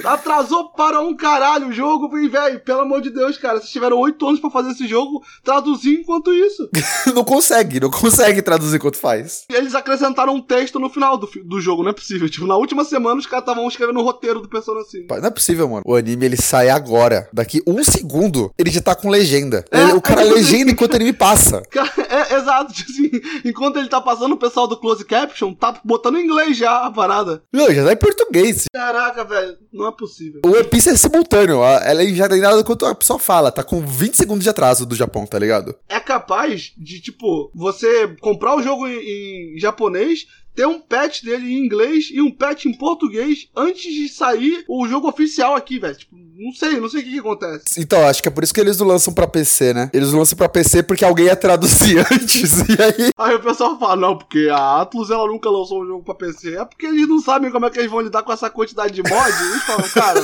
Atrasou 0.04 0.70
para 0.70 1.02
um 1.02 1.16
caralho 1.16 1.68
o 1.68 1.72
jogo, 1.72 2.10
velho, 2.10 2.60
pelo 2.62 2.82
amor 2.82 3.02
de 3.02 3.10
Deus, 3.10 3.38
cara, 3.38 3.60
vocês 3.60 3.72
tiveram 3.72 3.98
oito 4.00 4.28
anos 4.28 4.40
pra 4.40 4.50
fazer 4.50 4.72
esse 4.72 4.88
jogo, 4.88 5.24
traduzir 5.44 6.00
enquanto 6.02 6.34
isso. 6.34 6.70
não 7.14 7.24
consegue, 7.24 7.80
não 7.80 7.90
consegue 7.90 8.42
traduzir 8.42 8.80
quanto 8.80 8.98
faz. 8.98 9.46
E 9.50 9.56
eles 9.56 9.76
acrescentaram 9.76 10.36
um 10.36 10.42
texto 10.42 10.80
no 10.80 10.90
final 10.90 11.18
do, 11.18 11.30
do 11.44 11.60
jogo, 11.60 11.84
não 11.84 11.92
é 11.92 11.94
possível. 11.94 12.30
Tipo, 12.30 12.46
na 12.48 12.56
última 12.56 12.84
semana 12.84 13.20
os 13.20 13.26
caras 13.26 13.44
estavam 13.48 13.68
escrevendo 13.68 14.00
o 14.00 14.04
roteiro 14.04 14.42
do 14.42 14.50
Persona 14.50 14.82
5. 14.84 15.08
Pai, 15.08 15.20
Não 15.20 15.28
é 15.28 15.32
possível, 15.32 15.68
mano. 15.68 15.84
O 15.86 15.96
anime 15.96 16.26
ele 16.26 16.38
sai 16.38 16.70
agora. 16.70 17.30
Daqui 17.34 17.62
um 17.68 17.84
segundo, 17.84 18.52
ele 18.58 18.70
já 18.70 18.82
tá 18.82 18.96
com 18.96 19.10
legenda. 19.10 19.66
É, 19.72 19.82
Ele- 19.84 19.94
o 19.94 20.02
cara 20.02 20.22
é 20.22 20.26
legenda 20.32 20.72
enquanto 20.72 20.94
o 20.94 20.96
anime 20.96 21.14
passa. 21.14 21.62
Cara, 21.72 21.92
é, 22.18 22.36
exato, 22.36 22.72
tipo 22.74 22.92
assim, 22.92 23.12
enquanto 23.46 23.78
ele 23.78 23.88
tá 23.88 24.02
passando, 24.02 24.34
o 24.34 24.38
pessoal 24.38 24.68
do 24.68 24.78
Close 24.78 25.06
Caption 25.06 25.54
tá 25.54 25.80
botando 25.84 26.18
em 26.18 26.26
inglês 26.26 26.58
já 26.58 26.86
a 26.86 26.92
parada. 26.92 27.44
Não, 27.52 27.74
já 27.74 27.86
tá 27.86 27.94
em 27.94 27.98
português. 27.98 28.66
Caraca, 28.74 29.24
velho, 29.24 29.58
não 29.72 29.88
é 29.88 29.92
possível. 29.92 30.42
O 30.46 30.50
One 30.50 30.64
Piece 30.64 30.90
é 30.90 30.96
simultâneo. 30.96 31.64
Ela 31.64 32.06
já 32.08 32.30
tem 32.30 32.42
nada 32.42 32.64
quanto 32.64 32.86
a 32.86 32.96
pessoa 32.96 33.20
fala. 33.20 33.52
Tá 33.52 33.64
com 33.64 33.82
20 33.82 34.16
segundos 34.16 34.44
de 34.44 34.50
atraso 34.50 34.86
do 34.86 34.96
Japão, 34.96 35.26
tá 35.26 35.38
ligado? 35.40 35.76
é 35.90 36.00
capaz 36.00 36.74
de, 36.78 37.02
tipo, 37.02 37.52
você 37.54 38.08
comprar 38.22 38.56
o 38.56 38.62
jogo 38.62 38.88
em, 38.88 39.56
em 39.56 39.60
japonês, 39.60 40.28
ter 40.58 40.66
um 40.66 40.80
patch 40.80 41.22
dele 41.22 41.54
em 41.54 41.64
inglês 41.64 42.10
e 42.12 42.20
um 42.20 42.32
patch 42.32 42.66
em 42.66 42.74
português 42.74 43.48
antes 43.56 43.94
de 43.94 44.10
sair 44.10 44.66
o 44.68 44.88
jogo 44.88 45.08
oficial 45.08 45.56
aqui, 45.56 45.78
velho. 45.78 45.96
Tipo, 45.96 46.16
não 46.16 46.52
sei, 46.52 46.80
não 46.80 46.90
sei 46.90 47.02
o 47.02 47.04
que, 47.04 47.12
que 47.12 47.20
acontece. 47.20 47.64
Então, 47.78 48.08
acho 48.08 48.24
que 48.24 48.28
é 48.28 48.32
por 48.32 48.44
isso 48.44 48.52
que 48.52 48.60
eles 48.60 48.80
não 48.80 48.88
lançam 48.88 49.14
pra 49.14 49.28
PC, 49.28 49.72
né? 49.72 49.92
Eles 49.94 50.12
lançam 50.12 50.36
pra 50.36 50.50
PC 50.50 50.82
porque 50.82 51.06
alguém 51.06 51.28
ia 51.28 51.36
traduzir 51.36 52.00
antes. 52.12 52.68
E 52.68 52.82
aí. 52.82 53.12
Aí 53.16 53.36
o 53.36 53.40
pessoal 53.40 53.78
fala, 53.78 53.96
não, 53.96 54.18
porque 54.18 54.50
a 54.52 54.82
Atlus 54.82 55.12
ela 55.12 55.28
nunca 55.28 55.48
lançou 55.48 55.84
um 55.84 55.86
jogo 55.86 56.04
pra 56.04 56.16
PC. 56.16 56.56
É 56.56 56.66
porque 56.66 56.88
eles 56.88 57.08
não 57.08 57.22
sabem 57.22 57.52
como 57.52 57.68
é 57.68 57.70
que 57.70 57.78
eles 57.78 57.92
vão 57.92 58.02
lidar 58.02 58.24
com 58.24 58.34
essa 58.34 58.50
quantidade 58.50 58.96
de 58.96 59.04
mods. 59.04 59.40
Eles 59.40 59.64
falam, 59.64 59.90
cara, 59.94 60.22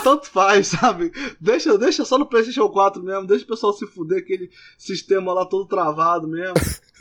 tanto 0.00 0.30
faz, 0.30 0.68
sabe? 0.68 1.10
Deixa, 1.40 1.76
deixa 1.76 2.04
só 2.04 2.16
no 2.16 2.26
PlayStation 2.26 2.68
4 2.68 3.02
mesmo, 3.02 3.26
deixa 3.26 3.44
o 3.44 3.48
pessoal 3.48 3.72
se 3.72 3.84
fuder, 3.84 4.18
aquele 4.18 4.48
sistema 4.78 5.32
lá 5.32 5.44
todo 5.44 5.66
travado 5.66 6.28
mesmo. 6.28 6.54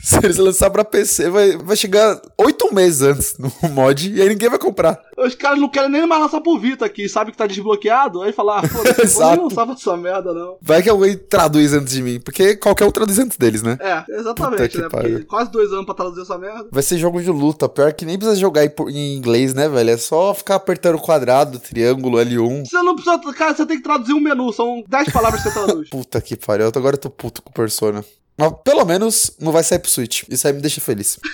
Se 0.15 0.17
eles 0.23 0.37
lançar 0.37 0.69
pra 0.69 0.85
PC, 0.85 1.31
vai, 1.31 1.57
vai 1.57 1.75
chegar 1.75 2.21
oito 2.37 2.71
meses 2.71 3.01
antes 3.01 3.37
no 3.39 3.51
mod 3.73 4.13
e 4.13 4.21
aí 4.21 4.29
ninguém 4.29 4.49
vai 4.49 4.59
comprar. 4.59 5.01
Os 5.17 5.33
caras 5.33 5.59
não 5.59 5.67
querem 5.67 5.89
nem 5.89 6.05
mais 6.05 6.21
lançar 6.21 6.41
pro 6.41 6.59
Vita 6.59 6.85
aqui, 6.85 7.09
sabe 7.09 7.31
que 7.31 7.37
tá 7.37 7.47
desbloqueado? 7.47 8.21
Aí 8.21 8.31
falar, 8.31 8.59
ah, 8.59 8.67
foda-se, 8.67 9.17
lançar 9.19 9.67
essa 9.67 9.97
merda, 9.97 10.31
não. 10.31 10.57
Vai 10.61 10.83
que 10.83 10.89
alguém 10.89 11.17
traduz 11.17 11.73
antes 11.73 11.91
de 11.91 12.03
mim, 12.03 12.19
porque 12.19 12.55
qualquer 12.55 12.85
um 12.85 12.91
traduz 12.91 13.17
antes 13.17 13.35
deles, 13.35 13.63
né? 13.63 13.79
É, 13.81 14.03
exatamente, 14.19 14.77
né? 14.77 14.87
Porque 14.89 15.23
quase 15.23 15.51
dois 15.51 15.71
anos 15.73 15.85
pra 15.85 15.95
traduzir 15.95 16.21
essa 16.21 16.37
merda. 16.37 16.67
Vai 16.71 16.83
ser 16.83 16.99
jogo 16.99 17.19
de 17.19 17.31
luta, 17.31 17.67
pior 17.67 17.91
que 17.91 18.05
nem 18.05 18.15
precisa 18.15 18.39
jogar 18.39 18.63
em 18.63 19.17
inglês, 19.17 19.55
né, 19.55 19.67
velho? 19.67 19.89
É 19.89 19.97
só 19.97 20.35
ficar 20.35 20.55
apertando 20.55 20.99
quadrado, 20.99 21.57
triângulo, 21.57 22.19
L1. 22.19 22.67
Você 22.69 22.77
não 22.83 22.95
precisa. 22.95 23.33
Cara, 23.33 23.55
você 23.55 23.65
tem 23.65 23.77
que 23.77 23.83
traduzir 23.83 24.13
um 24.13 24.19
menu, 24.19 24.53
são 24.53 24.83
10 24.87 25.11
palavras 25.11 25.41
que 25.41 25.49
você 25.49 25.59
traduz. 25.59 25.89
Puta 25.89 26.21
que 26.21 26.35
pariu, 26.35 26.67
agora 26.67 26.95
eu 26.95 26.99
tô 26.99 27.09
puto 27.09 27.41
com 27.41 27.51
Persona. 27.51 28.05
Mas 28.37 28.51
pelo 28.63 28.85
menos 28.85 29.31
não 29.39 29.51
vai 29.51 29.63
sair 29.63 29.79
pro 29.79 29.89
Switch. 29.89 30.23
Isso 30.29 30.47
aí 30.47 30.53
me 30.53 30.61
deixa 30.61 30.81
feliz. 30.81 31.19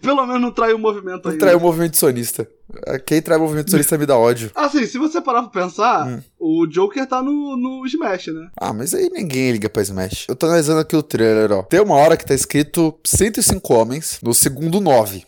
Pelo 0.00 0.24
menos 0.24 0.40
não 0.40 0.52
traiu 0.52 0.76
o 0.76 0.78
movimento 0.78 1.26
aí. 1.28 1.32
Não 1.32 1.38
traiu 1.40 1.58
o 1.58 1.60
movimento 1.60 1.96
sonista. 1.96 2.46
Quem 3.06 3.20
trai 3.20 3.38
o 3.38 3.40
movimento 3.40 3.70
sonista 3.70 3.98
me 3.98 4.06
dá 4.06 4.16
ódio. 4.16 4.52
Assim, 4.54 4.86
se 4.86 4.98
você 4.98 5.20
parar 5.20 5.42
pra 5.44 5.62
pensar, 5.62 6.06
Hum. 6.06 6.22
o 6.38 6.66
Joker 6.66 7.06
tá 7.08 7.20
no, 7.22 7.56
no 7.56 7.84
Smash, 7.86 8.28
né? 8.28 8.48
Ah, 8.56 8.72
mas 8.72 8.94
aí 8.94 9.08
ninguém 9.10 9.50
liga 9.52 9.68
pra 9.68 9.82
Smash. 9.82 10.26
Eu 10.28 10.36
tô 10.36 10.46
analisando 10.46 10.80
aqui 10.80 10.94
o 10.94 11.02
trailer, 11.02 11.50
ó. 11.50 11.62
Tem 11.62 11.80
uma 11.80 11.96
hora 11.96 12.16
que 12.16 12.24
tá 12.24 12.34
escrito 12.34 12.94
105 13.04 13.74
homens 13.74 14.18
no 14.22 14.32
segundo 14.32 14.80
9. 14.80 15.24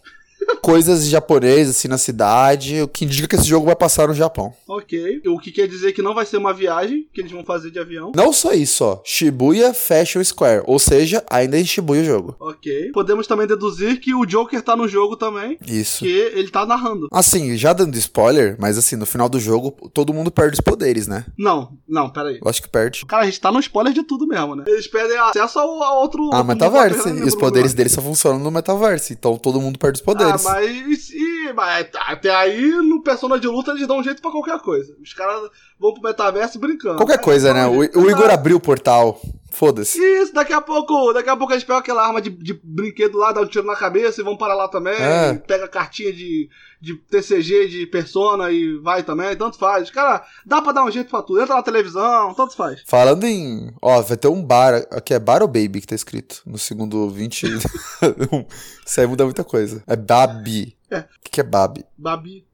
Coisas 0.63 1.05
de 1.05 1.11
japonês, 1.11 1.69
assim, 1.69 1.89
na 1.89 1.99
cidade, 1.99 2.83
o 2.83 2.89
que 2.89 3.05
indica 3.05 3.29
que 3.29 3.37
esse 3.37 3.47
jogo 3.47 3.67
vai 3.67 3.77
passar 3.77 4.09
no 4.09 4.15
Japão. 4.15 4.53
Ok. 4.67 5.23
O 5.27 5.39
que 5.39 5.51
quer 5.51 5.67
dizer 5.67 5.93
que 5.93 6.03
não 6.03 6.15
vai 6.15 6.27
ser 6.27 6.37
uma 6.37 6.53
viagem 6.53 7.07
que 7.13 7.21
eles 7.21 7.33
vão 7.33 7.45
fazer 7.45 7.71
de 7.71 7.79
avião. 7.79 8.13
Não 8.15 8.33
só 8.33 8.53
isso, 8.53 8.85
ó. 8.85 9.01
Shibuya 9.05 9.73
Fashion 9.73 10.23
Square. 10.23 10.63
Ou 10.67 10.79
seja, 10.79 11.25
ainda 11.31 11.57
é 11.57 11.61
em 11.61 11.65
Shibuya 11.65 12.03
o 12.03 12.05
jogo. 12.05 12.37
Ok. 12.41 12.91
Podemos 12.93 13.27
também 13.27 13.47
deduzir 13.47 14.01
que 14.01 14.15
o 14.15 14.27
Joker 14.27 14.61
tá 14.63 14.77
no 14.77 14.89
jogo 14.89 15.17
também, 15.17 15.59
Isso. 15.67 16.01
que 16.01 16.09
ele 16.09 16.49
tá 16.49 16.67
narrando. 16.67 17.09
Assim, 17.13 17.57
já 17.57 17.73
dando 17.73 17.97
spoiler, 17.97 18.57
mas 18.59 18.77
assim, 18.79 18.97
no 18.97 19.07
final 19.07 19.29
do 19.29 19.41
jogo, 19.41 19.71
todo 19.93 20.13
mundo 20.13 20.31
perde 20.31 20.55
os 20.55 20.61
poderes, 20.61 21.07
né? 21.07 21.25
Não, 21.37 21.73
não, 21.87 22.11
pera 22.11 22.29
aí. 22.29 22.39
Eu 22.43 22.49
acho 22.49 22.63
que 22.63 22.69
perde. 22.69 23.05
Cara, 23.07 23.23
a 23.23 23.27
gente 23.27 23.41
tá 23.41 23.51
no 23.51 23.61
spoiler 23.61 23.93
de 23.93 24.03
tudo 24.03 24.27
mesmo, 24.27 24.55
né? 24.57 24.65
Eles 24.67 24.87
pedem 24.87 25.17
acesso 25.19 25.59
ao, 25.59 25.83
a 25.83 25.99
outro. 26.01 26.23
Ah, 26.33 26.39
outro 26.39 26.45
metaverso. 26.47 27.09
E 27.09 27.23
os 27.23 27.35
né? 27.35 27.41
poderes 27.41 27.75
dele 27.75 27.89
só 27.89 28.01
funcionam 28.01 28.39
no 28.39 28.51
metaverso. 28.51 29.13
Então 29.13 29.37
todo 29.37 29.61
mundo 29.61 29.79
perde 29.79 29.99
os 29.99 30.05
poderes. 30.05 30.35
Ah, 30.35 30.38
mas, 30.45 31.11
e, 31.11 31.53
mas 31.55 31.89
até 32.07 32.35
aí 32.35 32.71
no 32.83 33.03
Persona 33.03 33.39
de 33.39 33.47
luta 33.47 33.71
eles 33.71 33.87
dão 33.87 33.99
um 33.99 34.03
jeito 34.03 34.21
pra 34.23 34.31
qualquer 34.31 34.59
coisa. 34.61 34.95
Os 35.03 35.13
caras 35.13 35.51
vão 35.79 35.93
pro 35.93 36.03
metaverso 36.03 36.59
brincando. 36.59 36.97
Qualquer 36.97 37.21
coisa, 37.21 37.55
né? 37.55 37.67
O, 37.67 37.79
o 37.79 38.11
Igor 38.11 38.31
abriu 38.31 38.57
o 38.57 38.61
portal. 38.61 39.21
Foda-se. 39.51 39.99
Isso, 39.99 40.33
daqui 40.35 40.53
a 40.53 40.61
pouco, 40.61 41.13
daqui 41.13 41.31
a 41.31 41.37
pouco 41.37 41.53
eles 41.53 41.65
pegam 41.65 41.79
aquela 41.79 42.07
arma 42.07 42.21
de, 42.21 42.31
de 42.31 42.61
brinquedo 42.63 43.17
lá, 43.17 43.33
dá 43.33 43.41
um 43.41 43.47
tiro 43.47 43.67
na 43.67 43.75
cabeça 43.75 44.21
e 44.21 44.25
vão 44.25 44.37
para 44.37 44.55
lá 44.55 44.69
também. 44.69 44.95
É. 44.95 45.35
Pega 45.35 45.67
cartinha 45.67 46.13
de, 46.13 46.49
de 46.81 46.95
TCG, 46.95 47.69
de 47.69 47.87
Persona 47.87 48.51
e 48.51 48.79
vai 48.79 49.03
também, 49.03 49.37
tanto 49.37 49.59
faz. 49.59 49.91
Cara, 49.91 50.25
dá 50.47 50.63
pra 50.63 50.73
dar 50.73 50.85
um 50.85 50.91
jeito 50.91 51.11
pra 51.11 51.23
tudo. 51.23 51.41
Entra 51.41 51.57
na 51.57 51.63
televisão, 51.63 52.35
tanto 52.35 52.55
faz. 52.55 52.83
Falando 52.87 53.25
em. 53.25 53.73
Ó, 53.83 54.01
vai 54.03 54.17
ter 54.17 54.29
um 54.29 54.43
bar. 54.43 54.87
Aqui 54.91 55.15
é 55.15 55.19
Bar 55.19 55.43
ou 55.43 55.49
Baby 55.49 55.81
que 55.81 55.87
tá 55.87 55.95
escrito. 55.95 56.43
No 56.47 56.59
segundo 56.59 57.09
20. 57.11 57.47
Isso 58.87 59.01
aí 59.01 59.07
muda 59.07 59.25
muita 59.25 59.45
coisa. 59.45 59.83
É 59.87 59.97
Babi. 59.97 60.77
É. 60.91 61.01
O 61.01 61.05
que, 61.23 61.31
que 61.33 61.41
é 61.41 61.45
Babi? 61.45 61.85
Babi. 61.97 62.48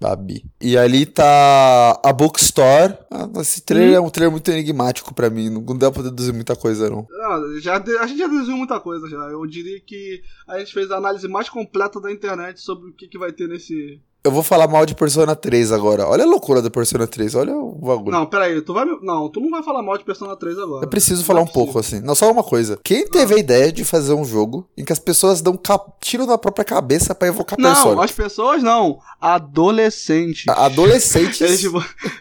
Babi. 0.00 0.44
E 0.60 0.78
ali 0.78 1.04
tá 1.04 2.00
a 2.02 2.12
Bookstore. 2.12 2.96
Ah, 3.10 3.28
esse 3.40 3.60
trailer 3.62 4.00
Hum. 4.00 4.04
é 4.04 4.06
um 4.06 4.10
trailer 4.10 4.30
muito 4.32 4.50
enigmático 4.50 5.12
pra 5.14 5.28
mim. 5.28 5.50
Não 5.50 5.76
dá 5.76 5.90
pra 5.90 6.02
deduzir 6.02 6.32
muita 6.32 6.56
coisa, 6.56 6.88
não. 6.88 7.06
Ah, 7.22 7.38
já, 7.60 7.76
a 7.76 8.06
gente 8.06 8.18
já 8.18 8.26
deduziu 8.26 8.56
muita 8.56 8.80
coisa 8.80 9.08
já. 9.08 9.18
Eu 9.30 9.44
diria 9.46 9.78
que 9.80 10.22
a 10.48 10.58
gente 10.58 10.72
fez 10.72 10.90
a 10.90 10.96
análise 10.96 11.28
mais 11.28 11.48
completa 11.50 12.00
da 12.00 12.10
internet 12.10 12.60
sobre 12.60 12.88
o 12.90 12.94
que, 12.94 13.08
que 13.08 13.18
vai 13.18 13.30
ter 13.32 13.46
nesse. 13.48 14.00
Eu 14.22 14.30
vou 14.30 14.42
falar 14.42 14.68
mal 14.68 14.84
de 14.84 14.94
Persona 14.94 15.34
3 15.34 15.72
agora. 15.72 16.06
Olha 16.06 16.24
a 16.24 16.26
loucura 16.26 16.60
da 16.60 16.68
Persona 16.68 17.06
3. 17.06 17.34
Olha 17.36 17.56
o 17.56 17.72
bagulho. 17.72 18.10
Não, 18.10 18.26
pera 18.26 18.44
aí, 18.44 18.60
tu 18.60 18.74
vai 18.74 18.84
Não, 19.00 19.30
tu 19.30 19.40
não 19.40 19.48
vai 19.48 19.62
falar 19.62 19.82
mal 19.82 19.96
de 19.96 20.04
Persona 20.04 20.36
3 20.36 20.58
agora. 20.58 20.84
Eu 20.84 20.88
preciso 20.90 21.20
Não 21.20 21.26
falar 21.26 21.40
é 21.40 21.42
um 21.44 21.46
pouco, 21.46 21.78
assim. 21.78 22.00
Não, 22.00 22.14
só 22.14 22.30
uma 22.30 22.42
coisa. 22.44 22.78
Quem 22.84 23.06
teve 23.06 23.34
a 23.34 23.38
ideia 23.38 23.72
de 23.72 23.82
fazer 23.82 24.12
um 24.12 24.24
jogo 24.24 24.68
em 24.76 24.84
que 24.84 24.92
as 24.92 24.98
pessoas 24.98 25.40
dão 25.40 25.56
cap... 25.56 25.90
tiro 26.02 26.26
na 26.26 26.36
própria 26.36 26.66
cabeça 26.66 27.14
pra 27.14 27.28
evocar 27.28 27.58
Não, 27.58 27.72
persona? 27.72 28.04
as 28.04 28.12
pessoas 28.12 28.62
não. 28.62 28.98
Adolescentes. 29.18 30.46
Adolescentes. 30.48 31.40
Eles, 31.40 31.62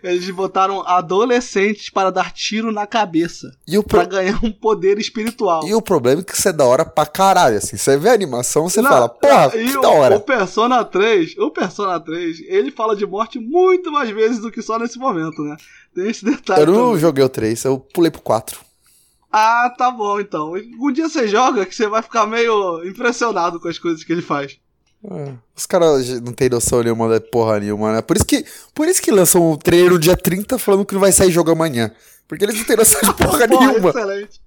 eles 0.01 0.29
botaram 0.29 0.81
adolescentes 0.87 1.89
para 1.89 2.11
dar 2.11 2.31
tiro 2.31 2.71
na 2.71 2.87
cabeça. 2.87 3.51
E 3.67 3.77
o, 3.77 3.83
Pra 3.83 4.01
pro... 4.01 4.09
ganhar 4.09 4.39
um 4.43 4.51
poder 4.51 4.97
espiritual. 4.99 5.65
e 5.67 5.73
o 5.73 5.81
problema 5.81 6.21
é 6.21 6.23
que 6.23 6.33
isso 6.33 6.47
é 6.47 6.53
da 6.53 6.65
hora 6.65 6.85
pra 6.85 7.05
caralho, 7.05 7.57
assim. 7.57 7.75
Você 7.77 7.97
vê 7.97 8.09
a 8.09 8.13
animação, 8.13 8.69
você 8.69 8.81
Não, 8.81 8.89
fala, 8.89 9.09
porra, 9.09 9.49
que 9.49 9.77
o, 9.77 9.81
da 9.81 9.89
hora. 9.89 10.15
O 10.17 10.21
Persona 10.21 10.83
3, 10.85 11.37
o 11.37 11.51
Persona 11.51 11.88
3, 11.97 12.41
ele 12.45 12.71
fala 12.71 12.93
de 12.93 13.05
morte 13.05 13.39
muito 13.39 13.89
mais 13.89 14.09
vezes 14.09 14.39
do 14.39 14.51
que 14.51 14.61
só 14.61 14.77
nesse 14.77 14.99
momento, 14.99 15.41
né? 15.41 15.55
Tem 15.95 16.09
esse 16.09 16.25
detalhe. 16.25 16.63
Eu 16.63 16.67
não 16.67 16.85
também. 16.87 16.99
joguei 16.99 17.23
o 17.23 17.29
3, 17.29 17.63
eu 17.63 17.79
pulei 17.79 18.11
pro 18.11 18.21
4. 18.21 18.59
Ah, 19.31 19.73
tá 19.77 19.89
bom 19.91 20.19
então. 20.19 20.53
Um 20.79 20.91
dia 20.91 21.07
você 21.07 21.25
joga 21.27 21.65
que 21.65 21.73
você 21.75 21.87
vai 21.87 22.01
ficar 22.01 22.25
meio 22.27 22.83
impressionado 22.85 23.59
com 23.61 23.69
as 23.69 23.77
coisas 23.79 24.03
que 24.03 24.11
ele 24.11 24.21
faz. 24.23 24.57
É, 25.03 25.33
Os 25.55 25.65
caras 25.65 26.19
não 26.19 26.33
tem 26.33 26.49
noção 26.49 26.83
nenhuma 26.83 27.07
da 27.07 27.21
porra 27.21 27.59
nenhuma, 27.59 27.93
né? 27.93 28.01
Por 28.01 28.17
isso 28.17 28.25
que, 28.25 28.43
por 28.73 28.87
isso 28.87 29.01
que 29.01 29.11
lançam 29.11 29.49
o 29.51 29.55
trailer 29.57 29.91
no 29.91 29.99
dia 29.99 30.17
30 30.17 30.59
falando 30.59 30.83
que 30.85 30.93
não 30.93 30.99
vai 30.99 31.11
sair 31.11 31.31
jogo 31.31 31.51
amanhã. 31.51 31.89
Porque 32.27 32.43
eles 32.43 32.57
não 32.57 32.65
têm 32.65 32.75
noção 32.75 32.99
de 33.01 33.13
porra 33.15 33.47
nenhuma. 33.47 33.89
excelente. 33.89 34.41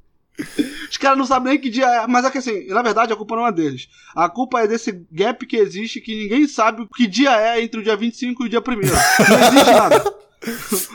Os 0.91 0.97
caras 0.97 1.19
não 1.19 1.27
sabem 1.27 1.53
nem 1.53 1.61
que 1.61 1.71
dia 1.71 1.87
é. 1.87 2.07
Mas 2.07 2.25
é 2.25 2.31
que 2.31 2.39
assim, 2.39 2.67
na 2.69 2.83
verdade 2.83 3.13
a 3.13 3.17
culpa 3.17 3.37
não 3.37 3.47
é 3.47 3.53
deles. 3.53 3.89
A 4.15 4.29
culpa 4.29 4.61
é 4.61 4.67
desse 4.67 5.05
gap 5.11 5.45
que 5.47 5.57
existe 5.57 6.01
que 6.01 6.15
ninguém 6.15 6.47
sabe 6.47 6.87
que 6.95 7.07
dia 7.07 7.33
é 7.37 7.63
entre 7.63 7.81
o 7.81 7.83
dia 7.83 7.97
25 7.97 8.43
e 8.43 8.47
o 8.47 8.49
dia 8.49 8.61
1 8.61 8.63
Não 8.73 9.49
existe 9.49 9.71
nada. 9.71 10.23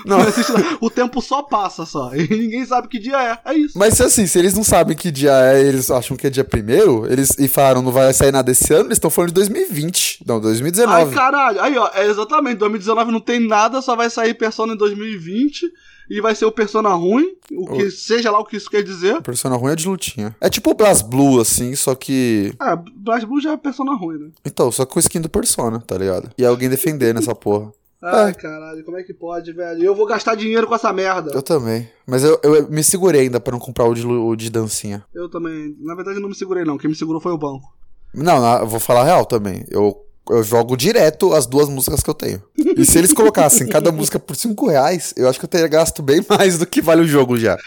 Não. 0.05 0.17
Não 0.19 0.27
existe 0.27 0.51
nada. 0.51 0.77
O 0.81 0.89
tempo 0.89 1.21
só 1.21 1.41
passa 1.41 1.85
só. 1.85 2.13
E 2.13 2.27
ninguém 2.27 2.65
sabe 2.65 2.87
que 2.87 2.99
dia 2.99 3.17
é. 3.17 3.51
É 3.51 3.55
isso. 3.55 3.77
Mas 3.77 3.93
se 3.93 4.03
assim, 4.03 4.27
se 4.27 4.37
eles 4.37 4.53
não 4.53 4.63
sabem 4.63 4.95
que 4.95 5.09
dia 5.09 5.31
é, 5.31 5.61
eles 5.61 5.89
acham 5.89 6.17
que 6.17 6.27
é 6.27 6.29
dia 6.29 6.43
primeiro, 6.43 7.05
eles 7.11 7.31
e 7.39 7.47
falaram 7.47 7.81
não 7.81 7.91
vai 7.91 8.11
sair 8.13 8.31
nada 8.31 8.51
esse 8.51 8.73
ano, 8.73 8.85
eles 8.85 8.97
estão 8.97 9.09
falando 9.09 9.29
de 9.29 9.35
2020. 9.35 10.23
Não, 10.25 10.35
Ai, 10.35 10.41
2019. 10.41 11.15
caralho. 11.15 11.61
Aí, 11.61 11.77
ó, 11.77 11.89
é 11.93 12.05
exatamente. 12.07 12.57
2019 12.57 13.11
não 13.11 13.21
tem 13.21 13.39
nada, 13.39 13.81
só 13.81 13.95
vai 13.95 14.09
sair 14.09 14.33
Persona 14.33 14.73
em 14.73 14.77
2020. 14.77 15.65
E 16.09 16.21
vai 16.21 16.33
ser 16.35 16.45
o 16.45 16.51
Persona 16.51 16.89
ruim. 16.89 17.35
O 17.51 17.67
que 17.67 17.89
seja 17.91 18.31
lá 18.31 18.39
o 18.39 18.45
que 18.45 18.55
isso 18.57 18.69
quer 18.69 18.81
dizer. 18.83 19.21
Persona 19.21 19.55
ruim 19.55 19.73
é 19.73 19.75
de 19.75 19.87
lutinha. 19.87 20.35
É 20.39 20.49
tipo 20.49 20.71
o 20.71 20.73
Blast 20.73 21.05
Blue, 21.05 21.39
assim, 21.39 21.75
só 21.75 21.93
que. 21.95 22.53
Ah, 22.59 22.75
Blast 22.75 23.25
Blue 23.25 23.41
já 23.41 23.51
é 23.53 23.57
Persona 23.57 23.95
ruim, 23.95 24.17
né? 24.19 24.29
Então, 24.45 24.71
só 24.71 24.85
com 24.85 24.97
o 24.97 24.99
skin 24.99 25.21
do 25.21 25.29
Persona, 25.29 25.79
tá 25.79 25.97
ligado? 25.97 26.29
E 26.37 26.45
alguém 26.45 26.69
defendendo 26.69 27.17
essa 27.19 27.35
porra. 27.35 27.71
Ai, 28.01 28.29
É. 28.29 28.33
caralho, 28.33 28.83
como 28.85 28.97
é 28.97 29.03
que 29.03 29.13
pode, 29.13 29.51
velho? 29.51 29.83
Eu 29.83 29.95
vou 29.95 30.05
gastar 30.05 30.35
dinheiro 30.35 30.67
com 30.67 30.75
essa 30.75 30.93
merda. 30.93 31.31
Eu 31.33 31.41
também. 31.41 31.89
Mas 32.05 32.23
eu, 32.23 32.39
eu 32.43 32.69
me 32.69 32.83
segurei 32.83 33.21
ainda 33.21 33.39
pra 33.39 33.51
não 33.51 33.59
comprar 33.59 33.85
o 33.85 33.93
de, 33.95 34.05
o 34.05 34.35
de 34.35 34.49
dancinha. 34.51 35.03
Eu 35.15 35.27
também. 35.27 35.75
Na 35.79 35.95
verdade, 35.95 36.17
eu 36.17 36.21
não 36.21 36.29
me 36.29 36.35
segurei, 36.35 36.63
não. 36.63 36.77
Quem 36.77 36.89
me 36.89 36.95
segurou 36.95 37.19
foi 37.19 37.31
o 37.31 37.37
banco. 37.37 37.75
Não, 38.13 38.39
não, 38.39 38.59
eu 38.59 38.67
vou 38.67 38.79
falar 38.79 39.01
a 39.01 39.05
real 39.05 39.25
também. 39.25 39.65
Eu, 39.69 39.97
eu 40.29 40.43
jogo 40.43 40.75
direto 40.75 41.33
as 41.33 41.45
duas 41.45 41.69
músicas 41.69 42.01
que 42.01 42.09
eu 42.09 42.13
tenho. 42.13 42.41
E 42.75 42.85
se 42.85 42.97
eles 42.97 43.13
colocassem 43.13 43.67
cada 43.67 43.91
música 43.91 44.19
por 44.19 44.35
5 44.35 44.67
reais, 44.67 45.13
eu 45.17 45.27
acho 45.29 45.39
que 45.39 45.45
eu 45.45 45.49
teria 45.49 45.67
gasto 45.67 46.01
bem 46.01 46.25
mais 46.29 46.57
do 46.57 46.65
que 46.65 46.81
vale 46.81 47.01
o 47.01 47.07
jogo 47.07 47.37
já. 47.37 47.57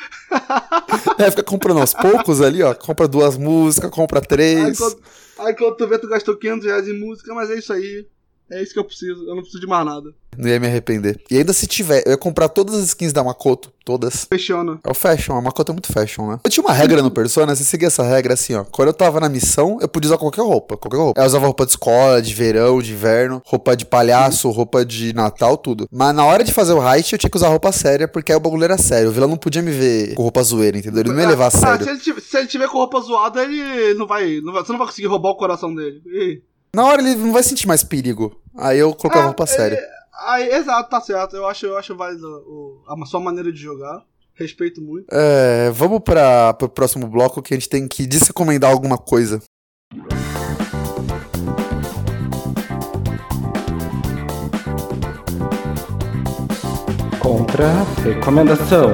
É, 1.18 1.30
fica 1.30 1.42
comprando 1.42 1.80
aos 1.80 1.92
poucos 1.92 2.40
ali, 2.40 2.62
ó. 2.62 2.74
Compra 2.74 3.06
duas 3.08 3.36
músicas, 3.36 3.90
compra 3.90 4.20
Aí 4.20 4.26
três. 4.26 4.78
quando, 4.78 4.98
aí 5.38 5.54
quando 5.54 5.76
tu 5.76 5.86
vê, 5.88 5.98
tu 5.98 6.08
gastou 6.08 6.36
500 6.36 6.66
reais 6.66 6.88
em 6.88 6.98
música, 6.98 7.34
mas 7.34 7.50
é 7.50 7.54
isso 7.54 7.72
aí. 7.72 8.06
É 8.50 8.62
isso 8.62 8.72
que 8.72 8.78
eu 8.78 8.84
preciso. 8.84 9.20
Eu 9.28 9.34
não 9.34 9.42
preciso 9.42 9.60
de 9.60 9.66
mais 9.66 9.84
nada. 9.86 10.10
Não 10.36 10.48
ia 10.48 10.60
me 10.60 10.66
arrepender. 10.68 11.20
E 11.30 11.36
ainda 11.36 11.52
se 11.52 11.66
tiver, 11.66 12.02
eu 12.06 12.12
ia 12.12 12.16
comprar 12.16 12.48
todas 12.48 12.74
as 12.76 12.84
skins 12.86 13.12
da 13.12 13.22
Makoto. 13.22 13.72
Todas. 13.84 14.24
Fechando. 14.32 14.78
É 14.84 14.90
o 14.90 14.94
fashion, 14.94 15.34
a 15.36 15.40
Makoto 15.42 15.72
é 15.72 15.74
muito 15.74 15.92
fashion, 15.92 16.28
né? 16.30 16.38
Eu 16.44 16.50
tinha 16.50 16.64
uma 16.64 16.72
regra 16.72 17.02
no 17.02 17.10
Persona, 17.10 17.56
você 17.56 17.64
seguia 17.64 17.88
essa 17.88 18.04
regra 18.04 18.34
assim, 18.34 18.54
ó. 18.54 18.62
Quando 18.64 18.88
eu 18.88 18.94
tava 18.94 19.18
na 19.18 19.28
missão, 19.28 19.78
eu 19.80 19.88
podia 19.88 20.08
usar 20.08 20.18
qualquer 20.18 20.42
roupa, 20.42 20.76
qualquer 20.76 20.96
roupa. 20.98 21.20
Eu 21.20 21.26
usava 21.26 21.46
roupa 21.46 21.64
de 21.66 21.72
escola, 21.72 22.22
de 22.22 22.32
verão, 22.32 22.80
de 22.80 22.92
inverno, 22.92 23.42
roupa 23.44 23.76
de 23.76 23.84
palhaço, 23.84 24.48
roupa 24.50 24.84
de 24.84 25.12
Natal, 25.12 25.56
tudo. 25.56 25.88
Mas 25.90 26.14
na 26.14 26.24
hora 26.24 26.44
de 26.44 26.52
fazer 26.52 26.72
o 26.72 26.88
heist, 26.94 27.12
eu 27.12 27.18
tinha 27.18 27.30
que 27.30 27.36
usar 27.36 27.48
roupa 27.48 27.72
séria, 27.72 28.06
porque 28.06 28.30
aí 28.30 28.36
o 28.38 28.40
bagulho 28.40 28.62
era 28.64 28.78
sério. 28.78 29.08
O 29.08 29.12
vilão 29.12 29.28
não 29.28 29.36
podia 29.36 29.62
me 29.62 29.72
ver 29.72 30.14
com 30.14 30.22
roupa 30.22 30.42
zoeira, 30.42 30.78
entendeu? 30.78 31.00
Ele 31.00 31.12
não 31.12 31.20
ia 31.20 31.28
levar 31.28 31.44
a 31.46 31.48
Ah, 31.48 31.50
sério. 31.50 31.84
se, 31.84 31.90
ele 31.90 31.98
tiver, 31.98 32.20
se 32.20 32.36
ele 32.38 32.46
tiver 32.46 32.68
com 32.68 32.78
roupa 32.78 33.00
zoada, 33.00 33.42
ele 33.42 33.94
não 33.94 34.06
vai, 34.06 34.40
não 34.40 34.52
vai. 34.52 34.64
Você 34.64 34.70
não 34.70 34.78
vai 34.78 34.86
conseguir 34.86 35.08
roubar 35.08 35.30
o 35.30 35.36
coração 35.36 35.74
dele. 35.74 36.00
Ih. 36.06 36.42
Na 36.74 36.84
hora 36.84 37.02
ele 37.02 37.16
não 37.16 37.32
vai 37.32 37.42
sentir 37.42 37.66
mais 37.66 37.82
perigo. 37.82 38.40
Aí 38.56 38.78
eu 38.78 38.94
colocava 38.94 39.24
Ah, 39.24 39.26
roupa 39.26 39.46
séria. 39.46 39.76
é, 39.76 39.88
aí, 40.28 40.48
exato, 40.54 40.88
tá 40.90 41.00
certo. 41.00 41.36
Eu 41.36 41.46
acho, 41.46 41.66
eu 41.66 41.76
acho 41.76 41.96
válido 41.96 42.26
o- 42.26 42.82
a 42.88 43.06
sua 43.06 43.20
maneira 43.20 43.52
de 43.52 43.58
jogar. 43.58 44.02
Respeito 44.34 44.80
muito. 44.80 45.06
É, 45.12 45.70
vamos 45.70 46.00
para 46.00 46.54
pro 46.54 46.68
próximo 46.68 47.06
bloco 47.06 47.42
que 47.42 47.52
a 47.52 47.56
gente 47.56 47.68
tem 47.68 47.86
que 47.86 48.06
desrecomendar 48.06 48.70
alguma 48.70 48.96
coisa. 48.96 49.42
outra 57.24 57.82
recomendação. 58.02 58.92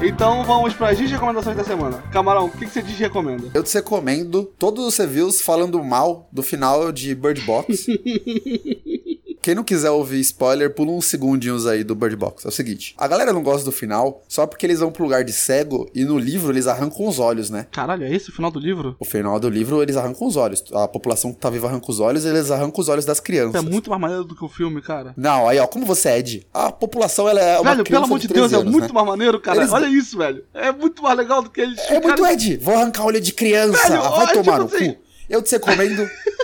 Então 0.00 0.44
vamos 0.44 0.74
para 0.74 0.90
as 0.90 0.98
recomendações 0.98 1.56
da 1.56 1.64
semana. 1.64 1.98
Camarão, 2.12 2.46
o 2.46 2.50
que, 2.50 2.66
que 2.66 2.70
você 2.70 2.80
diz 2.80 2.96
recomenda? 2.96 3.50
Eu 3.52 3.64
te 3.64 3.74
recomendo 3.74 4.44
todos 4.58 4.86
os 4.86 4.96
reviews 4.96 5.40
falando 5.40 5.82
mal 5.82 6.28
do 6.30 6.42
final 6.42 6.92
de 6.92 7.14
Bird 7.14 7.40
Box. 7.40 7.86
Quem 9.48 9.54
não 9.54 9.64
quiser 9.64 9.88
ouvir 9.90 10.20
spoiler, 10.20 10.74
pula 10.74 10.92
uns 10.92 11.06
segundinhos 11.06 11.66
aí 11.66 11.82
do 11.82 11.94
Bird 11.94 12.14
Box. 12.16 12.44
É 12.44 12.48
o 12.48 12.52
seguinte: 12.52 12.94
a 12.98 13.08
galera 13.08 13.32
não 13.32 13.42
gosta 13.42 13.64
do 13.64 13.72
final 13.72 14.22
só 14.28 14.46
porque 14.46 14.66
eles 14.66 14.78
vão 14.80 14.90
pro 14.92 15.04
lugar 15.04 15.24
de 15.24 15.32
cego 15.32 15.88
e 15.94 16.04
no 16.04 16.18
livro 16.18 16.52
eles 16.52 16.66
arrancam 16.66 17.06
os 17.08 17.18
olhos, 17.18 17.48
né? 17.48 17.66
Caralho, 17.72 18.04
é 18.04 18.12
esse 18.14 18.28
o 18.28 18.32
final 18.34 18.50
do 18.50 18.60
livro? 18.60 18.94
O 19.00 19.06
final 19.06 19.40
do 19.40 19.48
livro 19.48 19.82
eles 19.82 19.96
arrancam 19.96 20.26
os 20.28 20.36
olhos. 20.36 20.62
A 20.74 20.86
população 20.86 21.32
que 21.32 21.40
tá 21.40 21.48
viva 21.48 21.66
arranca 21.66 21.90
os 21.90 21.98
olhos, 21.98 22.26
eles 22.26 22.50
arrancam 22.50 22.78
os 22.78 22.90
olhos 22.90 23.06
das 23.06 23.20
crianças. 23.20 23.54
é 23.54 23.66
muito 23.66 23.88
mais 23.88 24.02
maneiro 24.02 24.24
do 24.24 24.36
que 24.36 24.44
o 24.44 24.50
filme, 24.50 24.82
cara. 24.82 25.14
Não, 25.16 25.48
aí 25.48 25.58
ó, 25.58 25.66
como 25.66 25.86
você 25.86 26.10
é 26.10 26.18
Ed? 26.18 26.46
A 26.52 26.70
população 26.70 27.26
ela 27.26 27.40
é 27.40 27.58
uma 27.58 27.70
velho, 27.70 27.84
pelo 27.84 28.04
amor 28.04 28.18
de 28.18 28.28
13 28.28 28.40
Deus, 28.40 28.52
é 28.52 28.56
anos, 28.56 28.70
muito 28.70 28.88
né? 28.88 28.92
mais 28.92 29.06
maneiro, 29.06 29.40
cara. 29.40 29.60
Eles- 29.60 29.72
Olha 29.72 29.86
isso, 29.86 30.18
velho. 30.18 30.44
É 30.52 30.70
muito 30.72 31.02
mais 31.02 31.16
legal 31.16 31.40
do 31.42 31.48
que 31.48 31.62
eles. 31.62 31.78
É 31.88 31.98
muito 31.98 32.26
Ed. 32.26 32.58
Vou 32.58 32.74
arrancar 32.74 33.06
olho 33.06 33.18
de 33.18 33.32
criança. 33.32 33.78
Velho, 33.88 34.02
vai 34.02 34.10
ó, 34.10 34.26
tomar 34.26 34.34
tipo 34.34 34.58
no 34.58 34.64
assim- 34.66 34.92
cu. 34.92 34.98
Eu 35.30 35.40
te 35.42 35.52
recomendo. 35.52 36.06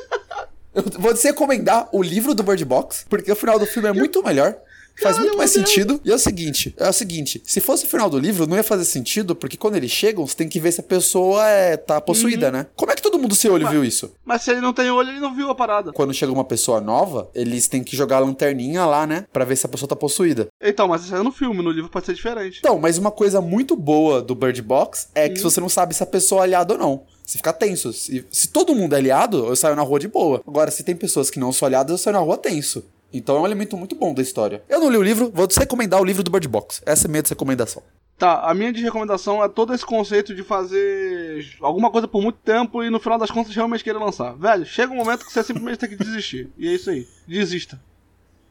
Eu 0.75 0.83
vou 0.99 1.15
te 1.15 1.23
recomendar 1.25 1.89
o 1.93 2.03
livro 2.03 2.35
do 2.35 2.43
Bird 2.43 2.65
Box, 2.65 3.07
porque 3.09 3.31
o 3.31 3.37
final 3.37 3.59
do 3.59 3.67
filme 3.67 3.89
é 3.89 3.93
muito 3.93 4.23
melhor. 4.23 4.57
Faz 5.01 5.19
muito 5.19 5.37
mais 5.37 5.51
sentido. 5.51 6.01
E 6.05 6.11
é 6.11 6.15
o 6.15 6.19
seguinte, 6.19 6.75
é 6.77 6.89
o 6.89 6.93
seguinte, 6.93 7.43
se 7.45 7.61
fosse 7.61 7.85
o 7.85 7.89
final 7.89 8.09
do 8.09 8.19
livro, 8.19 8.47
não 8.47 8.57
ia 8.57 8.63
fazer 8.63 8.85
sentido, 8.85 9.35
porque 9.35 9.57
quando 9.57 9.77
eles 9.77 9.91
chegam, 9.91 10.27
você 10.27 10.37
tem 10.37 10.49
que 10.49 10.61
ver 10.61 10.73
se 10.73 10.81
a 10.81 10.85
pessoa 10.85 11.47
é, 11.49 11.77
tá 11.77 12.01
possuída, 12.01 12.51
né? 12.51 12.67
Como 12.77 12.93
é 12.93 12.95
que 12.95 13.03
todo 13.03 13.19
mundo 13.19 13.35
sem 13.35 13.51
olho 13.51 13.69
viu 13.69 13.85
isso? 13.85 14.15
Mas 14.25 14.43
se 14.43 14.51
ele 14.53 14.61
não 14.61 14.73
tem 14.73 14.91
olho, 14.91 15.11
ele 15.11 15.21
não 15.21 15.35
viu 15.35 15.51
a 15.51 15.55
parada. 15.55 15.93
Quando 15.93 16.15
chega 16.15 16.33
uma 16.33 16.45
pessoa 16.45 16.81
nova, 16.81 17.29
eles 17.35 17.67
têm 17.67 17.83
que 17.83 17.97
jogar 17.97 18.19
a 18.19 18.21
lanterninha 18.21 18.87
lá, 18.87 19.07
né? 19.07 19.27
Pra 19.33 19.45
ver 19.45 19.57
se 19.57 19.67
a 19.67 19.69
pessoa 19.69 19.89
tá 19.89 19.97
possuída. 19.97 20.49
Então, 20.63 20.87
mas 20.87 21.05
isso 21.05 21.15
é 21.15 21.23
no 21.23 21.33
filme, 21.33 21.63
no 21.63 21.71
livro 21.71 21.91
pode 21.91 22.07
ser 22.07 22.15
diferente. 22.15 22.59
Então, 22.61 22.79
mas 22.79 22.97
uma 22.97 23.11
coisa 23.11 23.41
muito 23.41 23.75
boa 23.75 24.23
do 24.23 24.35
Bird 24.35 24.63
Box 24.63 25.09
é 25.15 25.29
que 25.29 25.41
você 25.41 25.61
não 25.61 25.69
sabe 25.69 25.95
se 25.95 26.03
a 26.03 26.07
pessoa 26.07 26.43
é 26.43 26.45
aliada 26.45 26.75
ou 26.75 26.79
não. 26.79 27.03
Você 27.25 27.39
fica 27.39 27.53
tenso. 27.53 27.93
Se, 27.93 28.25
se 28.31 28.49
todo 28.49 28.75
mundo 28.75 28.95
é 28.95 28.99
aliado, 28.99 29.47
eu 29.47 29.57
saio 29.57 29.75
na 29.75 29.83
rua 29.83 29.99
de 29.99 30.09
boa. 30.09 30.43
Agora, 30.47 30.71
se 30.71 30.85
tem 30.85 30.95
pessoas 30.95 31.31
que 31.31 31.39
não 31.41 31.53
são 31.53 31.67
aliadas, 31.67 31.91
eu 31.93 31.99
saio 31.99 32.15
na 32.15 32.21
rua 32.21 32.37
tenso. 32.37 32.85
Então 33.13 33.37
é 33.37 33.41
um 33.41 33.47
elemento 33.47 33.77
muito 33.77 33.95
bom 33.95 34.13
da 34.13 34.21
história. 34.21 34.63
Eu 34.69 34.81
não 34.81 34.91
li 34.91 34.97
o 34.97 35.03
livro, 35.03 35.31
vou 35.33 35.47
te 35.47 35.59
recomendar 35.59 36.01
o 36.01 36.05
livro 36.05 36.23
do 36.23 36.31
Bird 36.31 36.49
Box. 36.49 36.83
Essa 36.85 37.07
é 37.07 37.09
a 37.09 37.11
minha 37.11 37.23
recomendação. 37.27 37.83
Tá, 38.19 38.43
a 38.43 38.55
minha 38.55 38.73
recomendação 38.73 39.43
é 39.43 39.49
todo 39.49 39.75
esse 39.75 39.85
conceito 39.85 40.35
de 40.35 40.43
fazer 40.43 41.57
alguma 41.61 41.91
coisa 41.91 42.07
por 42.07 42.23
muito 42.23 42.39
tempo 42.39 42.83
e 42.83 42.91
no 42.91 43.01
final 43.01 43.19
das 43.19 43.31
contas 43.31 43.55
realmente 43.55 43.83
querer 43.83 43.99
lançar. 43.99 44.35
Velho, 44.35 44.67
chega 44.67 44.93
um 44.93 44.97
momento 44.97 45.25
que 45.25 45.33
você 45.33 45.43
simplesmente 45.43 45.79
tem 45.79 45.89
que 45.89 45.97
desistir. 45.97 46.49
E 46.59 46.69
é 46.69 46.73
isso 46.75 46.91
aí. 46.91 47.09
Desista. 47.27 47.81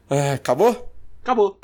É, 0.10 0.34
acabou? 0.34 0.92
Acabou. 1.22 1.58